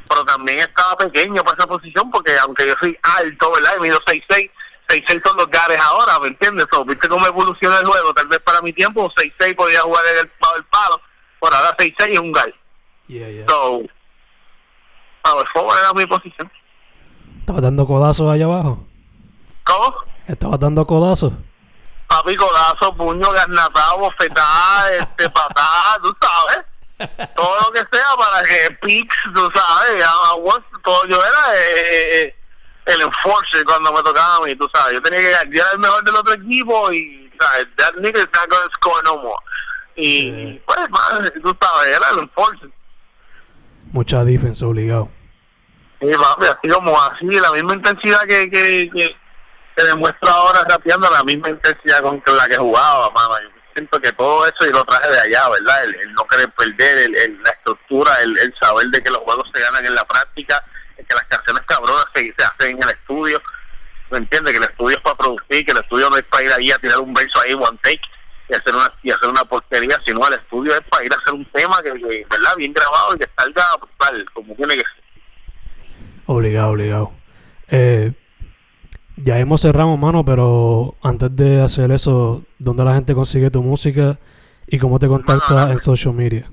pero 0.09 0.25
también 0.25 0.61
estaba 0.61 0.97
pequeño 0.97 1.43
para 1.45 1.57
esa 1.57 1.67
posición 1.67 2.11
porque 2.11 2.37
aunque 2.39 2.67
yo 2.67 2.75
soy 2.81 2.99
alto, 3.03 3.53
¿verdad? 3.53 3.73
Y 3.79 3.83
mido 3.83 3.99
6'6", 4.01 4.51
6'6 4.89 5.23
son 5.25 5.37
los 5.37 5.51
gares 5.51 5.79
ahora, 5.81 6.19
¿me 6.21 6.29
entiendes? 6.29 6.67
O, 6.73 6.85
¿Viste 6.85 7.09
cómo 7.09 7.27
evoluciona 7.27 7.79
el 7.79 7.87
juego? 7.87 8.15
Tal 8.15 8.27
vez 8.29 8.39
para 8.41 8.61
mi 8.63 8.73
tiempo 8.73 9.11
6'6 9.11 9.57
podía 9.57 9.81
jugar 9.81 10.05
en 10.13 10.21
el 10.21 10.29
palo 10.29 10.55
del 10.55 10.65
palo, 10.65 11.01
pero 11.41 11.57
ahora 11.57 11.77
6'6 11.77 11.95
es 12.09 12.19
un 12.19 12.33
gar. 12.33 12.55
Yeah, 13.07 13.31
yeah. 13.31 13.47
So, 13.49 13.83
power 15.23 15.47
forward 15.53 15.79
era 15.79 15.93
mi 15.95 16.07
posición. 16.07 16.51
¿Estabas 17.41 17.63
dando 17.63 17.87
codazos 17.87 18.31
allá 18.31 18.45
abajo? 18.45 18.87
¿Cómo? 19.65 19.95
¿Estabas 20.27 20.61
dando 20.61 20.87
codazos? 20.87 21.33
Papi, 22.07 22.37
codazo, 22.37 22.95
puño, 22.97 23.31
garnatado, 23.33 23.99
bofetada, 23.99 24.93
este, 24.99 25.29
patada, 25.31 25.99
tú 26.03 26.15
sabes 26.21 26.65
todo 27.37 27.57
lo 27.61 27.73
que 27.73 27.79
sea 27.79 28.07
para 28.17 28.43
que 28.45 28.77
Pix, 28.83 29.17
tú 29.35 29.49
sabes, 29.55 30.05
todo 30.83 31.07
yo 31.07 31.17
era 31.17 31.55
eh, 31.55 32.23
eh, 32.23 32.37
el 32.87 33.03
enforcer 33.03 33.65
cuando 33.65 33.93
me 33.93 34.03
tocaba 34.03 34.37
a 34.37 34.41
mí, 34.41 34.55
tú 34.57 34.69
sabes, 34.75 34.95
yo 34.95 35.03
tenía 35.03 35.21
que 35.21 35.57
yo 35.57 35.63
era 35.63 35.73
el 35.73 35.79
mejor 35.79 36.03
del 36.03 36.17
otro 36.17 36.35
equipo 36.35 36.93
y, 36.93 37.31
sabes, 37.39 37.67
that 37.77 37.95
nigga 37.97 38.19
is 38.19 38.29
not 38.35 38.49
to 38.49 38.57
score 38.75 39.03
no 39.05 39.17
more. 39.19 39.39
Y, 39.95 40.61
pues, 40.67 40.79
man, 40.91 41.33
tú 41.43 41.57
sabes, 41.61 41.97
era 41.97 42.11
el 42.13 42.19
enforcer. 42.21 42.71
Mucha 43.93 44.25
defensa 44.25 44.67
obligado. 44.67 45.09
Sí, 46.01 46.07
papi, 46.13 46.47
así 46.47 46.69
como 46.69 47.01
así, 47.01 47.27
la 47.27 47.53
misma 47.53 47.75
intensidad 47.75 48.21
que, 48.23 48.51
que, 48.51 48.91
que, 48.91 49.17
que 49.77 49.85
demuestra 49.85 50.31
ahora 50.31 50.65
rapeando, 50.69 51.11
la 51.11 51.25
misma 51.25 51.51
intensidad 51.51 52.03
con 52.03 52.23
la 52.37 52.49
que 52.49 52.57
jugaba, 52.57 53.11
mano 53.11 53.58
siento 53.79 54.01
que 54.01 54.13
todo 54.13 54.45
eso 54.47 54.69
y 54.69 54.73
lo 54.73 54.85
traje 54.85 55.09
de 55.09 55.21
allá, 55.21 55.49
¿verdad? 55.51 55.85
El, 55.85 56.13
no 56.13 56.25
querer 56.25 56.51
perder, 56.51 56.99
el, 56.99 57.43
la 57.43 57.51
estructura, 57.51 58.13
el, 58.23 58.55
saber 58.61 58.87
de 58.89 59.01
que 59.01 59.11
los 59.11 59.21
juegos 59.21 59.49
se 59.55 59.61
ganan 59.61 59.87
en 59.87 59.95
la 59.95 60.05
práctica, 60.05 60.63
que 60.97 61.15
las 61.15 61.25
canciones 61.25 61.63
cabronas 61.67 62.05
se, 62.13 62.35
hacen 62.45 62.77
en 62.77 62.83
el 62.83 62.91
estudio, 62.91 63.41
¿me 64.11 64.19
entiendes? 64.19 64.53
Que 64.53 64.59
el 64.59 64.65
estudio 64.65 64.97
es 64.97 65.03
para 65.03 65.17
producir, 65.17 65.65
que 65.65 65.73
el 65.73 65.79
estudio 65.79 66.11
no 66.11 66.17
es 66.17 66.25
para 66.25 66.45
ir 66.45 66.53
ahí 66.53 66.73
a 66.73 66.79
tirar 66.79 66.99
un 66.99 67.15
verso 67.15 67.41
ahí, 67.41 67.55
one 67.55 67.79
take, 67.83 68.01
y 68.49 68.55
hacer 68.55 68.75
una, 68.75 68.93
y 69.03 69.11
hacer 69.11 69.29
una 69.29 69.45
porquería, 69.45 70.01
sino 70.05 70.27
el 70.27 70.35
estudio 70.35 70.75
es 70.75 70.81
para 70.91 71.05
ir 71.05 71.13
a 71.13 71.17
hacer 71.17 71.35
un 71.35 71.45
tema 71.53 71.81
que, 71.83 71.93
¿verdad? 71.93 72.57
Bien 72.57 72.73
grabado 72.73 73.15
y 73.15 73.19
que 73.19 73.31
salga 73.37 73.65
tal, 73.99 74.25
como 74.33 74.55
tiene 74.57 74.75
que 74.75 74.81
ser. 74.83 75.05
Obligado, 76.27 76.71
obligado. 76.71 77.13
Eh, 77.69 78.13
ya 79.25 79.39
hemos 79.39 79.61
cerrado, 79.61 79.97
mano, 79.97 80.25
pero 80.25 80.97
antes 81.03 81.35
de 81.35 81.63
hacer 81.63 81.91
eso, 81.91 82.45
¿dónde 82.59 82.85
la 82.85 82.95
gente 82.95 83.15
consigue 83.15 83.51
tu 83.51 83.63
música 83.63 84.19
y 84.67 84.79
cómo 84.79 84.99
te 84.99 85.09
contacta 85.09 85.71
en 85.71 85.79
social 85.79 86.15
media? 86.15 86.51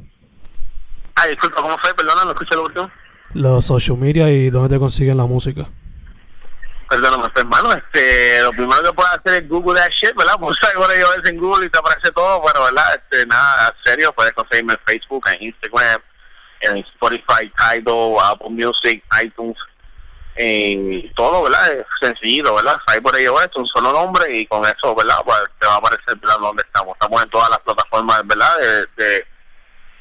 Ay, 1.16 1.32
disculpa, 1.32 1.61
¿cómo 1.61 1.78
fue? 1.78 1.93
Perdona, 1.93 2.26
no 2.26 2.32
escuché 2.32 2.55
lo 2.55 2.63
último. 2.63 2.91
Los 3.34 3.66
social 3.66 3.97
media 3.97 4.30
y 4.30 4.49
dónde 4.49 4.76
te 4.76 4.80
consiguen 4.80 5.18
la 5.18 5.26
música. 5.26 5.68
Perdóname, 6.89 7.30
pues, 7.30 7.43
hermano, 7.43 7.74
este, 7.74 8.41
lo 8.41 8.51
primero 8.51 8.84
que 8.84 8.93
puedes 8.93 9.13
hacer 9.13 9.43
es 9.43 9.49
Google 9.49 9.80
that 9.80 9.89
shit, 9.89 10.16
¿verdad? 10.16 10.36
Pues 10.39 10.57
ahora 10.76 10.93
yo 10.97 11.07
en 11.24 11.38
Google 11.38 11.66
y 11.66 11.70
te 11.70 11.80
aparece 11.80 12.11
todo, 12.11 12.41
pero, 12.45 12.66
¿verdad? 12.66 12.95
Este, 12.95 13.26
nada, 13.26 13.76
serio, 13.84 14.13
puedes 14.13 14.34
conseguirme 14.34 14.74
en 14.74 14.80
Facebook, 14.86 15.24
en 15.32 15.43
Instagram, 15.43 16.01
en 16.61 16.78
Spotify, 16.78 17.51
Tidal, 17.57 18.16
Apple 18.24 18.49
Music, 18.49 19.03
iTunes, 19.24 19.57
en 20.36 21.14
todo, 21.14 21.44
¿verdad? 21.44 21.72
Es 21.72 21.86
sencillo, 22.02 22.56
¿verdad? 22.56 22.78
Cyber 22.90 23.22
iOS, 23.22 23.56
un 23.56 23.66
solo 23.68 23.94
nombre 23.94 24.38
y 24.38 24.46
con 24.46 24.64
eso, 24.66 24.94
¿verdad? 24.96 25.18
Pues 25.24 25.38
te 25.60 25.68
va 25.68 25.76
a 25.76 25.78
aparecer, 25.78 26.16
¿verdad? 26.18 26.38
Dónde 26.42 26.64
estamos. 26.66 26.94
Estamos 26.94 27.24
en 27.24 27.30
todas 27.30 27.50
las 27.50 27.60
plataformas, 27.60 28.28
¿verdad? 28.28 28.58
De, 28.60 29.04
de, 29.04 29.26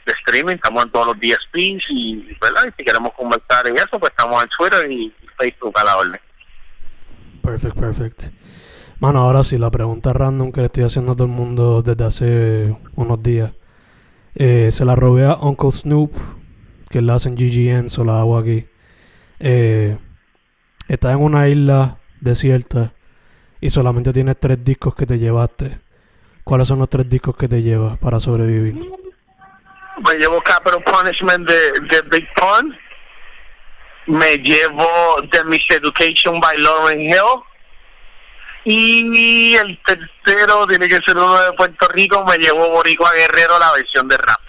de 0.07 0.13
streaming, 0.13 0.55
estamos 0.55 0.85
en 0.85 0.91
todos 0.91 1.07
los 1.07 1.17
DSPs 1.17 1.85
y, 1.91 2.37
¿verdad? 2.41 2.65
Y 2.67 2.73
si 2.77 2.85
queremos 2.85 3.13
conversar 3.15 3.67
en 3.67 3.77
eso, 3.77 3.99
pues 3.99 4.11
estamos 4.11 4.43
en 4.43 4.49
Twitter 4.51 4.91
y 4.91 5.15
Facebook 5.39 5.73
a 5.79 5.85
la 5.85 5.97
orden. 5.97 6.21
Perfect, 7.43 7.79
perfect. 7.79 8.23
Mano, 8.99 9.21
ahora 9.21 9.45
sí, 9.45 9.59
la 9.59 9.71
pregunta 9.71 10.13
random 10.13 10.51
que 10.51 10.61
le 10.61 10.67
estoy 10.67 10.85
haciendo 10.85 11.13
a 11.13 11.15
todo 11.15 11.27
el 11.27 11.33
mundo 11.33 11.83
desde 11.83 12.05
hace 12.05 12.77
unos 12.95 13.23
días. 13.23 13.53
Eh, 14.35 14.71
se 14.73 14.85
la 14.85 14.97
robé 14.97 15.27
a 15.27 15.37
Uncle 15.37 15.71
Snoop, 15.71 16.13
que 16.91 17.03
la 17.03 17.15
hacen 17.15 17.37
GGN, 17.37 17.91
se 17.91 18.05
la 18.05 18.21
hago 18.21 18.39
aquí. 18.39 18.67
Eh, 19.41 19.99
estás 20.89 21.13
en 21.13 21.23
una 21.23 21.49
isla 21.49 21.99
desierta 22.21 22.93
y 23.61 23.71
solamente 23.71 24.13
tienes 24.13 24.39
tres 24.39 24.63
discos 24.63 24.95
que 24.95 25.07
te 25.07 25.19
llevaste. 25.19 25.81
¿Cuáles 26.45 26.69
son 26.69 26.79
los 26.79 26.91
tres 26.91 27.09
discos 27.09 27.37
que 27.37 27.49
te 27.49 27.63
llevas 27.63 27.99
para 27.99 28.21
sobrevivir? 28.21 28.75
Me 28.75 30.15
llevo 30.19 30.43
Capital 30.43 30.83
Punishment 30.85 31.49
de, 31.49 31.73
de 31.89 32.03
Big 32.11 32.27
Pun 32.35 32.77
me 34.07 34.37
llevo 34.39 35.17
The 35.31 35.45
Miseducation 35.45 36.41
by 36.41 36.59
Lauren 36.59 37.01
Hill. 37.01 37.43
Y 38.67 39.55
el 39.57 39.79
tercero 39.85 40.67
tiene 40.67 40.89
que 40.89 40.99
ser 41.05 41.17
uno 41.17 41.39
de 41.39 41.53
Puerto 41.53 41.87
Rico, 41.89 42.25
me 42.25 42.39
llevo 42.39 42.71
Boricua 42.71 43.13
Guerrero 43.13 43.59
la 43.59 43.73
versión 43.73 44.09
de 44.09 44.17
rap. 44.17 44.41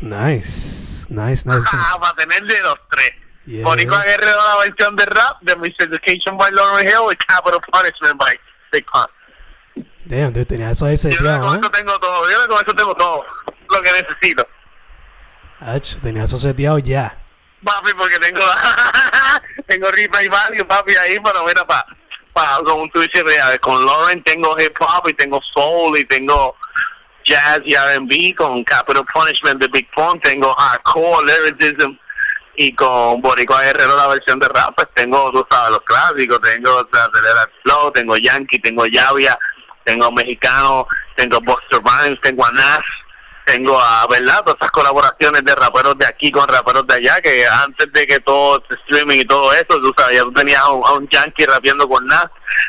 Nice, 0.00 1.06
nice, 1.08 1.48
nice. 1.48 1.68
Ah, 1.72 1.98
para 2.00 2.14
tener 2.14 2.44
de 2.44 2.60
los 2.62 2.76
tres. 2.88 3.12
Boricua 3.46 4.02
Guerrero 4.04 4.36
la 4.36 4.64
versión 4.64 4.96
de 4.96 5.06
rap, 5.06 5.38
The 5.44 5.56
Miseducation 5.56 6.36
by 6.36 6.50
Lauren 6.52 6.86
Hill 6.86 7.12
y 7.12 7.16
Capital 7.16 7.60
Punishment 7.60 8.16
by 8.16 8.38
Big 8.72 8.86
Pun. 8.92 9.06
Damn, 10.04 10.32
dude, 10.32 10.46
tenía 10.46 10.70
eso 10.70 10.86
ahí 10.86 10.96
Yo 10.96 11.40
con 11.40 11.58
eso 11.58 11.70
tengo 11.70 11.98
todo, 11.98 12.30
yo 12.30 12.48
con 12.48 12.64
eso 12.64 12.74
tengo 12.74 12.94
todo 12.94 13.24
lo 13.70 13.82
que 13.82 13.92
necesito. 13.92 14.46
Ach, 15.60 15.96
tenía 16.02 16.24
eso 16.24 16.38
seteado 16.38 16.78
ya 16.78 17.20
papi, 17.64 17.92
porque 17.96 18.18
tengo 18.18 18.40
tengo 19.68 19.90
ripa 19.90 20.22
y 20.22 20.28
value, 20.28 20.64
papi, 20.64 20.94
ahí, 20.96 21.18
pero 21.22 21.44
mira, 21.44 21.64
para, 21.66 21.86
pa, 22.32 22.60
como 22.64 22.88
tú 22.88 23.00
dices, 23.00 23.24
con 23.60 23.84
Lauren 23.84 24.22
tengo 24.24 24.58
hip 24.58 24.76
hop 24.80 25.08
y 25.08 25.14
tengo 25.14 25.40
soul 25.54 25.98
y 25.98 26.04
tengo 26.04 26.56
jazz 27.24 27.60
y 27.64 27.74
R&B, 27.74 28.34
con 28.36 28.64
Capital 28.64 29.04
Punishment 29.12 29.60
de 29.60 29.68
Big 29.68 29.90
Pun 29.92 30.20
tengo 30.20 30.54
hardcore, 30.54 31.26
lyricism, 31.26 31.96
y 32.60 32.74
con 32.74 33.22
Boricua 33.22 33.62
Guerrero 33.62 33.96
la 33.96 34.06
versión 34.08 34.38
de 34.38 34.46
rap, 34.46 34.74
pues 34.76 34.86
tengo, 34.92 35.32
tú 35.32 35.46
sabes, 35.50 35.70
los 35.70 35.80
clásicos, 35.80 36.42
tengo 36.42 36.86
Flow, 37.62 37.90
tengo 37.90 38.18
Yankee, 38.18 38.58
tengo 38.58 38.84
Yavia, 38.84 39.38
tengo 39.82 40.12
Mexicano, 40.12 40.86
tengo 41.16 41.40
Buster 41.40 41.80
Rhymes, 41.82 42.20
tengo 42.20 42.44
a 42.44 42.52
Nas, 42.52 42.84
tengo 43.46 43.80
a, 43.80 44.06
¿verdad? 44.08 44.42
Todas 44.44 44.58
esas 44.60 44.72
colaboraciones 44.72 45.42
de 45.42 45.54
raperos 45.54 45.96
de 45.96 46.06
aquí 46.06 46.30
con 46.30 46.46
raperos 46.46 46.86
de 46.86 46.96
allá, 46.96 47.18
que 47.22 47.46
antes 47.46 47.90
de 47.94 48.06
que 48.06 48.20
todo 48.20 48.60
este 48.62 48.74
streaming 48.82 49.20
y 49.20 49.24
todo 49.24 49.54
eso, 49.54 49.80
tú 49.80 49.94
sabes, 49.96 50.18
ya 50.18 50.24
tú 50.24 50.32
tenías 50.32 50.60
a 50.60 50.70
un, 50.70 51.08
Yankee 51.08 51.46
rapeando 51.46 51.88
con 51.88 52.06
Nas, 52.06 52.26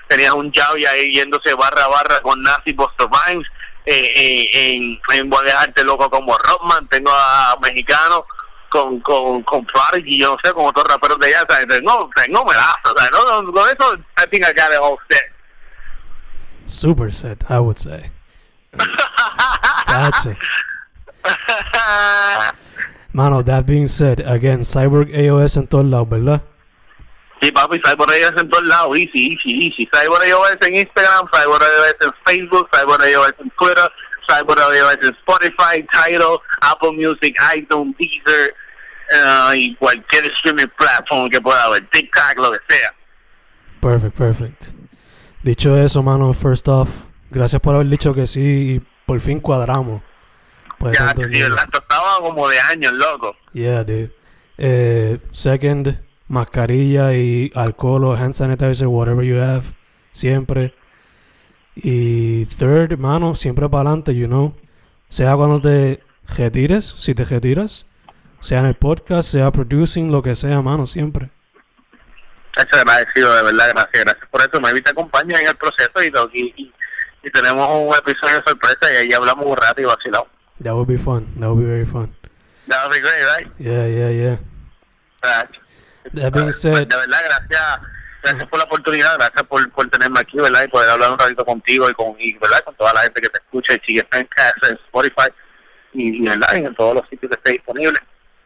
tenías 0.07 0.31
un 0.31 0.53
Javi 0.53 0.85
ahí 0.85 1.15
yéndose 1.15 1.53
barra 1.53 1.83
a 1.83 1.89
barra 1.89 2.21
con 2.21 2.41
Nas 2.41 2.59
y 2.63 2.71
Buster 2.71 3.07
Rhymes, 3.11 3.45
eh, 3.85 4.13
eh, 4.15 4.75
en, 4.75 5.01
en 5.11 5.29
Voy 5.29 5.49
a 5.49 5.83
loco 5.83 6.09
como 6.09 6.37
Rockman, 6.37 6.87
tengo 6.87 7.11
a 7.11 7.57
mexicanos 7.61 8.21
con, 8.72 9.01
con, 9.01 9.43
con 9.43 9.65
Prodigy, 9.65 10.19
yo 10.19 10.32
no 10.32 10.38
sé, 10.41 10.53
con 10.53 10.65
otros 10.65 10.86
raperos 10.88 11.19
de 11.19 11.28
allá, 11.28 11.45
¿sabes? 11.47 11.67
Tengo, 11.67 12.09
tengo 12.15 12.45
melazo, 12.45 12.95
¿sabes? 12.95 13.11
No, 13.11 13.41
no, 13.41 13.51
con 13.51 13.69
eso, 13.69 13.97
I 14.17 14.26
think 14.32 14.45
I 14.45 14.53
got 14.53 14.72
it 14.72 14.80
all 14.82 14.97
set. 15.09 15.30
Super 16.65 17.11
set, 17.11 17.43
I 17.49 17.59
would 17.59 17.78
say. 17.78 18.09
Gotcha. 19.88 20.38
Mano, 23.13 23.43
that 23.43 23.65
being 23.65 23.88
said, 23.88 24.22
again, 24.22 24.61
Cyborg 24.61 25.13
AOS 25.13 25.57
en 25.57 25.67
todos 25.67 25.86
lados, 25.86 26.07
¿verdad? 26.07 26.41
Sí, 27.41 27.51
papi, 27.51 27.78
Cyborg 27.84 28.09
AOS 28.09 28.41
en 28.41 28.49
todos 28.49 28.65
lados, 28.67 28.97
easy, 28.97 29.34
easy, 29.34 29.67
easy. 29.67 29.89
Cyborg 29.91 30.24
AOS 30.32 30.57
en 30.61 30.76
Instagram, 30.76 31.28
Cyborg 31.34 31.61
AOS 31.61 31.95
en 31.99 32.13
Facebook, 32.26 32.69
Cyborg 32.72 33.01
AOS 33.01 33.34
en 33.39 33.49
Twitter, 33.59 33.91
Cyborg 34.30 34.61
AOS 34.61 34.97
en 35.01 35.13
Spotify, 35.15 35.86
Tidal, 35.91 36.39
Apple 36.61 36.93
Music, 36.93 37.36
iTunes, 37.53 37.93
Deezer, 37.99 38.55
uh, 39.12 39.53
y 39.53 39.76
cualquier 39.76 40.26
streaming 40.34 40.68
platform 40.78 41.30
que 41.30 41.41
pueda 41.41 41.64
haber, 41.64 41.88
TikTok, 41.89 42.38
lo 42.38 42.51
que 42.51 42.59
sea. 42.70 42.93
Perfect, 43.82 44.18
perfect. 44.18 44.64
Dicho 45.43 45.78
eso, 45.78 46.03
mano, 46.03 46.34
first 46.34 46.68
off, 46.68 46.89
gracias 47.30 47.62
por 47.62 47.76
haber 47.76 47.88
dicho 47.88 48.14
que 48.14 48.28
sí 48.28 48.76
y 48.76 48.82
por 49.05 49.20
fin 49.20 49.39
cuadramos. 49.39 50.01
Pues 50.78 50.97
ya, 50.97 51.14
tío, 51.14 51.49
la 51.49 51.62
estaba 51.62 52.18
como 52.22 52.47
de 52.47 52.59
años, 52.59 52.93
loco. 52.93 53.36
Yeah, 53.53 53.84
dude. 53.84 54.16
Eh, 54.57 55.20
second, 55.32 55.99
mascarilla 56.28 57.14
y 57.14 57.51
alcohol 57.55 58.05
o 58.05 58.16
hand 58.16 58.34
sanitizer, 58.34 58.88
whatever 58.88 59.24
you 59.24 59.39
have, 59.39 59.64
siempre. 60.12 60.74
Y 61.76 62.45
third, 62.45 62.97
mano, 62.97 63.36
siempre 63.36 63.70
para 63.70 63.89
adelante, 63.89 64.16
you 64.16 64.28
know. 64.28 64.55
Sea 65.09 65.36
cuando 65.36 65.62
te 65.62 66.01
retires, 66.38 66.95
si 66.97 67.14
te 67.14 67.26
retiras, 67.26 67.86
sea 68.41 68.59
en 68.59 68.65
el 68.65 68.75
podcast, 68.75 69.29
sea 69.29 69.51
producing, 69.51 70.11
lo 70.11 70.21
que 70.21 70.35
sea, 70.35 70.61
mano, 70.61 70.85
siempre. 70.85 71.29
Hecho 72.57 72.75
agradecido, 72.75 73.33
de 73.33 73.43
verdad, 73.43 73.69
gracias, 73.73 74.03
gracias 74.03 74.29
por 74.29 74.41
eso. 74.41 74.59
Me 74.59 74.81
te 74.81 74.91
acompaña 74.91 75.39
en 75.39 75.47
el 75.47 75.55
proceso 75.55 76.03
y, 76.03 76.11
y, 76.37 76.73
y, 77.23 77.31
tenemos 77.31 77.67
un 77.69 77.95
episodio 77.95 78.35
de 78.35 78.43
sorpresa 78.45 78.93
y 78.93 78.97
ahí 78.97 79.13
hablamos 79.13 79.45
un 79.45 79.55
rato 79.55 79.81
y 79.81 79.85
vacilado. 79.85 80.27
That 80.61 80.73
would 80.73 80.87
be 80.87 80.97
fun. 80.97 81.25
That 81.39 81.49
would 81.49 81.59
be 81.59 81.65
very 81.65 81.85
fun. 81.85 82.13
That 82.67 82.83
would 82.83 82.93
be 82.93 83.01
great, 83.01 83.23
right? 83.37 83.47
Yeah, 83.57 83.87
yeah, 83.87 84.09
yeah. 84.09 84.37
That 86.13 86.33
being 86.33 86.51
said, 86.51 86.87
de 86.87 86.95
verdad, 86.95 87.19
gracias, 87.25 87.79
gracias 88.23 88.49
por 88.49 88.59
la 88.59 88.65
oportunidad, 88.65 89.15
gracias 89.17 89.43
por, 89.43 89.71
por 89.71 89.87
tenerme 89.89 90.19
aquí, 90.19 90.37
¿verdad? 90.37 90.63
Y 90.63 90.67
poder 90.67 90.89
hablar 90.89 91.11
un 91.11 91.19
ratito 91.19 91.45
contigo 91.45 91.89
y 91.89 91.93
con, 91.93 92.15
y, 92.19 92.33
¿verdad? 92.33 92.63
Con 92.65 92.75
toda 92.75 92.93
la 92.93 93.01
gente 93.01 93.21
que 93.21 93.29
te 93.29 93.37
escucha 93.37 93.73
y 93.73 93.79
sigue 93.85 94.07
en 94.11 94.25
casa, 94.25 94.67
en 94.69 94.75
Spotify 94.75 95.29
y, 95.93 96.27
¿verdad? 96.27 96.55
Y 96.55 96.65
en 96.65 96.75
todos 96.75 96.95
los 96.95 97.09
sitios 97.09 97.29
que 97.31 97.37
esté 97.37 97.51
disponible. 97.51 97.99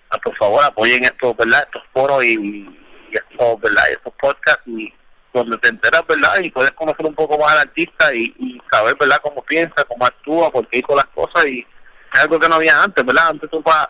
Ah, 0.10 0.18
por 0.18 0.36
favor, 0.38 0.64
apoyen 0.64 1.04
estos, 1.04 1.36
¿verdad? 1.36 1.64
Estos 1.64 1.84
foros 1.94 2.24
y, 2.24 2.70
estos, 3.12 3.60
¿verdad? 3.62 3.90
Estos 3.90 4.14
podcasts 4.20 4.64
y 4.68 4.94
donde 5.34 5.58
te 5.58 5.70
enteras, 5.70 6.02
¿verdad? 6.08 6.40
Y 6.42 6.50
puedes 6.50 6.72
conocer 6.72 7.06
un 7.06 7.16
poco 7.16 7.38
más 7.38 7.52
al 7.52 7.60
artista 7.60 8.14
y, 8.14 8.34
saber, 8.72 8.96
¿verdad? 9.00 9.20
Cómo 9.22 9.44
piensa, 9.44 9.84
cómo 9.86 10.06
actúa, 10.06 10.52
por 10.52 10.68
qué 10.68 10.80
hizo 10.80 10.96
las 10.96 11.06
cosas 11.06 11.46
y 11.46 11.66
algo 12.12 12.40
que 12.40 12.48
no 12.48 12.56
había 12.56 12.82
antes, 12.82 13.06
¿verdad? 13.06 13.30
Antes 13.30 13.50
tú 13.50 13.62
para, 13.62 13.90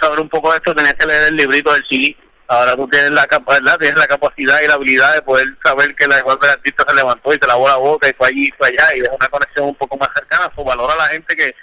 saber 0.00 0.20
un 0.20 0.28
poco 0.28 0.50
de 0.50 0.56
esto 0.56 0.74
tenías 0.74 0.94
que 0.94 1.06
leer 1.06 1.28
el 1.28 1.36
librito 1.36 1.72
del 1.72 1.84
CD. 1.88 2.16
Ahora 2.46 2.76
tú 2.76 2.86
tienes 2.88 3.10
la, 3.10 3.26
¿verdad? 3.26 3.78
tienes 3.78 3.98
la 3.98 4.06
capacidad 4.06 4.60
y 4.60 4.68
la 4.68 4.74
habilidad 4.74 5.14
de 5.14 5.22
poder 5.22 5.46
saber 5.64 5.94
que 5.94 6.06
la 6.06 6.18
igual 6.18 6.38
del 6.40 6.50
artista 6.50 6.84
se 6.86 6.94
levantó 6.94 7.32
y 7.32 7.38
se 7.40 7.46
lavó 7.46 7.68
la 7.68 7.76
boca 7.76 8.08
y 8.08 8.12
fue 8.12 8.28
allí 8.28 8.48
y 8.48 8.52
fue 8.58 8.68
allá 8.68 8.96
y 8.96 9.00
es 9.00 9.08
una 9.08 9.28
conexión 9.28 9.68
un 9.68 9.74
poco 9.74 9.96
más 9.96 10.10
cercana. 10.14 10.50
Pues 10.54 10.66
valora 10.66 10.92
a 10.92 10.98
la 10.98 11.06
gente 11.06 11.34
que, 11.34 11.54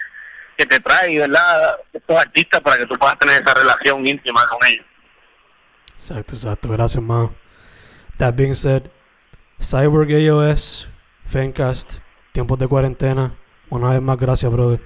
que 0.56 0.66
te 0.66 0.80
trae, 0.80 1.18
¿verdad? 1.18 1.76
Estos 1.92 2.16
artistas 2.16 2.60
para 2.60 2.76
que 2.78 2.86
tú 2.86 2.94
puedas 2.96 3.18
tener 3.18 3.42
esa 3.42 3.54
relación 3.54 4.06
íntima 4.06 4.46
con 4.48 4.58
ellos. 4.68 4.86
Exacto, 5.98 6.34
exacto. 6.34 6.68
Gracias, 6.68 7.02
ma. 7.02 7.30
That 8.18 8.34
being 8.34 8.54
said, 8.54 8.90
Cyborg 9.60 10.10
AOS, 10.12 10.88
Fencast, 11.26 11.94
tiempos 12.32 12.58
de 12.58 12.68
cuarentena. 12.68 13.34
Una 13.70 13.90
vez 13.90 14.02
más, 14.02 14.18
gracias, 14.18 14.52
brother. 14.52 14.80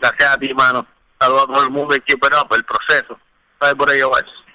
Gracias 0.00 0.30
a 0.30 0.38
ti, 0.38 0.52
mano. 0.52 0.86
Saludos 1.18 1.44
a 1.44 1.46
todo 1.46 1.64
el 1.64 1.70
mundo 1.70 1.94
y 1.94 2.14
up, 2.14 2.54
el 2.54 2.64
proceso. 2.64 3.18
Bye 3.60 3.74
por 3.74 3.90
ello, 3.90 4.10
guys. 4.10 4.45